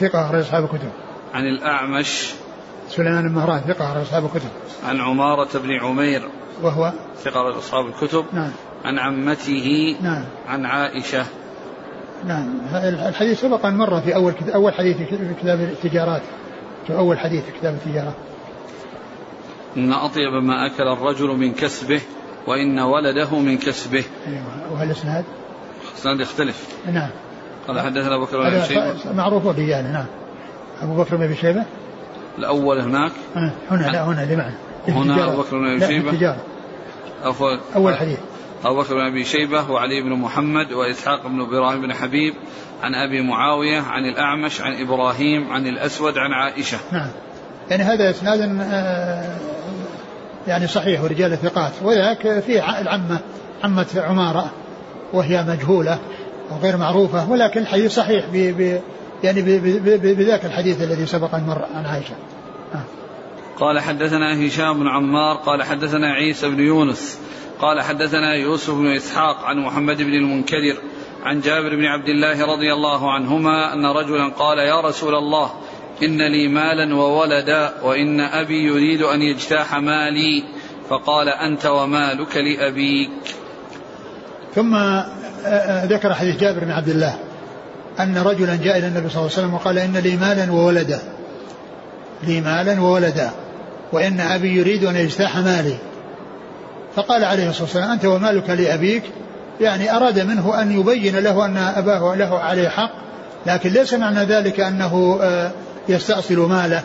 ثقة 0.00 0.26
أخرج 0.26 0.40
أصحاب 0.40 0.64
الكتب. 0.64 0.90
عن 1.34 1.44
الأعمش. 1.44 2.30
سليمان 2.90 3.28
بن 3.28 3.34
مهران 3.34 3.60
ثقة 3.60 3.84
أخرج 3.84 4.02
أصحاب 4.02 4.24
الكتب. 4.24 4.48
عن 4.88 5.00
عمارة 5.00 5.58
بن 5.58 5.70
عمير. 5.82 6.28
وهو؟ 6.62 6.92
ثقة 7.24 7.58
أصحاب 7.58 7.86
الكتب. 7.86 8.24
نعم. 8.32 8.52
عن 8.84 8.98
عمته. 8.98 9.96
نعم. 10.02 10.24
عن 10.48 10.66
عائشة. 10.66 11.26
نعم. 12.26 12.48
الحديث 12.74 13.40
سبق 13.40 13.66
أن 13.66 13.76
مر 13.76 14.00
في 14.00 14.14
أول 14.14 14.34
أول 14.54 14.74
حديث 14.74 14.96
في 14.96 15.34
كتاب 15.40 15.60
التجارات. 15.60 16.22
في 16.86 16.96
أول 16.96 17.18
حديث 17.18 17.44
في 17.44 17.52
كتاب 17.52 17.74
التجارات. 17.74 18.14
إن 19.76 19.92
أطيب 19.92 20.32
ما 20.32 20.66
أكل 20.66 20.82
الرجل 20.82 21.28
من 21.28 21.52
كسبه 21.52 22.00
وإن 22.46 22.78
ولده 22.78 23.38
من 23.38 23.58
كسبه. 23.58 24.04
أيوة. 24.26 24.72
وهل 24.72 24.86
الإسناد؟ 24.86 25.24
يختلف. 26.20 26.68
نعم. 26.92 27.10
قال 27.68 27.80
حدثنا 27.80 28.14
أبو 28.14 28.24
بكر 28.24 28.40
بن 28.40 28.46
أبي 28.46 28.64
شيبة. 28.64 29.12
معروف 29.12 29.46
الرجال 29.46 29.92
نعم. 29.92 30.06
أبو 30.82 30.94
بكر 30.94 31.16
بن 31.16 31.22
أبي 31.22 31.36
شيبة؟ 31.36 31.64
الأول 32.38 32.80
هناك. 32.80 33.12
آه، 33.36 33.52
هنا 33.70 33.86
لا 33.86 34.04
هنا 34.04 34.22
اللي 34.22 34.36
معنا. 34.36 34.54
هنا 34.88 35.24
أبو 35.24 35.42
بكر 35.42 35.58
بن 35.58 35.66
أبي 35.66 35.86
شيبة. 35.86 36.36
أول 37.76 37.96
حديث. 37.96 38.18
أبو 38.64 38.80
بكر 38.82 38.94
بن 38.94 39.00
أبي 39.00 39.24
شيبة 39.24 39.70
وعلي 39.70 40.02
بن 40.02 40.12
محمد 40.12 40.72
وإسحاق 40.72 41.26
بن 41.26 41.40
إبراهيم 41.40 41.82
بن 41.82 41.94
حبيب 41.94 42.34
عن 42.82 42.94
أبي 42.94 43.22
معاوية 43.22 43.80
عن 43.80 44.04
الأعمش 44.04 44.60
عن 44.60 44.80
إبراهيم 44.80 45.52
عن 45.52 45.66
الأسود 45.66 46.18
عن 46.18 46.32
عائشة. 46.32 46.78
نعم. 46.92 47.08
يعني 47.70 47.82
هذا 47.82 48.10
إسناد 48.10 48.40
آه، 48.60 49.36
يعني 50.46 50.66
صحيح 50.66 51.02
ورجال 51.02 51.38
ثقات. 51.38 51.72
وذاك 51.82 52.40
فيه 52.46 52.80
العمة 52.80 53.20
عمة 53.64 53.86
عمارة 53.96 54.50
وهي 55.12 55.42
مجهولة 55.42 55.98
وغير 56.50 56.76
معروفة 56.76 57.30
ولكن 57.30 57.60
الحديث 57.60 57.94
صحيح 57.94 58.24
ب 58.32 58.36
ب 58.36 58.80
يعني 59.24 59.42
بذاك 59.98 60.44
الحديث 60.44 60.82
الذي 60.82 61.06
سبق 61.06 61.34
أن 61.34 61.46
مر 61.46 61.64
عن 61.74 61.86
عائشة. 61.86 62.14
آه. 62.74 62.84
قال 63.60 63.80
حدثنا 63.80 64.46
هشام 64.46 64.80
بن 64.80 64.88
عمار 64.88 65.36
قال 65.36 65.62
حدثنا 65.62 66.12
عيسى 66.12 66.48
بن 66.48 66.60
يونس 66.60 67.18
قال 67.62 67.80
حدثنا 67.80 68.34
يوسف 68.34 68.74
بن 68.74 68.86
إسحاق 68.86 69.44
عن 69.44 69.58
محمد 69.58 70.02
بن 70.02 70.14
المنكدر 70.14 70.76
عن 71.22 71.40
جابر 71.40 71.76
بن 71.76 71.84
عبد 71.84 72.08
الله 72.08 72.46
رضي 72.54 72.72
الله 72.72 73.12
عنهما 73.12 73.72
أن 73.72 73.86
رجلا 73.86 74.28
قال 74.28 74.58
يا 74.58 74.80
رسول 74.80 75.14
الله 75.14 75.50
إن 76.02 76.32
لي 76.32 76.48
مالا 76.48 76.94
وولدا 76.94 77.72
وإن 77.82 78.20
أبي 78.20 78.64
يريد 78.64 79.02
أن 79.02 79.22
يجتاح 79.22 79.74
مالي 79.74 80.44
فقال 80.88 81.28
أنت 81.28 81.66
ومالك 81.66 82.36
لأبيك. 82.36 83.10
ثم 84.54 84.74
آه، 84.74 85.06
آه، 85.44 85.84
ذكر 85.84 86.14
حديث 86.14 86.40
جابر 86.40 86.64
بن 86.64 86.70
عبد 86.70 86.88
الله 86.88 87.18
أن 88.00 88.18
رجلا 88.18 88.56
جاء 88.56 88.78
إلى 88.78 88.86
النبي 88.86 89.08
صلى 89.08 89.20
الله 89.20 89.32
عليه 89.32 89.42
وسلم 89.42 89.54
وقال 89.54 89.78
إن 89.78 89.96
لي 89.96 90.16
مالا 90.16 90.52
وولدا. 90.52 91.02
لي 92.22 92.40
مالا 92.40 92.80
وولدا. 92.80 93.30
وإن 93.92 94.20
أبي 94.20 94.56
يريد 94.56 94.84
أن 94.84 94.96
يجتاح 94.96 95.36
مالي. 95.36 95.91
فقال 96.96 97.24
عليه 97.24 97.48
الصلاة 97.48 97.64
والسلام 97.64 97.90
أنت 97.90 98.04
ومالك 98.04 98.50
لأبيك؟ 98.50 99.02
يعني 99.60 99.96
أراد 99.96 100.20
منه 100.20 100.62
أن 100.62 100.80
يبين 100.80 101.18
له 101.18 101.44
أن 101.44 101.56
أباه 101.56 102.14
له 102.14 102.38
عليه 102.38 102.68
حق 102.68 102.90
لكن 103.46 103.70
ليس 103.70 103.94
معنى 103.94 104.24
ذلك 104.24 104.60
أنه 104.60 105.18
آه، 105.22 105.50
يستأصل 105.88 106.38
ماله. 106.38 106.82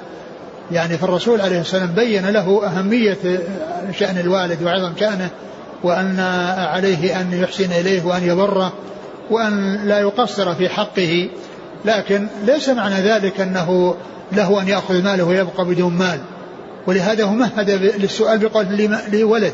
يعني 0.71 0.97
فالرسول 0.97 1.41
عليه 1.41 1.61
السلام 1.61 1.87
بين 1.87 2.29
له 2.29 2.65
أهمية 2.65 3.17
آه، 3.25 3.91
شأن 3.91 4.17
الوالد 4.17 4.63
وعظم 4.63 4.91
شأنه 4.99 5.29
وأن 5.83 6.19
عليه 6.57 7.21
أن 7.21 7.33
يحسن 7.33 7.71
إليه 7.71 8.03
وأن 8.03 8.23
يبره 8.23 8.73
وأن 9.31 9.79
لا 9.85 9.99
يقصر 9.99 10.55
في 10.55 10.69
حقه. 10.69 11.29
لكن 11.85 12.27
ليس 12.45 12.69
معنى 12.69 12.95
ذلك 12.95 13.39
أنه 13.41 13.95
له 14.31 14.61
أن 14.61 14.67
يأخذ 14.67 15.03
ماله 15.03 15.23
ويبقى 15.23 15.65
بدون 15.65 15.93
مال. 15.93 16.19
ولهذا 16.87 17.23
هو 17.23 17.33
مهد 17.33 17.69
للسؤال 17.69 18.37
بقول 18.37 18.65
لي 19.11 19.23
ولد 19.23 19.53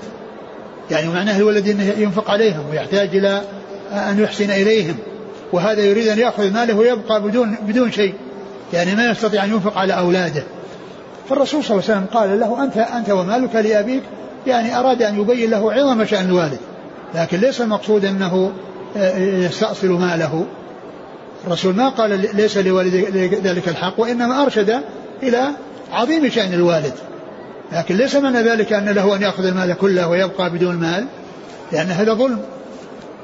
يعني 0.94 1.08
معناه 1.08 1.38
الولد 1.38 1.70
انه 1.70 1.84
ينفق 1.98 2.32
عليهم 2.32 2.70
ويحتاج 2.72 3.16
إلى 3.16 3.41
أن 3.91 4.20
يحسن 4.20 4.52
إليهم. 4.52 4.96
وهذا 5.54 5.82
يريد 5.82 6.08
أن 6.08 6.20
يأخذ 6.20 6.54
ماله 6.54 6.76
ويبقى 6.76 7.22
بدون 7.22 7.56
بدون 7.68 7.91
شيء. 7.91 8.14
يعني 8.74 8.96
ما 8.96 9.10
يستطيع 9.10 9.44
أن 9.44 9.50
ينفق 9.50 9.78
على 9.78 9.94
أولاده. 9.94 10.44
فالرسول 11.30 11.64
صلى 11.64 11.78
الله 11.78 11.89
عليه 11.89 12.00
وسلم 12.00 12.20
قال 12.20 12.39
له 12.39 12.64
أنت 12.64 12.78
أنت 12.78 13.10
ومالك 13.10 13.56
لأبيك؟ 13.56 14.04
يعني 14.48 14.80
أراد 14.80 15.02
أن 15.02 15.20
يبين 15.20 15.50
له 15.50 15.74
عظم 15.74 16.06
شأن 16.06 16.26
الوالد 16.26 16.60
لكن 17.16 17.38
ليس 17.38 17.62
المقصود 17.62 18.06
أنه 18.06 18.52
آه، 18.98 19.18
يستأصل 19.18 19.88
ماله. 19.88 20.46
الرسول 21.48 21.76
ما 21.76 21.89
قال 21.89 22.36
ليس 22.36 22.58
لوالد 22.58 22.96
ذلك 23.44 23.68
الحق 23.68 24.00
وإنما 24.00 24.44
أرشد 24.44 24.82
إلى 25.24 25.48
عظيم 25.91 26.30
شأن 26.30 26.54
الوالد. 26.54 26.94
لكن 27.74 27.95
ليس 27.95 28.15
معنى 28.15 28.41
ذلك 28.41 28.74
أن 28.74 28.89
له 28.89 29.15
أن 29.15 29.21
يأخذ 29.21 29.45
المال 29.45 29.74
كله 29.74 30.07
ويبقى 30.07 30.49
بدون 30.49 30.76
مال 30.76 31.07
لأن 31.71 31.88
هذا 31.88 32.13
ظلم 32.13 32.41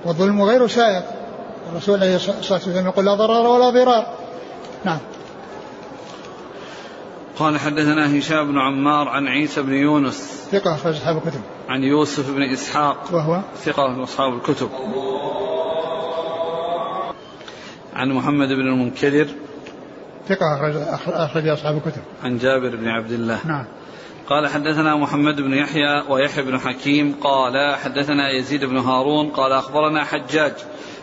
والظلم 0.06 0.41
غير 0.41 0.68
سائق. 0.68 1.04
الرسول 1.72 2.00
عليه 2.00 2.16
الصلاة 2.16 2.38
والسلام 2.52 2.86
يقول 2.86 3.06
لا 3.06 3.14
ضرر 3.14 3.47
ولا 3.47 3.70
ضرار. 3.70 4.14
نعم. 4.86 4.97
قال 7.38 7.60
حدثنا 7.60 8.20
هشام 8.20 8.52
بن 8.52 8.58
عمار 8.60 9.08
عن 9.08 9.28
عيسى 9.28 9.62
بن 9.62 9.74
يونس. 9.74 10.47
ثقة 10.52 10.74
أخرج 10.74 10.95
أصحاب 10.95 11.18
الكتب. 11.18 11.41
عن 11.70 11.84
يوسف 11.84 12.32
بن 12.32 12.43
إسحاق. 12.43 12.97
وهو؟ 13.12 13.41
ثقة 13.64 13.88
من 13.88 14.02
أصحاب 14.02 14.34
الكتب. 14.34 14.70
عن 17.95 18.10
محمد 18.10 18.47
بن 18.47 18.68
المنكدر. 18.68 19.28
ثقة 20.28 20.56
أخرج 20.56 20.76
أخرج 21.08 21.47
أصحاب 21.47 21.78
الكتب. 21.78 22.02
عن 22.24 22.38
جابر 22.38 22.76
بن 22.76 22.88
عبد 22.88 23.12
الله. 23.12 23.39
نعم. 23.47 23.66
قال 24.30 24.48
حدثنا 24.48 24.96
محمد 24.96 25.42
بن 25.42 25.54
يحيى 25.54 26.04
ويحيى 26.10 26.44
بن 26.44 26.60
حكيم 26.60 27.16
قال 27.22 27.76
حدثنا 27.76 28.32
يزيد 28.32 28.66
بن 28.66 28.78
هارون 28.78 29.30
قال 29.30 29.52
أخبرنا 29.52 30.04
حجاج 30.04 30.54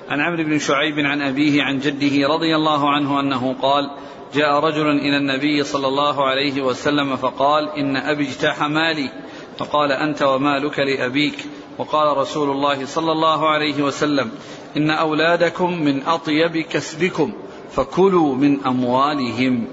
عن 0.08 0.20
عمرو 0.20 0.44
بن 0.44 0.58
شعيب 0.58 0.98
عن 0.98 1.22
أبيه 1.22 1.62
عن 1.62 1.78
جده 1.78 2.28
رضي 2.28 2.56
الله 2.56 2.90
عنه 2.90 3.20
أنه 3.20 3.56
قال 3.62 3.90
جاء 4.34 4.60
رجل 4.60 4.88
إلى 4.88 5.16
النبي 5.16 5.62
صلى 5.62 5.86
الله 5.88 6.26
عليه 6.26 6.62
وسلم 6.62 7.16
فقال 7.16 7.68
إن 7.68 7.96
أبي 7.96 8.28
اجتاح 8.28 8.62
مالي 8.62 9.10
فقال 9.58 9.92
أنت 9.92 10.22
ومالك 10.22 10.78
لأبيك 10.78 11.44
وقال 11.78 12.16
رسول 12.16 12.50
الله 12.50 12.86
صلى 12.86 13.12
الله 13.12 13.48
عليه 13.48 13.82
وسلم 13.82 14.30
إن 14.76 14.90
أولادكم 14.90 15.82
من 15.82 16.02
أطيب 16.02 16.56
كسبكم 16.56 17.32
فكلوا 17.70 18.34
من 18.34 18.66
أموالهم 18.66 19.66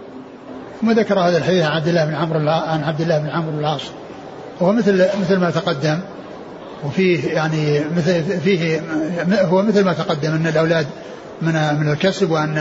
ثم 0.83 0.91
ذكر 0.91 1.19
هذا 1.19 1.37
الحديث 1.37 1.63
عن 1.63 1.71
عبد 1.71 1.87
الله 1.87 2.05
بن 2.05 2.13
عمرو 2.15 2.49
عن 2.49 2.83
عبد 2.83 3.01
الله 3.01 3.19
بن 3.19 3.29
عمرو 3.29 3.59
العاص. 3.59 3.81
وهو 4.59 4.71
مثل 4.71 5.07
مثل 5.21 5.37
ما 5.37 5.49
تقدم. 5.49 5.99
وفيه 6.85 7.33
يعني 7.33 7.81
مثل 7.97 8.23
فيه 8.23 8.81
هو 9.31 9.61
مثل 9.61 9.83
ما 9.83 9.93
تقدم 9.93 10.31
أن 10.31 10.47
الأولاد 10.47 10.87
من 11.41 11.53
من 11.79 11.91
الكسب 11.91 12.31
وأن 12.31 12.55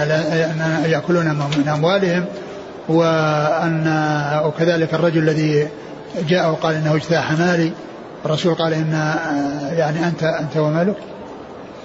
يأكلون 0.86 1.24
من 1.58 1.68
أموالهم 1.68 2.24
وان 2.88 3.86
وكذلك 4.44 4.94
الرجل 4.94 5.18
الذي 5.18 5.68
جاء 6.28 6.50
وقال 6.50 6.74
إنه 6.74 6.94
اجتاح 6.94 7.32
مالي. 7.32 7.72
الرسول 8.24 8.54
قال 8.54 8.72
ان 8.72 9.14
يعني 9.76 10.06
انت 10.06 10.22
أنت 10.22 10.56
ومالك. 10.56 10.96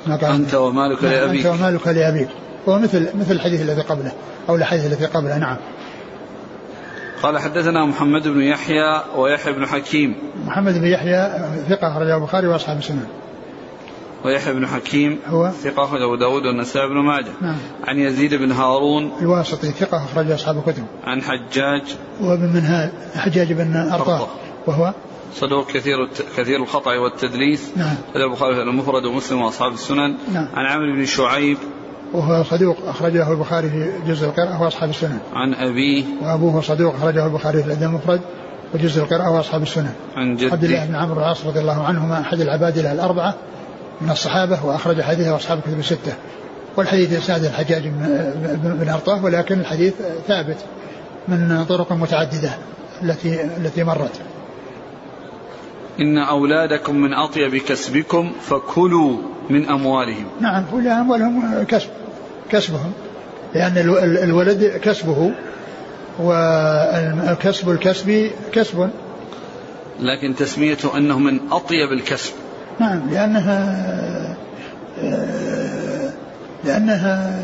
ما 0.08 0.16
قال؟ 0.16 0.32
أنت 0.32 0.54
ومالك 0.54 1.04
لأبيك. 1.04 1.46
أنت 1.46 1.56
ومالك 1.56 1.88
لأبيك. 1.88 2.30
هو 2.70 2.80
مثل 2.80 3.08
مثل 3.20 3.32
الحديث 3.32 3.62
الذي 3.62 3.82
قبله 3.82 4.12
أو 4.50 4.56
الحديث 4.56 4.86
الذي 4.86 5.06
قبله 5.06 5.38
نعم. 5.38 5.58
قال 7.24 7.40
حدثنا 7.40 7.86
محمد 7.86 8.28
بن 8.28 8.42
يحيى 8.42 9.04
ويحيى 9.16 9.54
بن 9.54 9.66
حكيم. 9.66 10.16
محمد 10.46 10.74
بن 10.74 10.88
يحيى 10.88 11.30
ثقة 11.70 11.92
أخرجه 11.92 12.18
البخاري 12.18 12.48
وأصحاب 12.48 12.78
السنن 12.78 13.08
ويحيى 14.26 14.54
بن 14.54 14.68
حكيم 14.68 15.20
هو؟ 15.28 15.52
ثقة 15.64 15.84
أخرج 15.84 16.02
أبو 16.02 16.16
داود 16.16 16.46
والنسائي 16.46 16.88
بن 16.88 16.96
ماجه. 16.96 17.32
نعم. 17.42 17.58
عن 17.88 18.00
يزيد 18.00 18.34
بن 18.34 18.52
هارون. 18.52 19.12
الواسطي 19.22 19.72
ثقة 19.72 20.06
أخرج 20.06 20.32
أصحاب 20.32 20.58
الكتب. 20.58 20.84
عن 21.04 21.22
حجاج. 21.22 21.96
وابن 22.22 22.46
منهال 22.54 22.92
حجاج 23.16 23.54
بن 23.54 23.76
أرطاة. 23.94 24.28
وهو؟ 24.68 24.94
صدوق 25.34 25.68
كثير. 25.68 26.10
كثير 26.38 26.62
الخطأ 26.62 26.92
والتدليس. 26.98 27.72
نعم. 27.76 27.96
البخاري 28.16 28.62
المفرد 28.62 29.06
ومسلم 29.06 29.42
وأصحاب 29.42 29.74
السنن. 29.74 30.16
نعم. 30.34 30.48
عن 30.54 30.66
عمرو 30.66 30.96
بن 30.96 31.06
شعيب. 31.06 31.58
وهو 32.14 32.44
صدوق 32.44 32.78
أخرجه 32.88 33.32
البخاري 33.32 33.70
في 33.70 33.92
جزء 34.08 34.26
القراءة 34.26 34.62
وأصحاب 34.62 34.90
السنن 34.90 35.20
عن 35.34 35.54
أبيه. 35.54 36.04
وأبوه 36.22 36.62
صدوق 36.62 36.96
أخرجه 36.96 37.26
البخاري 37.26 37.64
في 37.64 37.68
الأدب 37.68 37.84
المفرد 37.84 38.22
وجزء 38.74 39.02
القراءة 39.02 39.32
وأصحاب 39.32 39.62
السنن 39.62 39.92
عن 40.16 40.32
عبد 40.32 40.64
الله 40.64 40.78
جده 40.78 40.86
بن 40.86 40.96
عمرو 40.96 41.20
العاص 41.20 41.46
رضي 41.46 41.60
الله 41.60 41.84
عنهما 41.84 42.22
أحد 42.22 42.40
العبادلة 42.40 42.92
الأربعة 42.92 43.36
من 44.02 44.10
الصحابة 44.12 44.66
وأخرج 44.66 45.02
حديثه 45.02 45.36
أصحاب 45.36 45.58
الكتب 45.58 45.80
الستة. 45.80 46.14
والحديث 46.78 47.14
إسناد 47.14 47.44
الحجاج 47.44 47.88
بن 47.88 48.32
بن 48.82 48.90
أرطاه 48.90 49.24
ولكن 49.24 49.60
الحديث 49.60 49.94
ثابت 50.28 50.58
من 51.28 51.66
طرق 51.70 51.92
متعددة 51.94 52.52
التي 53.04 53.44
التي 53.44 53.84
مرت. 53.84 54.20
إن 56.00 56.18
أولادكم 56.18 56.96
من 56.96 57.14
أطيب 57.14 57.56
كسبكم 57.58 58.32
فكلوا 58.42 59.18
من 59.50 59.70
أموالهم. 59.70 60.26
نعم 60.42 60.64
كل 60.72 60.88
أموالهم 60.88 61.64
كسب 61.64 61.90
كسبهم. 62.52 62.92
لأن 63.56 63.78
ال- 63.78 63.98
ال- 63.98 64.18
الولد 64.18 64.64
كسبه 64.84 65.32
والكسب 66.20 67.70
الكسب 67.70 68.32
كسب. 68.52 68.90
لكن 70.00 70.36
تسميته 70.36 70.98
أنه 70.98 71.20
من 71.20 71.40
أطيب 71.52 71.92
الكسب. 71.92 72.34
نعم 72.80 73.10
لأنها 73.12 74.38
لأنها 76.66 77.40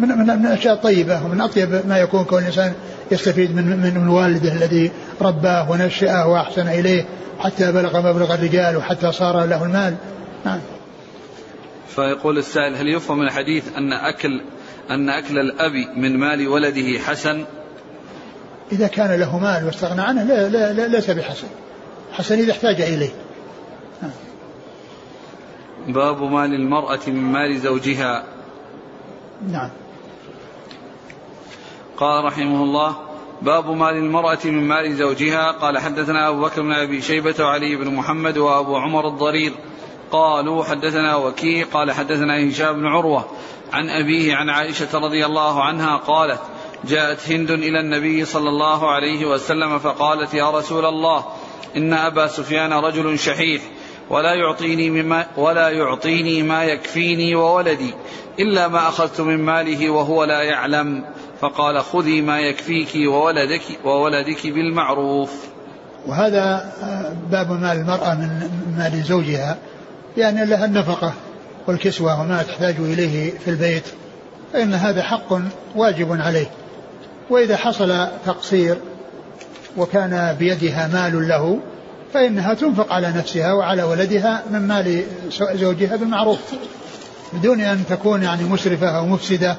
من 0.00 0.08
من 0.08 0.38
من 0.38 0.46
الأشياء 0.46 0.74
الطيبة 0.74 1.24
ومن 1.24 1.40
أطيب 1.40 1.82
ما 1.88 1.98
يكون 1.98 2.24
كون 2.24 2.38
الإنسان 2.38 2.72
يستفيد 3.10 3.56
من 3.56 3.64
من 3.64 4.00
من 4.00 4.08
والده 4.08 4.52
الذي 4.52 4.90
رباه 5.20 5.70
ونشأه 5.70 6.28
وأحسن 6.28 6.68
إليه 6.68 7.04
حتى 7.38 7.72
بلغ 7.72 8.10
مبلغ 8.10 8.34
الرجال 8.34 8.76
وحتى 8.76 9.12
صار 9.12 9.44
له 9.44 9.64
المال. 9.64 9.96
نعم. 10.44 10.60
فيقول 11.88 12.38
السائل 12.38 12.76
هل 12.76 12.88
يفهم 12.88 13.18
من 13.18 13.26
الحديث 13.26 13.64
أن 13.76 13.92
أكل 13.92 14.40
أن 14.90 15.08
أكل 15.08 15.38
الأب 15.38 15.72
من 15.96 16.18
مال 16.18 16.48
ولده 16.48 16.98
حسن؟ 16.98 17.44
إذا 18.72 18.86
كان 18.86 19.20
له 19.20 19.38
مال 19.38 19.66
واستغنى 19.66 20.02
عنه 20.02 20.22
لا 20.22 20.48
لا 20.48 20.72
لا 20.72 20.86
ليس 20.86 21.10
بحسن. 21.10 21.46
حسن 22.12 22.38
إذا 22.38 22.52
احتاج 22.52 22.80
إليه. 22.80 23.10
باب 25.88 26.22
مال 26.22 26.54
المرأة 26.54 27.00
من 27.06 27.22
مال 27.32 27.60
زوجها. 27.60 28.24
نعم. 29.52 29.70
قال 31.96 32.24
رحمه 32.24 32.62
الله 32.62 32.96
باب 33.42 33.70
مال 33.70 33.96
المرأة 33.96 34.38
من 34.44 34.68
مال 34.68 34.94
زوجها. 34.96 35.50
قال 35.50 35.78
حدثنا 35.78 36.28
أبو 36.28 36.40
بكر 36.40 36.62
بن 36.62 36.72
أبي 36.72 37.02
شيبة 37.02 37.34
وعلي 37.40 37.76
بن 37.76 37.94
محمد 37.94 38.38
وأبو 38.38 38.76
عمر 38.76 39.08
الضرير. 39.08 39.52
قالوا 40.10 40.64
حدثنا 40.64 41.16
وكيع. 41.16 41.66
قال 41.72 41.92
حدثنا 41.92 42.48
هشام 42.48 42.72
بن 42.72 42.86
عروة 42.86 43.24
عن 43.72 43.90
أبيه 43.90 44.34
عن 44.34 44.50
عائشة 44.50 44.98
رضي 44.98 45.26
الله 45.26 45.64
عنها 45.64 45.96
قالت 45.96 46.40
جاءت 46.84 47.32
هند 47.32 47.50
إلى 47.50 47.80
النبي 47.80 48.24
صلى 48.24 48.48
الله 48.48 48.90
عليه 48.90 49.26
وسلم 49.26 49.78
فقالت 49.78 50.34
يا 50.34 50.50
رسول 50.50 50.84
الله 50.84 51.24
إن 51.76 51.92
أبا 51.92 52.26
سفيان 52.26 52.72
رجل 52.72 53.18
شحيح. 53.18 53.62
ولا 54.10 54.34
يعطيني 54.34 54.90
مما 54.90 55.26
ولا 55.36 55.68
يعطيني 55.68 56.42
ما 56.42 56.64
يكفيني 56.64 57.34
وولدي 57.34 57.94
إلا 58.38 58.68
ما 58.68 58.88
أخذت 58.88 59.20
من 59.20 59.36
ماله 59.36 59.90
وهو 59.90 60.24
لا 60.24 60.42
يعلم. 60.42 61.04
فقال 61.40 61.82
خذي 61.82 62.20
ما 62.20 62.40
يكفيك 62.40 62.88
وولدك 63.08 63.62
وولدك 63.84 64.46
بالمعروف. 64.46 65.30
وهذا 66.06 66.72
باب 67.30 67.50
مال 67.50 67.76
المرأة 67.76 68.14
من 68.14 68.50
مال 68.78 69.02
زوجها 69.02 69.58
يعني 70.16 70.44
لها 70.44 70.64
النفقة 70.64 71.12
والكسوة 71.66 72.20
وما 72.20 72.42
تحتاج 72.42 72.74
إليه 72.78 73.38
في 73.38 73.50
البيت 73.50 73.84
فإن 74.52 74.74
هذا 74.74 75.02
حق 75.02 75.38
واجب 75.76 76.20
عليه. 76.20 76.50
وإذا 77.30 77.56
حصل 77.56 78.08
تقصير 78.26 78.76
وكان 79.76 80.36
بيدها 80.38 80.88
مال 80.88 81.28
له 81.28 81.58
فإنها 82.14 82.54
تنفق 82.54 82.92
على 82.92 83.12
نفسها 83.12 83.52
وعلى 83.52 83.82
ولدها 83.82 84.42
من 84.50 84.58
مال 84.58 85.02
زوجها 85.54 85.96
بالمعروف 85.96 86.38
بدون 87.32 87.60
أن 87.60 87.84
تكون 87.88 88.22
يعني 88.22 88.44
مسرفة 88.44 88.88
أو 88.88 89.06
مفسدة 89.06 89.56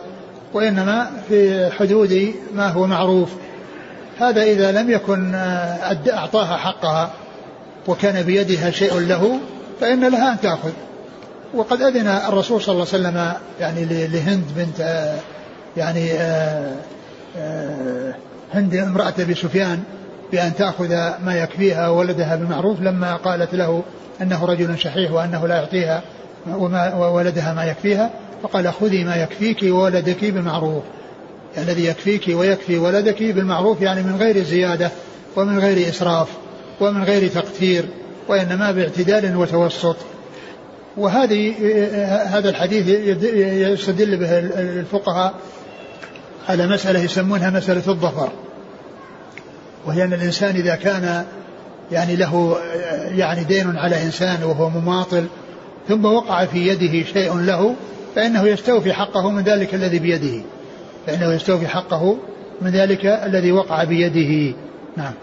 وإنما 0.54 1.12
في 1.30 1.70
حدود 1.72 2.34
ما 2.54 2.68
هو 2.68 2.88
معروف. 2.88 3.30
هذا 4.20 4.44
إذا 4.44 4.72
لم 4.72 4.90
يكن 4.90 5.36
أعطاها 6.14 6.58
حقها 6.58 7.12
وكان 7.88 8.24
بيدها 8.24 8.72
شيء 8.72 9.00
له 9.00 9.40
فإن 9.82 10.08
لها 10.08 10.34
أن 10.34 10.40
تأخذ. 10.40 10.72
وقد 11.54 11.82
أذن 11.82 12.08
الرسول 12.08 12.62
صلى 12.62 12.74
الله 12.74 12.88
عليه 12.94 13.00
وسلم 13.00 13.34
يعني 13.60 14.08
لهند 14.08 14.46
بنت 14.56 15.10
يعني 15.78 16.12
هند 18.54 18.76
امرأة 18.76 19.14
أبي 19.20 19.36
سفيان 19.36 19.84
بأن 20.32 20.56
تأخذ 20.56 20.90
ما 21.26 21.36
يكفيها 21.36 21.90
وولدها 21.90 22.36
بالمعروف 22.36 22.82
لما 22.82 23.16
قالت 23.16 23.54
له 23.54 23.84
أنه 24.22 24.46
رجل 24.46 24.80
شحيح 24.80 25.12
وأنه 25.12 25.48
لا 25.48 25.56
يعطيها 25.56 26.02
وما 26.48 26.96
وولدها 26.96 27.54
ما 27.54 27.66
يكفيها 27.66 28.10
فقال 28.44 28.74
خذي 28.74 29.04
ما 29.04 29.16
يكفيك 29.16 29.64
وولدك 29.64 30.26
بالمعروف. 30.26 30.84
يعني 31.56 31.72
الذي 31.72 31.86
يكفيك 31.86 32.24
ويكفي 32.28 32.78
ولدك 32.78 33.24
بالمعروف 33.24 33.82
يعني 33.82 34.02
من 34.04 34.16
غير 34.16 34.44
زيادة 34.44 34.92
ومن 35.36 35.60
غير 35.60 35.90
إسراف 35.90 36.28
ومن 36.82 37.04
غير 37.04 37.28
تقتير 37.28 37.86
وإنما 38.28 38.72
باعتدال 38.72 39.38
وتوسط. 39.38 39.96
وهذه 40.98 41.54
هذا 42.26 42.50
الحديث 42.50 42.88
يستدل 43.80 44.18
به 44.18 44.40
الفقهاء 44.80 45.34
على 46.50 46.68
مسألة 46.68 47.00
يسمونها 47.00 47.50
مسألة 47.50 47.84
الظفر. 47.88 48.30
وهي 49.86 50.04
أن 50.04 50.14
الإنسان 50.14 50.56
إذا 50.56 50.76
كان 50.76 51.26
يعني 51.92 52.16
له 52.16 52.58
يعني 53.16 53.44
دين 53.44 53.78
على 53.78 54.04
إنسان 54.04 54.44
وهو 54.44 54.70
مماطل 54.70 55.26
ثم 55.88 56.06
وقع 56.06 56.46
في 56.46 56.68
يده 56.68 57.08
شيء 57.14 57.38
له 57.38 57.76
فإنه 58.16 58.48
يستوفي 58.48 58.94
حقه 58.94 59.32
من 59.32 59.44
ذلك 59.44 59.76
الذي 59.76 60.00
بيده. 60.00 60.44
فإنه 61.08 61.34
يستوفي 61.34 61.68
حقه 61.68 62.18
من 62.62 62.72
ذلك 62.72 63.06
الذي 63.06 63.52
وقع 63.52 63.84
بيده. 63.84 64.58
نعم. 64.98 65.14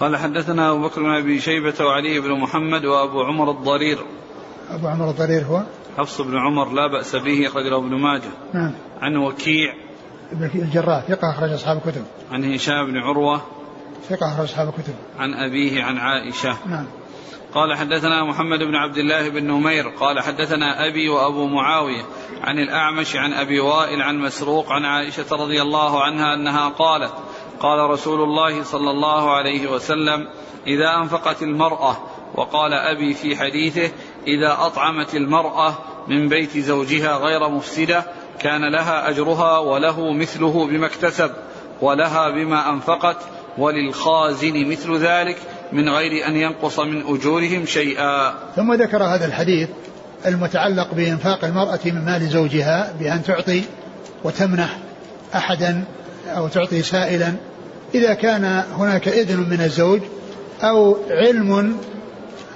قال 0.00 0.16
حدثنا 0.16 0.70
أبو 0.70 0.82
بكر 0.82 1.02
بن 1.02 1.10
أبي 1.10 1.40
شيبة 1.40 1.84
وعلي 1.84 2.20
بن 2.20 2.30
محمد 2.40 2.84
وأبو 2.84 3.22
عمر 3.22 3.50
الضرير. 3.50 3.98
أبو 4.70 4.88
عمر 4.88 5.10
الضرير 5.10 5.44
هو؟ 5.44 5.62
حفص 5.98 6.20
بن 6.20 6.38
عمر 6.38 6.72
لا 6.72 6.86
بأس 6.86 7.16
به 7.16 7.46
أخرجه 7.46 7.76
ابن 7.76 7.94
ماجه. 7.94 8.30
نعم. 8.54 8.72
عن 9.00 9.16
وكيع 9.16 9.74
ابن 10.34 10.62
الجراح 10.62 11.04
ثقة 11.08 11.30
أخرج 11.30 11.52
أصحاب 11.52 11.76
الكتب. 11.76 12.04
عن 12.32 12.54
هشام 12.54 12.86
بن 12.86 12.98
عروة. 12.98 13.40
ثقة 14.08 14.32
أخرج 14.32 14.44
أصحاب 14.44 14.68
الكتب. 14.68 14.94
عن 15.18 15.34
أبيه 15.34 15.82
عن 15.82 15.98
عائشة. 15.98 16.56
نعم. 16.66 16.86
قال 17.54 17.76
حدثنا 17.76 18.24
محمد 18.24 18.58
بن 18.58 18.74
عبد 18.74 18.96
الله 18.96 19.28
بن 19.28 19.46
نمير. 19.46 19.88
قال 19.88 20.20
حدثنا 20.20 20.88
أبي 20.88 21.08
وأبو 21.08 21.46
معاوية 21.46 22.02
عن 22.42 22.58
الأعمش 22.58 23.16
عن 23.16 23.32
أبي 23.32 23.60
وائل 23.60 24.02
عن 24.02 24.18
مسروق 24.18 24.72
عن 24.72 24.84
عائشة 24.84 25.26
رضي 25.32 25.62
الله 25.62 26.02
عنها 26.02 26.34
أنها 26.34 26.68
قالت 26.68 27.12
قال 27.60 27.90
رسول 27.90 28.22
الله 28.22 28.62
صلى 28.62 28.90
الله 28.90 29.30
عليه 29.30 29.70
وسلم 29.70 30.28
إذا 30.66 30.96
أنفقت 31.02 31.42
المرأة 31.42 31.96
وقال 32.34 32.72
أبي 32.72 33.14
في 33.14 33.36
حديثه 33.36 33.90
إذا 34.26 34.56
أطعمت 34.60 35.14
المرأة 35.14 35.78
من 36.08 36.28
بيت 36.28 36.58
زوجها 36.58 37.16
غير 37.16 37.48
مفسدة 37.48 38.04
كان 38.38 38.72
لها 38.72 39.08
أجرها 39.08 39.58
وله 39.58 40.12
مثله 40.12 40.66
بما 40.66 40.86
اكتسب 40.86 41.30
ولها 41.80 42.30
بما 42.30 42.70
أنفقت 42.70 43.16
وللخازن 43.58 44.70
مثل 44.70 44.96
ذلك 44.96 45.36
من 45.72 45.88
غير 45.88 46.26
أن 46.26 46.36
ينقص 46.36 46.80
من 46.80 47.02
أجورهم 47.06 47.66
شيئا. 47.66 48.34
ثم 48.56 48.74
ذكر 48.74 49.02
هذا 49.02 49.26
الحديث 49.26 49.68
المتعلق 50.26 50.94
بإنفاق 50.94 51.44
المرأة 51.44 51.80
من 51.84 52.04
مال 52.04 52.28
زوجها 52.28 52.94
بأن 53.00 53.22
تعطي 53.22 53.62
وتمنح 54.24 54.78
أحدا 55.34 55.84
أو 56.28 56.48
تعطي 56.48 56.82
سائلا. 56.82 57.34
إذا 57.94 58.14
كان 58.14 58.44
هناك 58.78 59.08
إذن 59.08 59.40
من 59.50 59.60
الزوج 59.60 60.00
أو 60.62 60.96
علم 61.10 61.76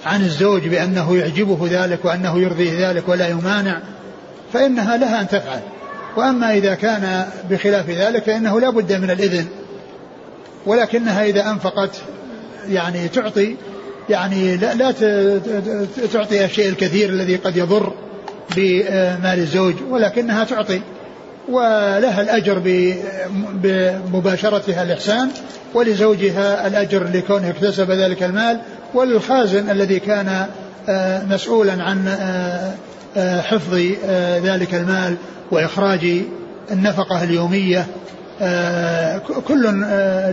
عن 0.07 0.21
الزوج 0.21 0.69
بأنه 0.69 1.17
يعجبه 1.17 1.69
ذلك 1.71 2.05
وأنه 2.05 2.39
يرضيه 2.39 2.91
ذلك 2.91 3.09
ولا 3.09 3.29
يمانع 3.29 3.81
فإنها 4.53 4.97
لها 4.97 5.21
أن 5.21 5.29
تفعل. 5.29 5.61
وأما 6.17 6.55
إذا 6.55 6.75
كان 6.75 7.27
بخلاف 7.51 7.91
ذلك 7.91 8.23
فإنه 8.23 8.61
لا 8.61 8.71
بد 8.71 8.93
من 8.93 9.11
الإذن. 9.11 9.47
ولكنها 10.67 11.25
إذا 11.25 11.51
أنفقت 11.51 11.91
يعني 12.69 13.09
تعطي 13.09 13.57
يعني 14.11 14.57
لا, 14.57 14.75
لا 14.75 14.93
تعطي 16.13 16.45
الشيء 16.45 16.69
الكثير 16.69 17.09
الذي 17.09 17.37
قد 17.37 17.57
يضر 17.57 17.93
بمال 18.57 19.39
الزوج 19.39 19.75
ولكنها 19.91 20.45
تعطي. 20.45 20.81
ولها 21.49 22.21
الأجر 22.21 22.63
بمباشرتها 23.55 24.83
الإحسان 24.83 25.31
ولزوجها 25.75 26.67
الأجر 26.67 27.05
لكونه 27.05 27.49
اكتسب 27.51 27.91
ذلك 27.91 28.23
المال 28.23 28.61
وللخازن 28.95 29.71
الذي 29.71 30.01
كان 30.01 30.47
آه، 30.89 31.25
مسؤولا 31.25 31.83
عن 31.83 32.09
آه، 32.09 32.73
حفظ 33.17 33.75
ذلك 34.45 34.75
المال 34.75 35.17
وإخراج 35.51 36.23
النفقة 36.71 37.25
اليومية 37.25 37.87
كل 39.49 39.63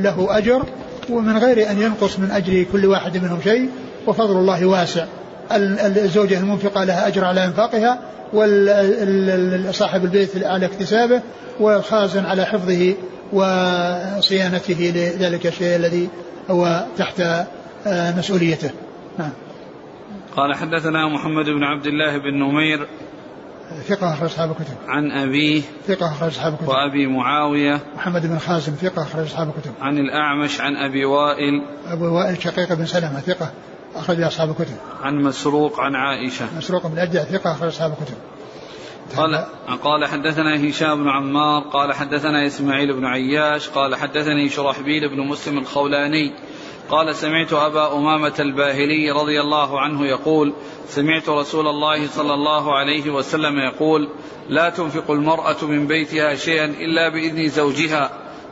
له 0.03 0.27
أجر 0.37 0.63
ومن 1.09 1.37
غير 1.37 1.71
أن 1.71 1.81
ينقص 1.81 2.19
من 2.19 2.31
أجر 2.31 2.65
كل 2.71 2.85
واحد 2.85 3.17
منهم 3.17 3.41
شيء 3.41 3.69
وفضل 4.07 4.37
الله 4.37 4.65
واسع. 4.65 5.05
الزوجة 5.51 6.39
المنفقة 6.39 6.83
لها 6.83 7.07
أجر 7.07 7.25
على 7.25 7.45
إنفاقها 7.45 7.99
وصاحب 8.33 10.03
البيت 10.03 10.43
على 10.43 10.65
اكتسابه 10.65 11.21
والخازن 11.59 12.25
على 12.25 12.45
حفظه 12.45 12.93
وصيانته 13.33 14.91
لذلك 14.95 15.47
الشيء 15.47 15.75
الذي 15.75 16.09
هو 16.49 16.85
تحت 16.97 17.21
آه، 17.87 18.17
مسؤوليته. 18.17 18.69
نعم. 19.19 19.29
قال 20.35 20.55
حدثنا 20.55 21.07
محمد 21.07 21.45
بن 21.45 21.63
عبد 21.63 21.85
الله 21.85 22.17
بن 22.17 22.33
نمير 22.33 22.87
ثقة 23.87 24.13
أخرج 24.13 24.29
أصحاب 24.29 24.51
الكتب. 24.51 24.75
عن 24.87 25.11
أبيه 25.11 25.61
ثقة 25.87 26.11
أخرج 26.11 26.29
أصحاب 26.29 26.53
الكتب. 26.53 26.67
وأبي 26.67 27.07
معاوية. 27.07 27.79
محمد 27.95 28.25
بن 28.25 28.39
خازم 28.39 28.73
ثقة 28.73 29.03
أخرج 29.03 29.25
أصحاب 29.25 29.47
الكتب. 29.49 29.71
عن 29.81 29.97
الأعمش 29.97 30.61
عن 30.61 30.75
أبي 30.75 31.05
وائل. 31.05 31.61
أبو 31.87 32.17
وائل 32.17 32.41
شقيق 32.41 32.73
بن 32.73 32.85
سلمة 32.85 33.19
ثقة 33.19 33.51
أخرج 33.95 34.21
أصحاب 34.21 34.49
الكتب. 34.49 34.75
عن 35.03 35.15
مسروق 35.15 35.79
عن 35.79 35.95
عائشة. 35.95 36.45
مسروق 36.57 36.87
بن 36.87 36.93
الأجدع 36.93 37.23
ثقة 37.23 37.51
أخرج 37.51 37.67
أصحاب 37.67 37.91
الكتب. 37.91 38.17
قال 39.17 39.45
قال 39.83 40.05
حدثنا 40.05 40.69
هشام 40.69 41.03
بن 41.03 41.09
عمار 41.09 41.63
قال 41.63 41.93
حدثنا 41.93 42.47
إسماعيل 42.47 42.93
بن 42.93 43.05
عياش 43.05 43.69
قال 43.69 43.95
حدثني 43.95 44.49
شرحبيل 44.49 45.09
بن 45.09 45.27
مسلم 45.27 45.57
الخولاني 45.57 46.33
قال 46.89 47.15
سمعت 47.15 47.53
أبا 47.53 47.93
أمامة 47.93 48.33
الباهلي 48.39 49.11
رضي 49.11 49.41
الله 49.41 49.79
عنه 49.79 50.05
يقول 50.05 50.53
سمعت 50.87 51.29
رسول 51.29 51.67
الله 51.67 52.07
صلى 52.07 52.33
الله 52.33 52.75
عليه 52.75 53.09
وسلم 53.09 53.59
يقول 53.59 54.09
لا 54.49 54.69
تنفق 54.69 55.11
المرأة 55.11 55.65
من 55.65 55.87
بيتها 55.87 56.35
شيئا 56.35 56.65
إلا 56.65 57.09
بإذن 57.09 57.49
زوجها. 57.49 58.09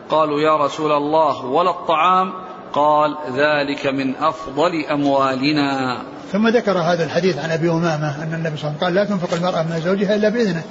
قالوا 0.09 0.39
يا 0.39 0.65
رسول 0.65 0.91
الله 0.91 1.45
ولا 1.45 1.69
الطعام؟ 1.69 2.33
قال 2.73 3.17
ذلك 3.35 3.87
من 3.87 4.15
أفضل 4.15 4.85
أموالنا. 4.91 5.97
ثم 6.31 6.47
ذكر 6.47 6.77
هذا 6.77 7.05
الحديث 7.05 7.37
عن 7.37 7.51
أبي 7.51 7.69
أمامة 7.69 8.23
أن 8.23 8.33
النبي 8.33 8.57
صلى 8.57 8.69
الله 8.69 8.77
عليه 8.81 8.81
وسلم 8.81 8.83
قال 8.83 8.93
لا 8.93 9.05
تنفق 9.05 9.33
المرأة 9.33 9.63
من 9.63 9.79
زوجها 9.79 10.15
إلا 10.15 10.29
بإذنه. 10.29 10.63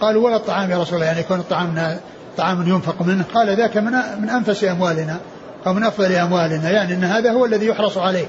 قالوا 0.00 0.26
ولا 0.26 0.36
الطعام 0.36 0.70
يا 0.70 0.78
رسول 0.78 0.94
الله 0.94 1.06
يعني 1.06 1.20
يكون 1.20 1.38
الطعام 1.38 1.98
طعام 2.36 2.68
ينفق 2.68 3.02
منه. 3.02 3.24
قال 3.34 3.56
ذاك 3.56 3.76
من 3.76 3.92
من 4.20 4.30
أنفس 4.30 4.64
أموالنا. 4.64 5.20
أو 5.66 5.72
من 5.72 5.84
أفضل 5.84 6.12
أموالنا 6.12 6.70
يعني 6.70 6.94
إن 6.94 7.04
هذا 7.04 7.32
هو 7.32 7.44
الذي 7.44 7.66
يحرص 7.66 7.98
عليه. 7.98 8.26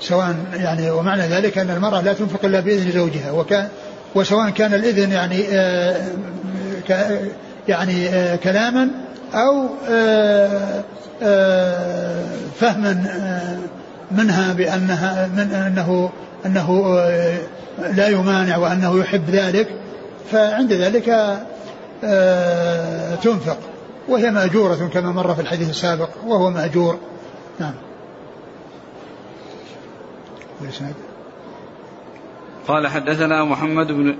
سواء 0.00 0.34
يعني 0.54 0.90
ومعنى 0.90 1.22
ذلك 1.22 1.58
أن 1.58 1.70
المرأة 1.70 2.00
لا 2.00 2.12
تنفق 2.12 2.44
إلا 2.44 2.60
بإذن 2.60 2.92
زوجها 2.92 3.30
وكان 3.30 3.68
وسواء 4.14 4.50
كان 4.50 4.74
الإذن 4.74 5.12
يعني 5.12 5.44
آه 5.52 5.96
يعني 7.68 8.08
آه 8.08 8.36
كلاما 8.36 8.88
أو 9.34 9.66
آه 9.90 10.82
آه 11.22 12.24
فهما 12.60 12.90
آه 12.90 13.74
منها 14.16 14.52
بأنها 14.52 15.26
من 15.36 15.52
أنه 15.52 16.10
أنه 16.46 16.98
آه، 16.98 17.38
لا 17.96 18.08
يمانع 18.08 18.56
وأنه 18.56 18.98
يحب 19.00 19.30
ذلك 19.30 19.68
فعند 20.32 20.72
ذلك 20.72 21.04
تنفق. 23.22 23.58
وهي 24.08 24.30
مأجورة 24.30 24.90
كما 24.92 25.12
مر 25.12 25.34
في 25.34 25.40
الحديث 25.40 25.70
السابق 25.70 26.08
وهو 26.26 26.50
مأجور. 26.50 26.98
نعم. 27.60 27.74
قال 32.68 32.86
حدثنا 32.86 33.44
محمد 33.44 33.86
بن 33.86 34.16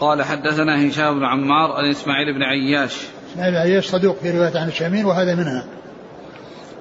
قال 0.00 0.22
حدثنا 0.22 0.88
هشام 0.88 1.18
بن 1.18 1.24
عمار 1.24 1.72
عن 1.72 1.90
إسماعيل 1.90 2.34
بن 2.34 2.42
عياش. 2.42 3.06
إسماعيل 3.32 3.52
بن 3.52 3.58
عياش 3.58 3.86
صدوق 3.86 4.16
في 4.18 4.30
رواية 4.30 4.60
عن 4.60 4.68
الشامين 4.68 5.04
وهذا 5.04 5.34
منها. 5.34 5.66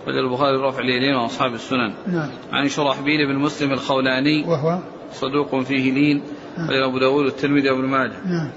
أخرج 0.03 0.17
البخاري 0.17 0.57
رفع 0.57 0.79
اليدين 0.79 1.15
وأصحاب 1.15 1.53
السنن. 1.53 1.93
نعم. 2.07 2.29
عن 2.51 2.67
شرحبيل 2.67 3.27
بن 3.27 3.35
مسلم 3.35 3.71
الخولاني. 3.71 4.43
وهو؟ 4.47 4.79
صدوق 5.13 5.63
فيه 5.63 5.91
لين. 5.91 6.23
نعم. 6.57 6.69
أبو 6.89 6.99
داود 6.99 7.25
والترمذي 7.25 7.69
وابن 7.69 7.85
ماجه. 7.85 8.13
نعم. 8.25 8.51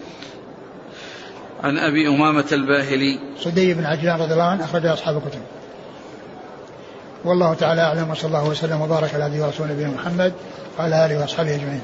عن 1.64 1.78
أبي 1.78 2.08
أمامة 2.08 2.44
الباهلي. 2.52 3.18
صدي 3.40 3.74
بن 3.74 3.84
عجلان 3.84 4.20
رضي 4.20 4.32
الله 4.32 4.44
عنه 4.44 4.64
أخرج 4.64 4.86
أصحاب 4.86 5.16
الكتب. 5.16 5.40
والله 7.24 7.54
تعالى 7.54 7.80
أعلم 7.80 8.10
وصلى 8.10 8.26
الله 8.26 8.48
وسلم 8.48 8.80
وبارك 8.80 9.14
على 9.14 9.24
عبده 9.24 9.46
ورسوله 9.46 9.72
نبينا 9.72 9.90
محمد 9.90 10.32
وعلى 10.78 11.06
آله 11.06 11.20
وأصحابه 11.20 11.54
أجمعين. 11.54 11.82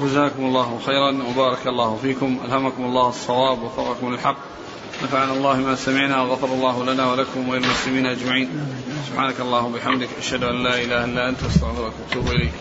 جزاكم 0.00 0.44
الله 0.44 0.78
خيرا 0.86 1.18
وبارك 1.30 1.66
الله 1.66 1.98
فيكم. 2.02 2.38
ألهمكم 2.44 2.84
الله 2.84 3.08
الصواب 3.08 3.62
ووفقكم 3.62 4.12
للحق. 4.12 4.36
نفعنا 5.02 5.32
الله 5.32 5.56
ما 5.56 5.74
سمعنا 5.74 6.22
وغفر 6.22 6.46
الله 6.46 6.84
لنا 6.84 7.12
ولكم 7.12 7.48
وللمسلمين 7.48 8.06
أجمعين. 8.06 8.48
سبحانك 9.08 9.40
اللهم 9.40 9.74
وبحمدك 9.74 10.08
أشهد 10.18 10.44
أن 10.44 10.62
لا 10.62 10.74
إله 10.74 11.04
إلا 11.04 11.28
أنت 11.28 11.42
أستغفرك 11.42 11.92
وأتوب 12.08 12.32
إليك. 12.32 12.52